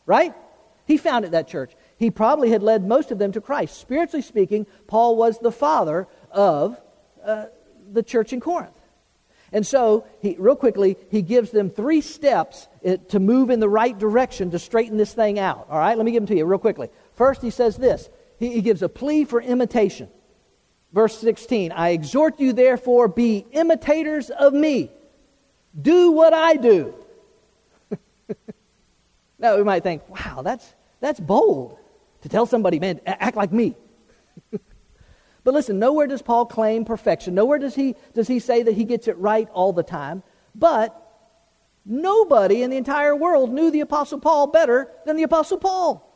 Right? 0.06 0.36
He 0.84 0.98
founded 0.98 1.32
that 1.32 1.48
church. 1.48 1.78
He 1.96 2.12
probably 2.12 2.50
had 2.50 2.62
led 2.62 2.86
most 2.86 3.12
of 3.12 3.20
them 3.20 3.32
to 3.32 3.40
Christ. 3.40 3.80
Spiritually 3.80 4.22
speaking, 4.22 4.68
Paul 4.86 5.16
was 5.16 5.40
the 5.40 5.50
father 5.52 6.10
of 6.30 6.78
uh, 7.24 7.46
the 7.90 8.04
church 8.04 8.34
in 8.34 8.42
Corinth. 8.42 8.78
And 9.54 9.66
so, 9.66 10.06
he, 10.22 10.36
real 10.38 10.58
quickly, 10.58 10.98
he 11.10 11.22
gives 11.22 11.52
them 11.52 11.70
three 11.70 12.02
steps 12.02 12.68
uh, 12.86 12.98
to 13.10 13.20
move 13.22 13.50
in 13.50 13.62
the 13.62 13.70
right 13.70 13.98
direction 13.98 14.52
to 14.52 14.60
straighten 14.60 14.98
this 14.98 15.14
thing 15.14 15.40
out. 15.40 15.68
All 15.70 15.80
right, 15.80 15.96
let 15.96 16.06
me 16.06 16.12
give 16.12 16.24
them 16.24 16.28
to 16.28 16.36
you 16.36 16.44
real 16.44 16.60
quickly. 16.60 16.90
First, 17.14 17.42
he 17.42 17.50
says 17.50 17.78
this 17.78 18.10
he, 18.40 18.52
he 18.52 18.62
gives 18.62 18.82
a 18.82 18.90
plea 18.90 19.24
for 19.24 19.42
imitation. 19.42 20.10
Verse 20.92 21.18
16 21.20 21.72
I 21.72 21.90
exhort 21.90 22.40
you, 22.40 22.54
therefore, 22.54 23.08
be 23.08 23.46
imitators 23.52 24.30
of 24.30 24.54
me. 24.54 24.92
Do 25.80 26.12
what 26.12 26.34
I 26.34 26.56
do. 26.56 26.94
now, 29.40 29.58
we 29.58 29.64
might 29.64 29.84
think, 29.84 30.08
wow, 30.10 30.42
that's, 30.42 30.74
that's 31.00 31.20
bold 31.20 31.78
to 32.22 32.30
tell 32.30 32.46
somebody, 32.46 32.80
man, 32.80 33.00
act 33.06 33.38
like 33.38 33.52
me. 33.52 33.76
but 34.52 35.54
listen, 35.54 35.80
nowhere 35.80 36.08
does 36.08 36.22
Paul 36.22 36.46
claim 36.46 36.86
perfection. 36.86 37.36
Nowhere 37.36 37.60
does 37.60 37.76
he, 37.76 37.96
does 38.14 38.28
he 38.28 38.40
say 38.40 38.64
that 38.64 38.74
he 38.74 38.84
gets 38.84 39.08
it 39.08 39.18
right 39.18 39.48
all 39.52 39.74
the 39.74 39.84
time. 39.84 40.24
But 40.56 41.06
nobody 41.86 42.64
in 42.64 42.72
the 42.72 42.78
entire 42.78 43.16
world 43.16 43.52
knew 43.52 43.70
the 43.70 43.82
Apostle 43.82 44.20
Paul 44.20 44.48
better 44.48 44.92
than 45.06 45.16
the 45.16 45.24
Apostle 45.24 45.60
Paul. 45.60 46.09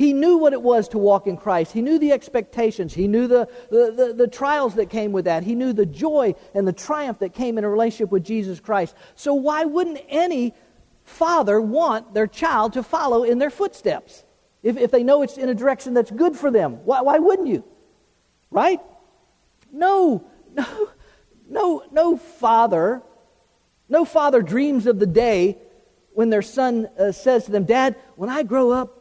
He 0.00 0.14
knew 0.14 0.38
what 0.38 0.54
it 0.54 0.62
was 0.62 0.88
to 0.88 0.98
walk 0.98 1.26
in 1.26 1.36
Christ. 1.36 1.72
He 1.72 1.82
knew 1.82 1.98
the 1.98 2.12
expectations. 2.12 2.94
He 2.94 3.06
knew 3.06 3.26
the, 3.26 3.46
the, 3.68 3.92
the, 3.94 4.14
the, 4.14 4.26
trials 4.26 4.76
that 4.76 4.88
came 4.88 5.12
with 5.12 5.26
that. 5.26 5.42
He 5.42 5.54
knew 5.54 5.74
the 5.74 5.84
joy 5.84 6.36
and 6.54 6.66
the 6.66 6.72
triumph 6.72 7.18
that 7.18 7.34
came 7.34 7.58
in 7.58 7.64
a 7.64 7.68
relationship 7.68 8.10
with 8.10 8.24
Jesus 8.24 8.60
Christ. 8.60 8.94
So, 9.14 9.34
why 9.34 9.64
wouldn't 9.64 10.00
any 10.08 10.54
father 11.04 11.60
want 11.60 12.14
their 12.14 12.26
child 12.26 12.72
to 12.72 12.82
follow 12.82 13.24
in 13.24 13.38
their 13.38 13.50
footsteps? 13.50 14.24
If, 14.62 14.78
if 14.78 14.90
they 14.90 15.02
know 15.02 15.20
it's 15.20 15.36
in 15.36 15.50
a 15.50 15.54
direction 15.54 15.92
that's 15.92 16.10
good 16.10 16.34
for 16.34 16.50
them, 16.50 16.82
why, 16.86 17.02
why 17.02 17.18
wouldn't 17.18 17.48
you? 17.48 17.62
Right? 18.50 18.80
No, 19.70 20.24
no, 20.54 20.88
no, 21.46 21.84
no 21.92 22.16
father, 22.16 23.02
no 23.90 24.06
father 24.06 24.40
dreams 24.40 24.86
of 24.86 24.98
the 24.98 25.06
day 25.06 25.58
when 26.14 26.30
their 26.30 26.40
son 26.40 26.88
uh, 26.98 27.12
says 27.12 27.44
to 27.44 27.50
them, 27.50 27.64
Dad, 27.64 27.96
when 28.16 28.30
I 28.30 28.44
grow 28.44 28.70
up, 28.70 28.96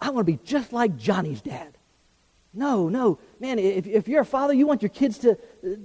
I 0.00 0.10
want 0.10 0.26
to 0.26 0.32
be 0.32 0.38
just 0.44 0.72
like 0.72 0.96
Johnny's 0.96 1.42
dad. 1.42 1.76
No, 2.52 2.88
no. 2.88 3.18
Man, 3.38 3.58
if, 3.58 3.86
if 3.86 4.08
you're 4.08 4.22
a 4.22 4.24
father, 4.24 4.52
you 4.52 4.66
want 4.66 4.82
your 4.82 4.88
kids 4.88 5.18
to, 5.18 5.38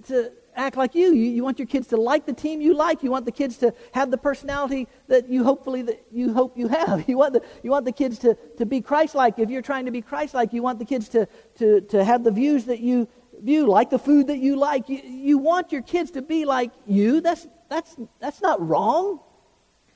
to 0.08 0.32
act 0.56 0.78
like 0.78 0.96
you. 0.96 1.14
you. 1.14 1.30
You 1.30 1.44
want 1.44 1.60
your 1.60 1.68
kids 1.68 1.88
to 1.88 1.98
like 1.98 2.26
the 2.26 2.34
team 2.34 2.62
you 2.62 2.74
like. 2.74 3.04
You 3.04 3.12
want 3.12 3.26
the 3.26 3.32
kids 3.32 3.58
to 3.58 3.74
have 3.94 4.10
the 4.10 4.18
personality 4.18 4.88
that 5.08 5.30
you 5.30 5.44
hopefully 5.44 5.84
that 5.84 6.04
you 6.12 6.34
hope 6.34 6.58
you 6.58 6.68
have. 6.68 7.08
You 7.16 7.18
want 7.18 7.34
the, 7.34 7.44
you 7.62 7.70
want 7.70 7.86
the 7.86 7.92
kids 7.92 8.18
to, 8.20 8.36
to 8.58 8.66
be 8.66 8.82
Christ-like. 8.82 9.38
If 9.38 9.50
you're 9.50 9.62
trying 9.62 9.86
to 9.86 9.92
be 9.92 10.02
Christ-like, 10.02 10.54
you 10.54 10.64
want 10.64 10.80
the 10.80 10.86
kids 10.86 11.08
to, 11.10 11.28
to, 11.58 11.82
to 11.82 12.04
have 12.04 12.24
the 12.24 12.32
views 12.32 12.66
that 12.66 12.80
you 12.80 13.08
view, 13.42 13.68
like 13.68 13.90
the 13.90 14.00
food 14.00 14.28
that 14.28 14.40
you 14.40 14.56
like. 14.56 14.90
You, 14.90 15.02
you 15.04 15.38
want 15.38 15.72
your 15.72 15.82
kids 15.82 16.12
to 16.12 16.22
be 16.22 16.46
like 16.46 16.72
you. 16.88 17.22
That's, 17.22 17.48
that's, 17.70 17.96
that's 18.20 18.42
not 18.42 18.66
wrong. 18.66 19.20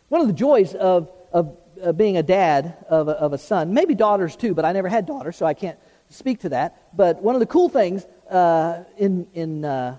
One 0.09 0.21
of 0.21 0.27
the 0.27 0.33
joys 0.33 0.75
of, 0.75 1.11
of 1.31 1.57
uh, 1.83 1.91
being 1.91 2.17
a 2.17 2.23
dad 2.23 2.85
of 2.89 3.07
a, 3.07 3.11
of 3.11 3.33
a 3.33 3.37
son, 3.37 3.73
maybe 3.73 3.95
daughters 3.95 4.35
too, 4.35 4.53
but 4.53 4.65
I 4.65 4.71
never 4.71 4.87
had 4.87 5.05
daughters, 5.05 5.35
so 5.35 5.45
I 5.45 5.53
can't 5.53 5.77
speak 6.09 6.39
to 6.41 6.49
that. 6.49 6.95
But 6.95 7.21
one 7.21 7.35
of 7.35 7.39
the 7.39 7.45
cool 7.45 7.69
things 7.69 8.05
uh, 8.29 8.83
in, 8.97 9.27
in, 9.33 9.65
uh, 9.65 9.97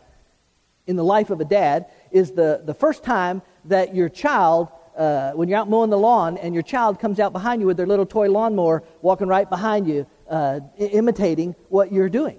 in 0.87 0.97
the 0.97 1.05
life 1.05 1.31
of 1.31 1.41
a 1.41 1.45
dad 1.45 1.87
is 2.11 2.33
the, 2.33 2.63
the 2.65 2.75
first 2.75 3.05
time 3.05 3.43
that 3.67 3.95
your 3.95 4.09
child, 4.09 4.69
uh, 4.97 5.33
when 5.33 5.49
you're 5.49 5.59
out 5.59 5.69
mowing 5.69 5.91
the 5.91 5.99
lawn 5.99 6.37
and 6.39 6.55
your 6.55 6.63
child 6.63 6.99
comes 6.99 7.21
out 7.21 7.33
behind 7.33 7.61
you 7.61 7.67
with 7.67 7.77
their 7.77 7.87
little 7.87 8.07
toy 8.07 8.29
lawnmower 8.29 8.83
walking 9.03 9.29
right 9.29 9.49
behind 9.49 9.87
you, 9.87 10.07
uh, 10.29 10.61
imitating 10.79 11.55
what 11.69 11.93
you're 11.93 12.09
doing. 12.09 12.39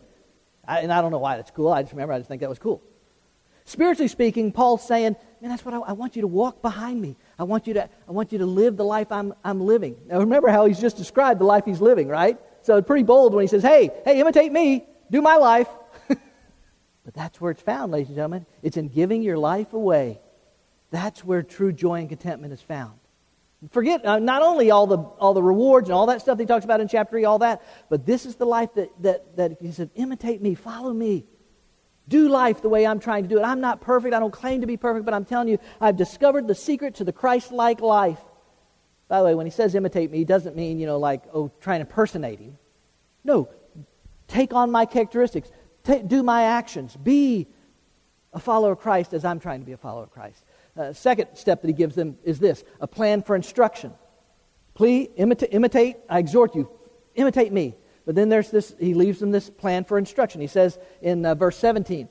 I, 0.67 0.79
and 0.79 0.91
I 0.91 1.01
don't 1.01 1.11
know 1.11 1.19
why 1.19 1.37
that's 1.37 1.51
cool. 1.51 1.71
I 1.71 1.81
just 1.81 1.93
remember, 1.93 2.13
I 2.13 2.19
just 2.19 2.27
think 2.27 2.41
that 2.41 2.49
was 2.49 2.59
cool. 2.59 2.81
Spiritually 3.65 4.07
speaking, 4.07 4.51
Paul's 4.51 4.85
saying, 4.85 5.15
man, 5.41 5.49
that's 5.49 5.65
what 5.65 5.73
I, 5.73 5.79
I 5.79 5.91
want 5.93 6.15
you 6.15 6.21
to 6.21 6.27
walk 6.27 6.61
behind 6.61 7.01
me. 7.01 7.17
I 7.39 7.43
want 7.43 7.65
you 7.65 7.73
to, 7.73 7.89
I 8.07 8.11
want 8.11 8.31
you 8.31 8.37
to 8.39 8.45
live 8.45 8.77
the 8.77 8.85
life 8.85 9.11
I'm, 9.11 9.33
I'm 9.43 9.59
living. 9.59 9.97
Now, 10.05 10.19
remember 10.19 10.49
how 10.49 10.65
he's 10.65 10.79
just 10.79 10.97
described 10.97 11.39
the 11.39 11.45
life 11.45 11.65
he's 11.65 11.81
living, 11.81 12.07
right? 12.07 12.37
So 12.61 12.77
it's 12.77 12.85
pretty 12.85 13.03
bold 13.03 13.33
when 13.33 13.41
he 13.41 13.47
says, 13.47 13.63
hey, 13.63 13.89
hey, 14.05 14.19
imitate 14.19 14.51
me, 14.51 14.85
do 15.09 15.21
my 15.21 15.37
life. 15.37 15.67
but 16.07 17.13
that's 17.13 17.41
where 17.41 17.51
it's 17.51 17.61
found, 17.61 17.91
ladies 17.91 18.09
and 18.09 18.15
gentlemen. 18.15 18.45
It's 18.61 18.77
in 18.77 18.89
giving 18.89 19.23
your 19.23 19.37
life 19.37 19.73
away. 19.73 20.21
That's 20.91 21.25
where 21.25 21.41
true 21.41 21.71
joy 21.71 22.01
and 22.01 22.09
contentment 22.09 22.53
is 22.53 22.61
found. 22.61 22.99
Forget 23.71 24.05
uh, 24.05 24.19
not 24.19 24.41
only 24.41 24.71
all 24.71 24.87
the, 24.87 24.97
all 24.97 25.33
the 25.33 25.43
rewards 25.43 25.89
and 25.89 25.95
all 25.95 26.07
that 26.07 26.21
stuff 26.21 26.39
he 26.39 26.45
talks 26.45 26.65
about 26.65 26.81
in 26.81 26.87
chapter 26.87 27.11
3, 27.11 27.25
all 27.25 27.39
that, 27.39 27.63
but 27.89 28.05
this 28.05 28.25
is 28.25 28.35
the 28.35 28.45
life 28.45 28.73
that, 28.75 28.89
that, 29.01 29.37
that 29.37 29.57
he 29.61 29.71
said, 29.71 29.89
imitate 29.95 30.41
me, 30.41 30.55
follow 30.55 30.93
me 30.93 31.25
do 32.07 32.27
life 32.29 32.61
the 32.61 32.69
way 32.69 32.85
I'm 32.85 32.99
trying 32.99 33.23
to 33.23 33.29
do 33.29 33.37
it. 33.37 33.43
I'm 33.43 33.61
not 33.61 33.81
perfect. 33.81 34.13
I 34.13 34.19
don't 34.19 34.33
claim 34.33 34.61
to 34.61 34.67
be 34.67 34.77
perfect, 34.77 35.05
but 35.05 35.13
I'm 35.13 35.25
telling 35.25 35.47
you, 35.47 35.59
I've 35.79 35.97
discovered 35.97 36.47
the 36.47 36.55
secret 36.55 36.95
to 36.95 37.03
the 37.03 37.13
Christ 37.13 37.51
like 37.51 37.81
life. 37.81 38.19
By 39.07 39.19
the 39.19 39.25
way, 39.25 39.35
when 39.35 39.45
he 39.45 39.51
says 39.51 39.75
imitate 39.75 40.11
me, 40.11 40.19
he 40.19 40.25
doesn't 40.25 40.55
mean, 40.55 40.79
you 40.79 40.85
know, 40.85 40.97
like, 40.97 41.23
oh, 41.33 41.51
try 41.59 41.75
and 41.75 41.81
impersonate 41.81 42.39
him. 42.39 42.57
No, 43.23 43.49
take 44.27 44.53
on 44.53 44.71
my 44.71 44.85
characteristics, 44.85 45.51
do 46.07 46.23
my 46.23 46.43
actions, 46.43 46.95
be 46.95 47.47
a 48.33 48.39
follower 48.39 48.71
of 48.71 48.79
Christ 48.79 49.13
as 49.13 49.25
I'm 49.25 49.39
trying 49.39 49.59
to 49.59 49.65
be 49.65 49.73
a 49.73 49.77
follower 49.77 50.03
of 50.03 50.11
Christ. 50.11 50.43
Uh, 50.77 50.93
second 50.93 51.35
step 51.35 51.61
that 51.61 51.67
he 51.67 51.73
gives 51.73 51.95
them 51.95 52.17
is 52.23 52.39
this 52.39 52.63
a 52.79 52.87
plan 52.87 53.21
for 53.21 53.35
instruction. 53.35 53.93
Please 54.73 55.09
imita- 55.19 55.49
imitate, 55.51 55.97
I 56.09 56.19
exhort 56.19 56.55
you, 56.55 56.69
imitate 57.15 57.51
me. 57.51 57.75
But 58.05 58.15
then 58.15 58.29
there's 58.29 58.49
this, 58.49 58.73
he 58.79 58.93
leaves 58.93 59.19
them 59.19 59.31
this 59.31 59.49
plan 59.49 59.83
for 59.83 59.97
instruction. 59.97 60.41
He 60.41 60.47
says 60.47 60.79
in 61.01 61.25
uh, 61.25 61.35
verse 61.35 61.57
17, 61.57 62.09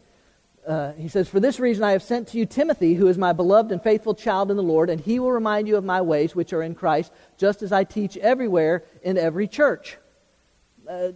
uh, 0.66 0.93
he 0.93 1.09
says, 1.09 1.28
For 1.28 1.41
this 1.41 1.59
reason 1.59 1.82
I 1.82 1.93
have 1.93 2.03
sent 2.03 2.28
to 2.28 2.38
you 2.38 2.47
Timothy, 2.47 2.95
who 2.95 3.09
is 3.09 3.18
my 3.18 3.32
beloved 3.32 3.72
and 3.72 3.82
faithful 3.82 4.14
child 4.14 4.51
in 4.51 4.57
the 4.57 4.62
Lord, 4.62 4.91
and 4.91 5.01
he 5.01 5.18
will 5.18 5.32
remind 5.32 5.66
you 5.66 5.76
of 5.76 5.84
my 5.84 6.01
ways 6.01 6.34
which 6.34 6.53
are 6.53 6.62
in 6.62 6.74
Christ, 6.74 7.12
just 7.38 7.62
as 7.62 7.72
I 7.72 7.84
teach 7.84 8.16
everywhere 8.18 8.84
in 9.03 9.18
every 9.18 9.49
church. 9.49 9.97
Uh, 10.88 11.12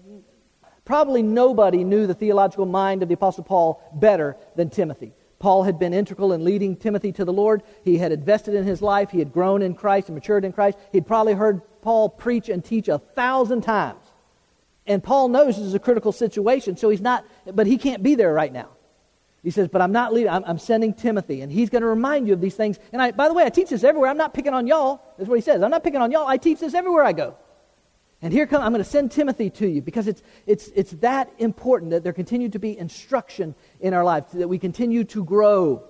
probably 0.85 1.22
nobody 1.22 1.85
knew 1.85 2.07
the 2.07 2.14
theological 2.14 2.66
mind 2.66 3.03
of 3.03 3.09
the 3.09 3.14
Apostle 3.14 3.45
Paul 3.45 3.83
better 3.95 4.37
than 4.57 4.70
Timothy. 4.70 5.12
Paul 5.39 5.64
had 5.64 5.79
been 5.79 5.93
integral 5.93 6.33
in 6.33 6.43
leading 6.43 6.75
Timothy 6.75 7.12
to 7.12 7.25
the 7.25 7.33
Lord. 7.33 7.62
He 7.85 7.99
had 7.99 8.12
invested 8.12 8.55
in 8.55 8.64
his 8.64 8.81
life. 8.81 9.11
He 9.11 9.18
had 9.18 9.33
grown 9.33 9.61
in 9.61 9.75
Christ 9.75 10.09
and 10.09 10.14
matured 10.14 10.45
in 10.45 10.53
Christ. 10.53 10.79
He'd 10.91 11.07
probably 11.07 11.35
heard 11.35 11.61
Paul 11.83 12.09
preach 12.09 12.49
and 12.49 12.64
teach 12.64 12.89
a 12.89 12.99
thousand 12.99 13.61
times. 13.61 14.03
And 14.87 15.03
Paul 15.03 15.28
knows 15.28 15.57
this 15.57 15.64
is 15.64 15.74
a 15.74 15.78
critical 15.78 16.12
situation, 16.12 16.76
so 16.76 16.91
he's 16.91 17.01
not, 17.01 17.24
but 17.53 17.66
he 17.66 17.78
can't 17.78 18.03
be 18.03 18.14
there 18.14 18.32
right 18.32 18.53
now. 18.53 18.68
He 19.43 19.51
says, 19.51 19.68
But 19.68 19.82
I'm 19.82 19.93
not 19.93 20.12
leaving. 20.12 20.30
I'm, 20.30 20.45
I'm 20.47 20.59
sending 20.59 20.95
Timothy, 20.95 21.43
and 21.43 21.53
he's 21.53 21.70
going 21.70 21.82
to 21.82 21.89
remind 21.89 22.26
you 22.26 22.32
of 22.32 22.41
these 22.41 22.55
things. 22.55 22.78
And 22.93 23.01
I, 23.01 23.11
by 23.12 23.28
the 23.28 23.35
way, 23.35 23.45
I 23.45 23.51
teach 23.51 23.68
this 23.68 23.85
everywhere. 23.85 24.11
I'm 24.11 24.16
not 24.16 24.35
picking 24.35 24.55
on 24.55 24.66
y'all. 24.66 25.03
That's 25.18 25.28
what 25.28 25.37
he 25.37 25.43
says. 25.43 25.62
I'm 25.62 25.70
not 25.70 25.85
picking 25.85 26.01
on 26.01 26.11
y'all. 26.11 26.26
I 26.26 26.39
teach 26.39 26.61
this 26.61 26.74
everywhere 26.74 27.05
I 27.05 27.12
go. 27.12 27.37
And 28.22 28.32
here 28.32 28.47
come, 28.47 28.62
I'm 28.62 28.72
going 28.72 28.82
to 28.82 28.89
send 28.89 29.12
Timothy 29.12 29.51
to 29.51 29.68
you 29.68 29.82
because 29.82 30.09
it's, 30.09 30.22
it's, 30.47 30.68
it's 30.68 30.93
that 30.93 31.30
important 31.37 31.91
that 31.91 32.03
there 32.03 32.14
continue 32.14 32.49
to 32.49 32.59
be 32.59 32.76
instruction 32.78 33.55
in 33.80 33.93
our 33.93 34.03
lives, 34.03 34.32
that 34.32 34.49
we 34.49 34.59
continue 34.59 35.05
to 35.05 35.22
grow. 35.22 35.82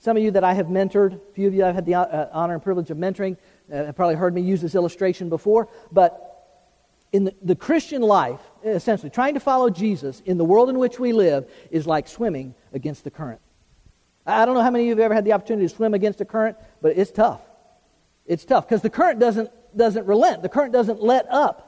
Some 0.00 0.16
of 0.16 0.22
you 0.24 0.32
that 0.32 0.42
I 0.42 0.54
have 0.54 0.66
mentored, 0.66 1.14
a 1.14 1.32
few 1.34 1.46
of 1.46 1.54
you 1.54 1.64
I've 1.64 1.76
had 1.76 1.86
the 1.86 1.94
uh, 1.94 2.30
honor 2.32 2.54
and 2.54 2.62
privilege 2.62 2.90
of 2.90 2.98
mentoring, 2.98 3.36
uh, 3.72 3.76
have 3.84 3.94
probably 3.94 4.16
heard 4.16 4.34
me 4.34 4.40
use 4.40 4.60
this 4.60 4.74
illustration 4.74 5.28
before. 5.28 5.68
But 5.92 6.27
in 7.12 7.24
the, 7.24 7.34
the 7.42 7.56
Christian 7.56 8.02
life, 8.02 8.40
essentially, 8.64 9.10
trying 9.10 9.34
to 9.34 9.40
follow 9.40 9.70
Jesus 9.70 10.20
in 10.26 10.38
the 10.38 10.44
world 10.44 10.68
in 10.68 10.78
which 10.78 10.98
we 10.98 11.12
live 11.12 11.50
is 11.70 11.86
like 11.86 12.06
swimming 12.06 12.54
against 12.72 13.04
the 13.04 13.10
current. 13.10 13.40
I 14.26 14.44
don't 14.44 14.54
know 14.54 14.62
how 14.62 14.70
many 14.70 14.84
of 14.84 14.86
you 14.86 14.90
have 14.90 15.00
ever 15.00 15.14
had 15.14 15.24
the 15.24 15.32
opportunity 15.32 15.66
to 15.66 15.74
swim 15.74 15.94
against 15.94 16.20
a 16.20 16.24
current, 16.24 16.56
but 16.82 16.98
it's 16.98 17.10
tough. 17.10 17.40
It's 18.26 18.44
tough 18.44 18.68
because 18.68 18.82
the 18.82 18.90
current 18.90 19.18
doesn't, 19.18 19.50
doesn't 19.74 20.06
relent, 20.06 20.42
the 20.42 20.50
current 20.50 20.72
doesn't 20.72 21.02
let 21.02 21.26
up. 21.32 21.64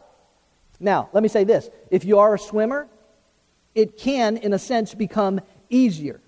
Now, 0.78 1.08
let 1.12 1.22
me 1.22 1.28
say 1.28 1.44
this 1.44 1.70
if 1.90 2.04
you 2.04 2.18
are 2.18 2.34
a 2.34 2.38
swimmer, 2.38 2.88
it 3.74 3.96
can, 3.96 4.36
in 4.36 4.52
a 4.52 4.58
sense, 4.58 4.94
become 4.94 5.40
easier. 5.70 6.20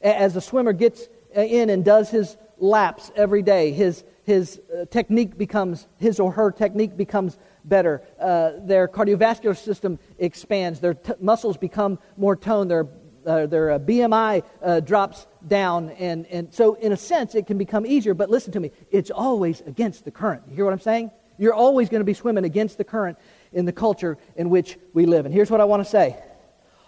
As 0.00 0.34
the 0.34 0.40
swimmer 0.40 0.72
gets 0.72 1.08
uh, 1.36 1.40
in 1.40 1.70
and 1.70 1.84
does 1.84 2.10
his 2.10 2.36
laps 2.58 3.10
every 3.16 3.42
day, 3.42 3.72
his, 3.72 4.04
his 4.24 4.60
uh, 4.72 4.84
technique 4.86 5.36
becomes, 5.36 5.88
his 5.98 6.20
or 6.20 6.32
her 6.32 6.50
technique 6.50 6.96
becomes 6.96 7.36
better. 7.64 8.02
Uh, 8.18 8.52
their 8.58 8.88
cardiovascular 8.88 9.56
system 9.56 9.98
expands. 10.18 10.80
Their 10.80 10.94
t- 10.94 11.12
muscles 11.20 11.56
become 11.56 11.98
more 12.16 12.36
toned. 12.36 12.70
Their, 12.70 12.88
uh, 13.26 13.46
their 13.46 13.72
uh, 13.72 13.78
BMI 13.78 14.42
uh, 14.62 14.80
drops 14.80 15.26
down. 15.46 15.90
And, 15.90 16.26
and 16.26 16.52
so, 16.52 16.74
in 16.74 16.92
a 16.92 16.96
sense, 16.96 17.34
it 17.34 17.46
can 17.46 17.58
become 17.58 17.86
easier. 17.86 18.14
But 18.14 18.30
listen 18.30 18.52
to 18.52 18.60
me, 18.60 18.70
it's 18.90 19.10
always 19.10 19.60
against 19.62 20.04
the 20.04 20.10
current. 20.10 20.42
You 20.48 20.56
hear 20.56 20.64
what 20.64 20.72
I'm 20.72 20.80
saying? 20.80 21.10
You're 21.38 21.54
always 21.54 21.88
going 21.88 22.00
to 22.00 22.04
be 22.04 22.14
swimming 22.14 22.44
against 22.44 22.76
the 22.76 22.84
current 22.84 23.18
in 23.52 23.64
the 23.64 23.72
culture 23.72 24.18
in 24.36 24.50
which 24.50 24.78
we 24.92 25.06
live. 25.06 25.24
And 25.24 25.34
here's 25.34 25.50
what 25.50 25.60
I 25.60 25.64
want 25.64 25.82
to 25.82 25.88
say 25.88 26.18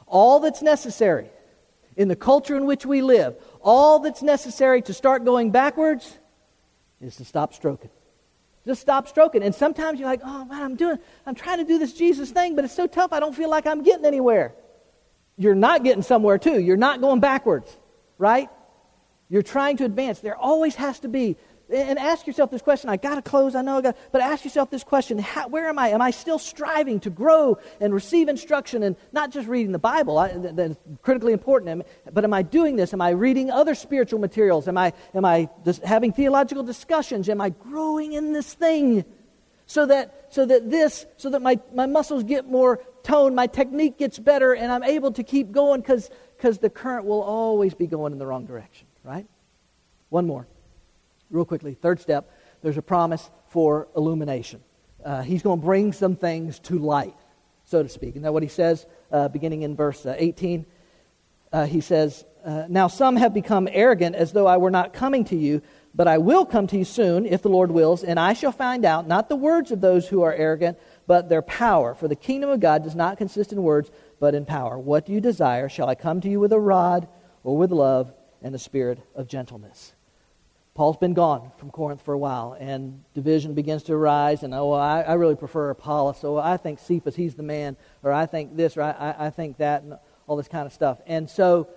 all 0.06 0.40
that's 0.40 0.60
necessary 0.60 1.30
in 1.96 2.08
the 2.08 2.16
culture 2.16 2.56
in 2.56 2.66
which 2.66 2.84
we 2.84 3.02
live, 3.02 3.34
all 3.60 3.98
that's 3.98 4.22
necessary 4.22 4.82
to 4.82 4.92
start 4.92 5.24
going 5.24 5.50
backwards 5.50 6.18
is 7.00 7.16
to 7.16 7.24
stop 7.24 7.54
stroking. 7.54 7.90
Just 8.64 8.80
stop 8.80 9.08
stroking. 9.08 9.42
And 9.42 9.54
sometimes 9.54 9.98
you're 9.98 10.08
like, 10.08 10.20
oh 10.24 10.44
man, 10.44 10.62
I'm 10.62 10.76
doing, 10.76 10.98
I'm 11.26 11.34
trying 11.34 11.58
to 11.58 11.64
do 11.64 11.78
this 11.78 11.92
Jesus 11.92 12.30
thing, 12.30 12.54
but 12.54 12.64
it's 12.64 12.74
so 12.74 12.86
tough, 12.86 13.12
I 13.12 13.20
don't 13.20 13.34
feel 13.34 13.50
like 13.50 13.66
I'm 13.66 13.82
getting 13.82 14.04
anywhere. 14.04 14.54
You're 15.36 15.54
not 15.54 15.82
getting 15.82 16.02
somewhere 16.02 16.38
too. 16.38 16.60
You're 16.60 16.76
not 16.76 17.00
going 17.00 17.20
backwards, 17.20 17.76
right? 18.18 18.48
You're 19.28 19.42
trying 19.42 19.78
to 19.78 19.84
advance. 19.84 20.20
There 20.20 20.36
always 20.36 20.74
has 20.76 21.00
to 21.00 21.08
be 21.08 21.36
and 21.70 21.98
ask 21.98 22.26
yourself 22.26 22.50
this 22.50 22.62
question. 22.62 22.90
I 22.90 22.96
got 22.96 23.16
to 23.16 23.22
close, 23.22 23.54
I 23.54 23.62
know 23.62 23.78
I 23.78 23.80
got, 23.80 23.96
but 24.10 24.20
ask 24.20 24.44
yourself 24.44 24.70
this 24.70 24.84
question 24.84 25.18
how, 25.18 25.48
Where 25.48 25.68
am 25.68 25.78
I? 25.78 25.88
Am 25.88 26.00
I 26.02 26.10
still 26.10 26.38
striving 26.38 27.00
to 27.00 27.10
grow 27.10 27.58
and 27.80 27.94
receive 27.94 28.28
instruction 28.28 28.82
and 28.82 28.96
not 29.12 29.30
just 29.30 29.48
reading 29.48 29.72
the 29.72 29.78
Bible? 29.78 30.18
I, 30.18 30.32
that's 30.32 30.76
critically 31.02 31.32
important. 31.32 31.86
But 32.12 32.24
am 32.24 32.34
I 32.34 32.42
doing 32.42 32.76
this? 32.76 32.92
Am 32.92 33.00
I 33.00 33.10
reading 33.10 33.50
other 33.50 33.74
spiritual 33.74 34.20
materials? 34.20 34.68
Am 34.68 34.76
I, 34.76 34.92
am 35.14 35.24
I 35.24 35.48
having 35.84 36.12
theological 36.12 36.62
discussions? 36.62 37.28
Am 37.28 37.40
I 37.40 37.50
growing 37.50 38.12
in 38.12 38.32
this 38.32 38.52
thing? 38.54 39.04
So 39.66 39.86
that, 39.86 40.26
so 40.30 40.44
that 40.44 40.70
this, 40.70 41.06
so 41.16 41.30
that 41.30 41.40
my, 41.40 41.58
my 41.74 41.86
muscles 41.86 42.24
get 42.24 42.46
more 42.46 42.82
toned, 43.02 43.34
my 43.34 43.46
technique 43.46 43.98
gets 43.98 44.18
better, 44.18 44.52
and 44.52 44.70
I'm 44.70 44.82
able 44.82 45.12
to 45.12 45.22
keep 45.22 45.52
going 45.52 45.80
because 45.80 46.10
because 46.42 46.58
the 46.58 46.70
current 46.70 47.04
will 47.04 47.22
always 47.22 47.72
be 47.72 47.86
going 47.86 48.12
in 48.12 48.18
the 48.18 48.26
wrong 48.26 48.46
direction, 48.46 48.88
right? 49.04 49.26
One 50.08 50.26
more 50.26 50.48
real 51.32 51.44
quickly, 51.44 51.74
third 51.74 52.00
step, 52.00 52.30
there's 52.62 52.78
a 52.78 52.82
promise 52.82 53.28
for 53.48 53.88
illumination. 53.96 54.62
Uh, 55.04 55.22
he's 55.22 55.42
going 55.42 55.58
to 55.58 55.64
bring 55.64 55.92
some 55.92 56.14
things 56.14 56.60
to 56.60 56.78
light, 56.78 57.16
so 57.64 57.82
to 57.82 57.88
speak. 57.88 58.14
And 58.14 58.24
that 58.24 58.32
what 58.32 58.42
he 58.42 58.48
says, 58.48 58.86
uh, 59.10 59.28
beginning 59.28 59.62
in 59.62 59.74
verse 59.74 60.06
uh, 60.06 60.14
18, 60.16 60.64
uh, 61.52 61.66
he 61.66 61.80
says, 61.80 62.24
uh, 62.44 62.66
Now 62.68 62.86
some 62.86 63.16
have 63.16 63.34
become 63.34 63.68
arrogant 63.70 64.14
as 64.14 64.32
though 64.32 64.46
I 64.46 64.58
were 64.58 64.70
not 64.70 64.92
coming 64.92 65.24
to 65.26 65.36
you, 65.36 65.62
but 65.94 66.08
I 66.08 66.18
will 66.18 66.46
come 66.46 66.66
to 66.68 66.78
you 66.78 66.84
soon, 66.84 67.26
if 67.26 67.42
the 67.42 67.48
Lord 67.48 67.70
wills, 67.70 68.04
and 68.04 68.18
I 68.18 68.32
shall 68.32 68.52
find 68.52 68.84
out 68.84 69.06
not 69.06 69.28
the 69.28 69.36
words 69.36 69.72
of 69.72 69.80
those 69.80 70.08
who 70.08 70.22
are 70.22 70.32
arrogant, 70.32 70.78
but 71.06 71.28
their 71.28 71.42
power. 71.42 71.94
For 71.94 72.08
the 72.08 72.16
kingdom 72.16 72.48
of 72.48 72.60
God 72.60 72.84
does 72.84 72.94
not 72.94 73.18
consist 73.18 73.52
in 73.52 73.62
words, 73.62 73.90
but 74.20 74.34
in 74.34 74.46
power. 74.46 74.78
What 74.78 75.04
do 75.04 75.12
you 75.12 75.20
desire? 75.20 75.68
Shall 75.68 75.88
I 75.88 75.94
come 75.94 76.20
to 76.22 76.30
you 76.30 76.40
with 76.40 76.52
a 76.52 76.60
rod 76.60 77.08
or 77.42 77.56
with 77.56 77.72
love 77.72 78.12
and 78.40 78.54
the 78.54 78.58
spirit 78.58 79.00
of 79.14 79.28
gentleness? 79.28 79.92
Paul's 80.74 80.96
been 80.96 81.12
gone 81.12 81.52
from 81.58 81.70
Corinth 81.70 82.00
for 82.00 82.14
a 82.14 82.18
while, 82.18 82.56
and 82.58 83.04
division 83.12 83.52
begins 83.52 83.82
to 83.84 83.92
arise. 83.92 84.42
And 84.42 84.54
oh, 84.54 84.72
I, 84.72 85.02
I 85.02 85.14
really 85.14 85.36
prefer 85.36 85.68
Apollos, 85.70 86.18
so 86.18 86.38
I 86.38 86.56
think 86.56 86.78
Cephas, 86.78 87.14
he's 87.14 87.34
the 87.34 87.42
man, 87.42 87.76
or 88.02 88.10
I 88.10 88.24
think 88.24 88.56
this, 88.56 88.76
or 88.76 88.82
I, 88.82 89.14
I 89.18 89.30
think 89.30 89.58
that, 89.58 89.82
and 89.82 89.98
all 90.26 90.36
this 90.36 90.48
kind 90.48 90.66
of 90.66 90.72
stuff. 90.72 90.98
And 91.06 91.28
so 91.28 91.68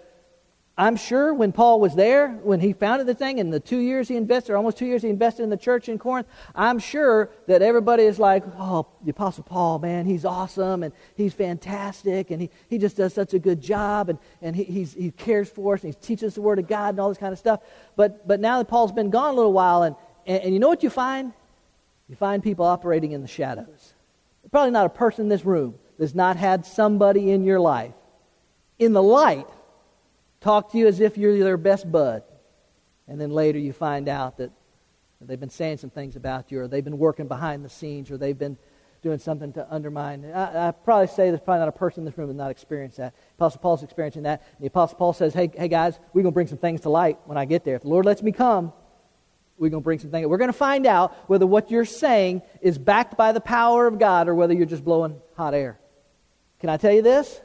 I'm 0.77 0.97
sure 0.97 1.33
when 1.33 1.53
Paul 1.53 1.79
was 1.79 1.95
there, 1.95 2.31
when 2.43 2.59
he 2.59 2.73
founded 2.73 3.07
the 3.07 3.13
thing, 3.13 3.39
and 3.39 3.51
the 3.51 3.61
two 3.61 3.77
years 3.77 4.09
he 4.09 4.17
invested, 4.17 4.51
or 4.51 4.57
almost 4.57 4.77
two 4.77 4.85
years 4.85 5.03
he 5.03 5.09
invested 5.09 5.43
in 5.43 5.49
the 5.49 5.55
church 5.55 5.87
in 5.87 5.97
Corinth, 5.97 6.27
I'm 6.53 6.79
sure 6.79 7.29
that 7.47 7.61
everybody 7.61 8.03
is 8.03 8.19
like, 8.19 8.43
oh, 8.57 8.85
the 9.01 9.11
Apostle 9.11 9.45
Paul, 9.45 9.79
man, 9.79 10.05
he's 10.05 10.25
awesome, 10.25 10.83
and 10.83 10.93
he's 11.15 11.33
fantastic, 11.33 12.29
and 12.29 12.41
he, 12.41 12.49
he 12.67 12.77
just 12.77 12.97
does 12.97 13.13
such 13.13 13.33
a 13.33 13.39
good 13.39 13.61
job, 13.61 14.09
and, 14.09 14.19
and 14.41 14.53
he, 14.53 14.83
he 14.83 15.11
cares 15.11 15.49
for 15.49 15.75
us, 15.75 15.83
and 15.85 15.93
he 15.93 15.99
teaches 16.01 16.35
the 16.35 16.41
Word 16.41 16.59
of 16.59 16.67
God, 16.67 16.89
and 16.89 16.99
all 16.99 17.07
this 17.07 17.17
kind 17.17 17.31
of 17.31 17.39
stuff. 17.39 17.61
But, 17.95 18.27
but 18.27 18.41
now 18.41 18.57
that 18.57 18.67
Paul's 18.67 18.91
been 18.91 19.09
gone 19.09 19.33
a 19.33 19.37
little 19.37 19.53
while, 19.53 19.83
and, 19.83 19.95
and, 20.27 20.43
and 20.43 20.53
you 20.53 20.59
know 20.59 20.67
what 20.67 20.83
you 20.83 20.89
find? 20.89 21.31
You 22.09 22.17
find 22.17 22.43
people 22.43 22.65
operating 22.65 23.13
in 23.13 23.21
the 23.21 23.29
shadows. 23.29 23.93
Probably 24.51 24.71
not 24.71 24.85
a 24.85 24.89
person 24.89 25.23
in 25.23 25.29
this 25.29 25.45
room 25.45 25.75
that's 25.97 26.13
not 26.13 26.35
had 26.35 26.65
somebody 26.65 27.31
in 27.31 27.45
your 27.45 27.61
life 27.61 27.93
in 28.77 28.91
the 28.91 29.01
light 29.01 29.47
talk 30.45 30.71
to 30.71 30.77
you 30.77 30.85
as 30.85 30.99
if 30.99 31.17
you're 31.17 31.37
their 31.39 31.57
best 31.57 31.91
bud. 31.91 32.21
And 33.07 33.19
then 33.19 33.31
later 33.31 33.57
you 33.57 33.73
find 33.73 34.07
out 34.07 34.37
that 34.37 34.51
they've 35.19 35.39
been 35.39 35.49
saying 35.49 35.79
some 35.79 35.89
things 35.89 36.15
about 36.15 36.51
you, 36.51 36.61
or 36.61 36.67
they've 36.67 36.83
been 36.83 36.99
working 36.99 37.27
behind 37.27 37.65
the 37.65 37.69
scenes, 37.69 38.11
or 38.11 38.17
they've 38.17 38.37
been 38.37 38.57
doing 39.01 39.17
something 39.17 39.51
to 39.53 39.67
undermine. 39.73 40.23
I, 40.25 40.67
I 40.67 40.71
probably 40.71 41.07
say 41.07 41.29
there's 41.29 41.41
probably 41.41 41.59
not 41.59 41.67
a 41.67 41.71
person 41.71 42.01
in 42.01 42.05
this 42.05 42.17
room 42.17 42.27
that 42.27 42.35
not 42.35 42.51
experienced 42.51 42.97
that. 42.97 43.15
Apostle 43.37 43.59
Paul's 43.59 43.81
experiencing 43.83 44.23
that. 44.23 44.43
And 44.57 44.61
the 44.61 44.67
Apostle 44.67 44.97
Paul 44.97 45.13
says, 45.13 45.33
hey, 45.33 45.49
hey 45.55 45.67
guys, 45.67 45.99
we're 46.13 46.21
going 46.21 46.31
to 46.31 46.35
bring 46.35 46.47
some 46.47 46.59
things 46.59 46.81
to 46.81 46.89
light 46.89 47.17
when 47.25 47.39
I 47.39 47.45
get 47.45 47.63
there. 47.63 47.75
If 47.75 47.81
the 47.81 47.89
Lord 47.89 48.05
lets 48.05 48.21
me 48.21 48.31
come, 48.31 48.71
we're 49.57 49.69
going 49.69 49.81
to 49.81 49.83
bring 49.83 49.99
some 49.99 50.11
things. 50.11 50.27
We're 50.27 50.37
going 50.37 50.49
to 50.49 50.57
find 50.57 50.85
out 50.85 51.15
whether 51.27 51.47
what 51.47 51.71
you're 51.71 51.85
saying 51.85 52.43
is 52.61 52.77
backed 52.77 53.17
by 53.17 53.31
the 53.31 53.41
power 53.41 53.87
of 53.87 53.97
God 53.97 54.27
or 54.27 54.35
whether 54.35 54.53
you're 54.53 54.65
just 54.65 54.83
blowing 54.83 55.19
hot 55.35 55.55
air. 55.55 55.79
Can 56.59 56.69
I 56.69 56.77
tell 56.77 56.91
you 56.91 57.01
this? 57.01 57.41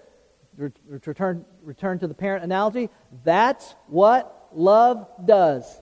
Return, 0.86 1.44
return 1.62 1.98
to 1.98 2.06
the 2.06 2.14
parent 2.14 2.44
analogy, 2.44 2.90
that's 3.24 3.74
what 3.88 4.48
love 4.52 5.06
does. 5.24 5.80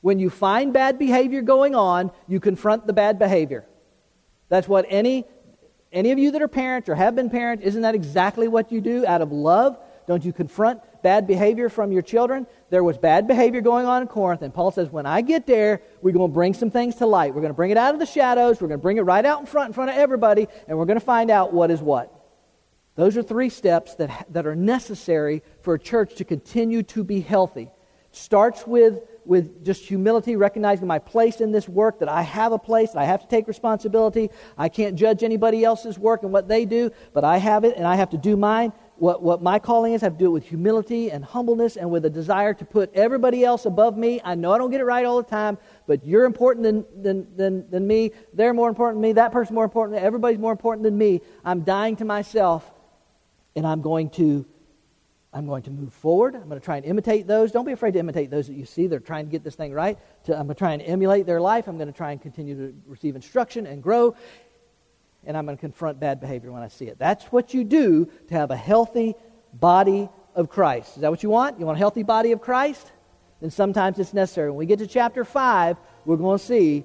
When 0.00 0.18
you 0.18 0.30
find 0.30 0.72
bad 0.72 0.98
behavior 0.98 1.42
going 1.42 1.74
on, 1.74 2.10
you 2.26 2.40
confront 2.40 2.86
the 2.86 2.92
bad 2.92 3.18
behavior. 3.18 3.66
That's 4.48 4.66
what 4.66 4.86
any, 4.88 5.26
any 5.92 6.10
of 6.10 6.18
you 6.18 6.30
that 6.32 6.42
are 6.42 6.48
parents 6.48 6.88
or 6.88 6.94
have 6.94 7.14
been 7.14 7.30
parents, 7.30 7.64
isn't 7.64 7.82
that 7.82 7.94
exactly 7.94 8.48
what 8.48 8.72
you 8.72 8.80
do 8.80 9.04
out 9.06 9.20
of 9.20 9.30
love? 9.30 9.78
Don't 10.06 10.24
you 10.24 10.32
confront 10.32 10.80
bad 11.02 11.26
behavior 11.26 11.68
from 11.68 11.92
your 11.92 12.02
children? 12.02 12.46
There 12.70 12.82
was 12.82 12.98
bad 12.98 13.28
behavior 13.28 13.60
going 13.60 13.86
on 13.86 14.02
in 14.02 14.08
Corinth, 14.08 14.42
and 14.42 14.52
Paul 14.52 14.70
says, 14.70 14.90
When 14.90 15.06
I 15.06 15.20
get 15.20 15.46
there, 15.46 15.82
we're 16.02 16.12
going 16.12 16.30
to 16.30 16.34
bring 16.34 16.54
some 16.54 16.70
things 16.70 16.96
to 16.96 17.06
light. 17.06 17.34
We're 17.34 17.42
going 17.42 17.52
to 17.52 17.56
bring 17.56 17.70
it 17.70 17.76
out 17.76 17.94
of 17.94 18.00
the 18.00 18.06
shadows, 18.06 18.60
we're 18.60 18.68
going 18.68 18.80
to 18.80 18.82
bring 18.82 18.96
it 18.96 19.02
right 19.02 19.24
out 19.24 19.40
in 19.40 19.46
front, 19.46 19.68
in 19.68 19.72
front 19.74 19.90
of 19.90 19.96
everybody, 19.96 20.48
and 20.66 20.76
we're 20.76 20.86
going 20.86 20.98
to 20.98 21.04
find 21.04 21.30
out 21.30 21.52
what 21.52 21.70
is 21.70 21.80
what 21.80 22.19
Those 23.00 23.16
are 23.16 23.22
three 23.22 23.48
steps 23.48 23.94
that, 23.94 24.26
that 24.30 24.46
are 24.46 24.54
necessary 24.54 25.42
for 25.62 25.72
a 25.72 25.78
church 25.78 26.16
to 26.16 26.24
continue 26.26 26.82
to 26.82 27.02
be 27.02 27.22
healthy. 27.22 27.70
Starts 28.12 28.66
with, 28.66 28.98
with 29.24 29.64
just 29.64 29.86
humility, 29.86 30.36
recognizing 30.36 30.86
my 30.86 30.98
place 30.98 31.40
in 31.40 31.50
this 31.50 31.66
work, 31.66 32.00
that 32.00 32.10
I 32.10 32.20
have 32.20 32.52
a 32.52 32.58
place, 32.58 32.94
I 32.94 33.04
have 33.04 33.22
to 33.22 33.26
take 33.26 33.48
responsibility. 33.48 34.28
I 34.58 34.68
can't 34.68 34.96
judge 34.96 35.22
anybody 35.22 35.64
else's 35.64 35.98
work 35.98 36.24
and 36.24 36.30
what 36.30 36.46
they 36.46 36.66
do, 36.66 36.90
but 37.14 37.24
I 37.24 37.38
have 37.38 37.64
it 37.64 37.78
and 37.78 37.86
I 37.86 37.96
have 37.96 38.10
to 38.10 38.18
do 38.18 38.36
mine. 38.36 38.70
What, 38.96 39.22
what 39.22 39.40
my 39.40 39.58
calling 39.58 39.94
is, 39.94 40.02
I 40.02 40.06
have 40.06 40.18
to 40.18 40.18
do 40.18 40.26
it 40.26 40.32
with 40.32 40.44
humility 40.46 41.10
and 41.10 41.24
humbleness 41.24 41.78
and 41.78 41.90
with 41.90 42.04
a 42.04 42.10
desire 42.10 42.52
to 42.52 42.66
put 42.66 42.92
everybody 42.92 43.46
else 43.46 43.64
above 43.64 43.96
me. 43.96 44.20
I 44.22 44.34
know 44.34 44.52
I 44.52 44.58
don't 44.58 44.70
get 44.70 44.82
it 44.82 44.84
right 44.84 45.06
all 45.06 45.22
the 45.22 45.30
time, 45.30 45.56
but 45.86 46.04
you're 46.04 46.26
important 46.26 46.64
than, 46.64 46.84
than, 47.02 47.34
than, 47.34 47.70
than 47.70 47.86
me. 47.86 48.10
They're 48.34 48.52
more 48.52 48.68
important 48.68 48.96
than 48.96 49.08
me. 49.08 49.14
That 49.14 49.32
person's 49.32 49.54
more 49.54 49.64
important. 49.64 49.96
Than, 49.96 50.04
everybody's 50.04 50.38
more 50.38 50.52
important 50.52 50.82
than 50.82 50.98
me. 50.98 51.22
I'm 51.46 51.62
dying 51.62 51.96
to 51.96 52.04
myself, 52.04 52.70
and 53.56 53.66
I'm 53.66 53.80
going 53.80 54.10
to 54.10 54.46
I'm 55.32 55.46
going 55.46 55.62
to 55.62 55.70
move 55.70 55.92
forward. 55.92 56.34
I'm 56.34 56.48
going 56.48 56.58
to 56.58 56.64
try 56.64 56.76
and 56.76 56.84
imitate 56.84 57.28
those. 57.28 57.52
Don't 57.52 57.64
be 57.64 57.70
afraid 57.70 57.92
to 57.92 58.00
imitate 58.00 58.30
those 58.30 58.48
that 58.48 58.54
you 58.54 58.64
see. 58.64 58.88
They're 58.88 58.98
trying 58.98 59.26
to 59.26 59.30
get 59.30 59.44
this 59.44 59.54
thing 59.54 59.72
right. 59.72 59.96
To, 60.24 60.32
I'm 60.32 60.46
going 60.46 60.56
to 60.56 60.58
try 60.58 60.72
and 60.72 60.82
emulate 60.82 61.24
their 61.24 61.40
life. 61.40 61.68
I'm 61.68 61.76
going 61.76 61.86
to 61.86 61.96
try 61.96 62.10
and 62.10 62.20
continue 62.20 62.56
to 62.56 62.74
receive 62.88 63.14
instruction 63.14 63.64
and 63.66 63.80
grow 63.80 64.16
and 65.24 65.36
I'm 65.36 65.44
going 65.44 65.56
to 65.56 65.60
confront 65.60 66.00
bad 66.00 66.20
behavior 66.20 66.50
when 66.52 66.62
I 66.62 66.68
see 66.68 66.86
it. 66.86 66.98
That's 66.98 67.24
what 67.26 67.52
you 67.52 67.64
do 67.64 68.10
to 68.28 68.34
have 68.34 68.50
a 68.50 68.56
healthy 68.56 69.14
body 69.52 70.08
of 70.34 70.48
Christ. 70.48 70.96
Is 70.96 71.02
that 71.02 71.10
what 71.10 71.22
you 71.22 71.30
want? 71.30 71.58
You 71.58 71.66
want 71.66 71.76
a 71.76 71.78
healthy 71.78 72.02
body 72.02 72.32
of 72.32 72.40
Christ? 72.40 72.90
Then 73.40 73.50
sometimes 73.50 73.98
it's 73.98 74.14
necessary. 74.14 74.50
When 74.50 74.58
we 74.58 74.66
get 74.66 74.78
to 74.78 74.86
chapter 74.86 75.24
5, 75.24 75.76
we're 76.04 76.16
going 76.16 76.38
to 76.38 76.44
see 76.44 76.84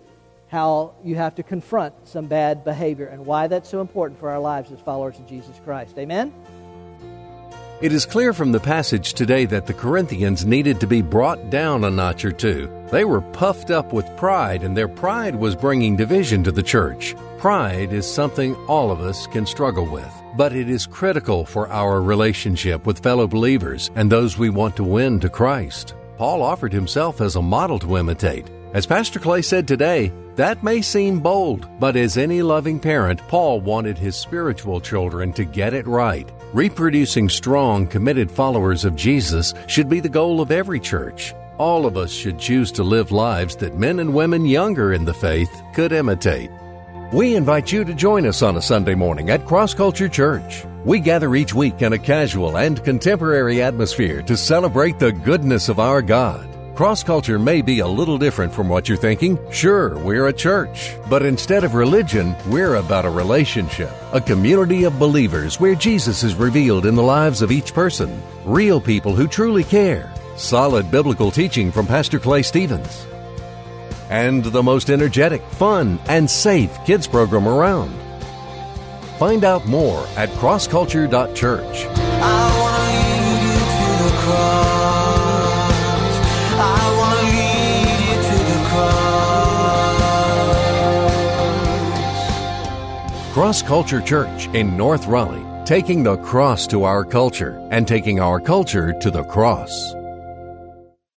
how 0.55 0.93
you 1.03 1.15
have 1.15 1.35
to 1.35 1.43
confront 1.43 1.93
some 2.07 2.27
bad 2.27 2.63
behavior 2.63 3.07
and 3.07 3.25
why 3.25 3.45
that's 3.45 3.67
so 3.67 3.81
important 3.81 4.17
for 4.17 4.29
our 4.29 4.39
lives 4.39 4.71
as 4.71 4.79
followers 4.79 5.19
of 5.19 5.27
Jesus 5.27 5.59
Christ. 5.65 5.97
Amen? 5.97 6.33
It 7.81 7.91
is 7.91 8.05
clear 8.05 8.31
from 8.31 8.53
the 8.53 8.61
passage 8.61 9.15
today 9.15 9.43
that 9.47 9.67
the 9.67 9.73
Corinthians 9.73 10.45
needed 10.45 10.79
to 10.79 10.87
be 10.87 11.01
brought 11.01 11.49
down 11.49 11.83
a 11.83 11.91
notch 11.91 12.23
or 12.23 12.31
two. 12.31 12.71
They 12.89 13.03
were 13.03 13.19
puffed 13.19 13.69
up 13.69 13.91
with 13.91 14.15
pride, 14.15 14.63
and 14.63 14.77
their 14.77 14.87
pride 14.87 15.35
was 15.35 15.57
bringing 15.57 15.97
division 15.97 16.41
to 16.45 16.53
the 16.53 16.63
church. 16.63 17.15
Pride 17.37 17.91
is 17.91 18.09
something 18.09 18.55
all 18.69 18.91
of 18.91 19.01
us 19.01 19.27
can 19.27 19.45
struggle 19.45 19.85
with, 19.85 20.13
but 20.37 20.55
it 20.55 20.69
is 20.69 20.87
critical 20.87 21.43
for 21.43 21.67
our 21.67 22.01
relationship 22.01 22.85
with 22.85 23.03
fellow 23.03 23.27
believers 23.27 23.91
and 23.95 24.09
those 24.09 24.37
we 24.37 24.49
want 24.49 24.77
to 24.77 24.85
win 24.85 25.19
to 25.19 25.27
Christ. 25.27 25.95
Paul 26.17 26.41
offered 26.41 26.71
himself 26.71 27.19
as 27.19 27.35
a 27.35 27.41
model 27.41 27.77
to 27.79 27.97
imitate. 27.97 28.49
As 28.75 28.85
Pastor 28.85 29.21
Clay 29.21 29.41
said 29.41 29.69
today, 29.69 30.11
that 30.35 30.61
may 30.61 30.81
seem 30.81 31.21
bold, 31.21 31.65
but 31.79 31.95
as 31.95 32.17
any 32.17 32.41
loving 32.41 32.77
parent, 32.77 33.25
Paul 33.29 33.61
wanted 33.61 33.97
his 33.97 34.17
spiritual 34.17 34.81
children 34.81 35.31
to 35.31 35.45
get 35.45 35.73
it 35.73 35.87
right. 35.87 36.29
Reproducing 36.51 37.29
strong, 37.29 37.87
committed 37.87 38.29
followers 38.29 38.83
of 38.83 38.97
Jesus 38.97 39.53
should 39.67 39.87
be 39.87 40.01
the 40.01 40.09
goal 40.09 40.41
of 40.41 40.51
every 40.51 40.81
church. 40.81 41.33
All 41.57 41.85
of 41.85 41.95
us 41.95 42.11
should 42.11 42.37
choose 42.37 42.69
to 42.73 42.83
live 42.83 43.13
lives 43.13 43.55
that 43.55 43.79
men 43.79 43.99
and 43.99 44.13
women 44.13 44.45
younger 44.45 44.91
in 44.91 45.05
the 45.05 45.13
faith 45.13 45.63
could 45.73 45.93
imitate. 45.93 46.51
We 47.13 47.37
invite 47.37 47.71
you 47.71 47.85
to 47.85 47.93
join 47.93 48.25
us 48.27 48.41
on 48.41 48.57
a 48.57 48.61
Sunday 48.61 48.93
morning 48.93 49.29
at 49.29 49.45
Cross 49.45 49.75
Culture 49.75 50.09
Church. 50.09 50.65
We 50.83 50.99
gather 50.99 51.33
each 51.33 51.53
week 51.53 51.81
in 51.81 51.93
a 51.93 51.97
casual 51.97 52.57
and 52.57 52.83
contemporary 52.83 53.61
atmosphere 53.61 54.21
to 54.23 54.35
celebrate 54.35 54.99
the 54.99 55.13
goodness 55.13 55.69
of 55.69 55.79
our 55.79 56.01
God. 56.01 56.54
Cross 56.75 57.03
culture 57.03 57.39
may 57.39 57.61
be 57.61 57.79
a 57.79 57.87
little 57.87 58.17
different 58.17 58.53
from 58.53 58.67
what 58.67 58.89
you're 58.89 58.97
thinking. 58.97 59.39
Sure, 59.49 59.97
we're 59.99 60.27
a 60.27 60.33
church, 60.33 60.93
but 61.09 61.25
instead 61.25 61.63
of 61.63 61.73
religion, 61.73 62.35
we're 62.49 62.75
about 62.75 63.05
a 63.05 63.09
relationship, 63.09 63.93
a 64.11 64.19
community 64.19 64.83
of 64.83 64.99
believers 64.99 65.57
where 65.57 65.75
Jesus 65.75 66.21
is 66.21 66.35
revealed 66.35 66.85
in 66.85 66.95
the 66.95 67.01
lives 67.01 67.41
of 67.41 67.49
each 67.49 67.73
person, 67.73 68.21
real 68.43 68.81
people 68.81 69.15
who 69.15 69.25
truly 69.25 69.63
care, 69.63 70.13
solid 70.35 70.91
biblical 70.91 71.31
teaching 71.31 71.71
from 71.71 71.87
Pastor 71.87 72.19
Clay 72.19 72.41
Stevens 72.41 73.05
and 74.09 74.43
the 74.43 74.63
most 74.63 74.89
energetic, 74.89 75.41
fun, 75.51 75.97
and 76.07 76.29
safe 76.29 76.77
kids 76.85 77.07
program 77.07 77.47
around. 77.47 77.93
Find 79.17 79.45
out 79.45 79.65
more 79.65 80.05
at 80.17 80.29
crossculture.church. 80.29 82.64
Cross 93.45 93.61
Culture 93.61 94.01
Church 94.01 94.47
in 94.55 94.75
North 94.75 95.05
Raleigh, 95.05 95.45
taking 95.65 96.01
the 96.01 96.17
cross 96.17 96.65
to 96.65 96.83
our 96.83 97.05
culture 97.05 97.63
and 97.69 97.87
taking 97.87 98.19
our 98.19 98.39
culture 98.39 98.91
to 98.93 99.11
the 99.11 99.23
cross. 99.23 99.94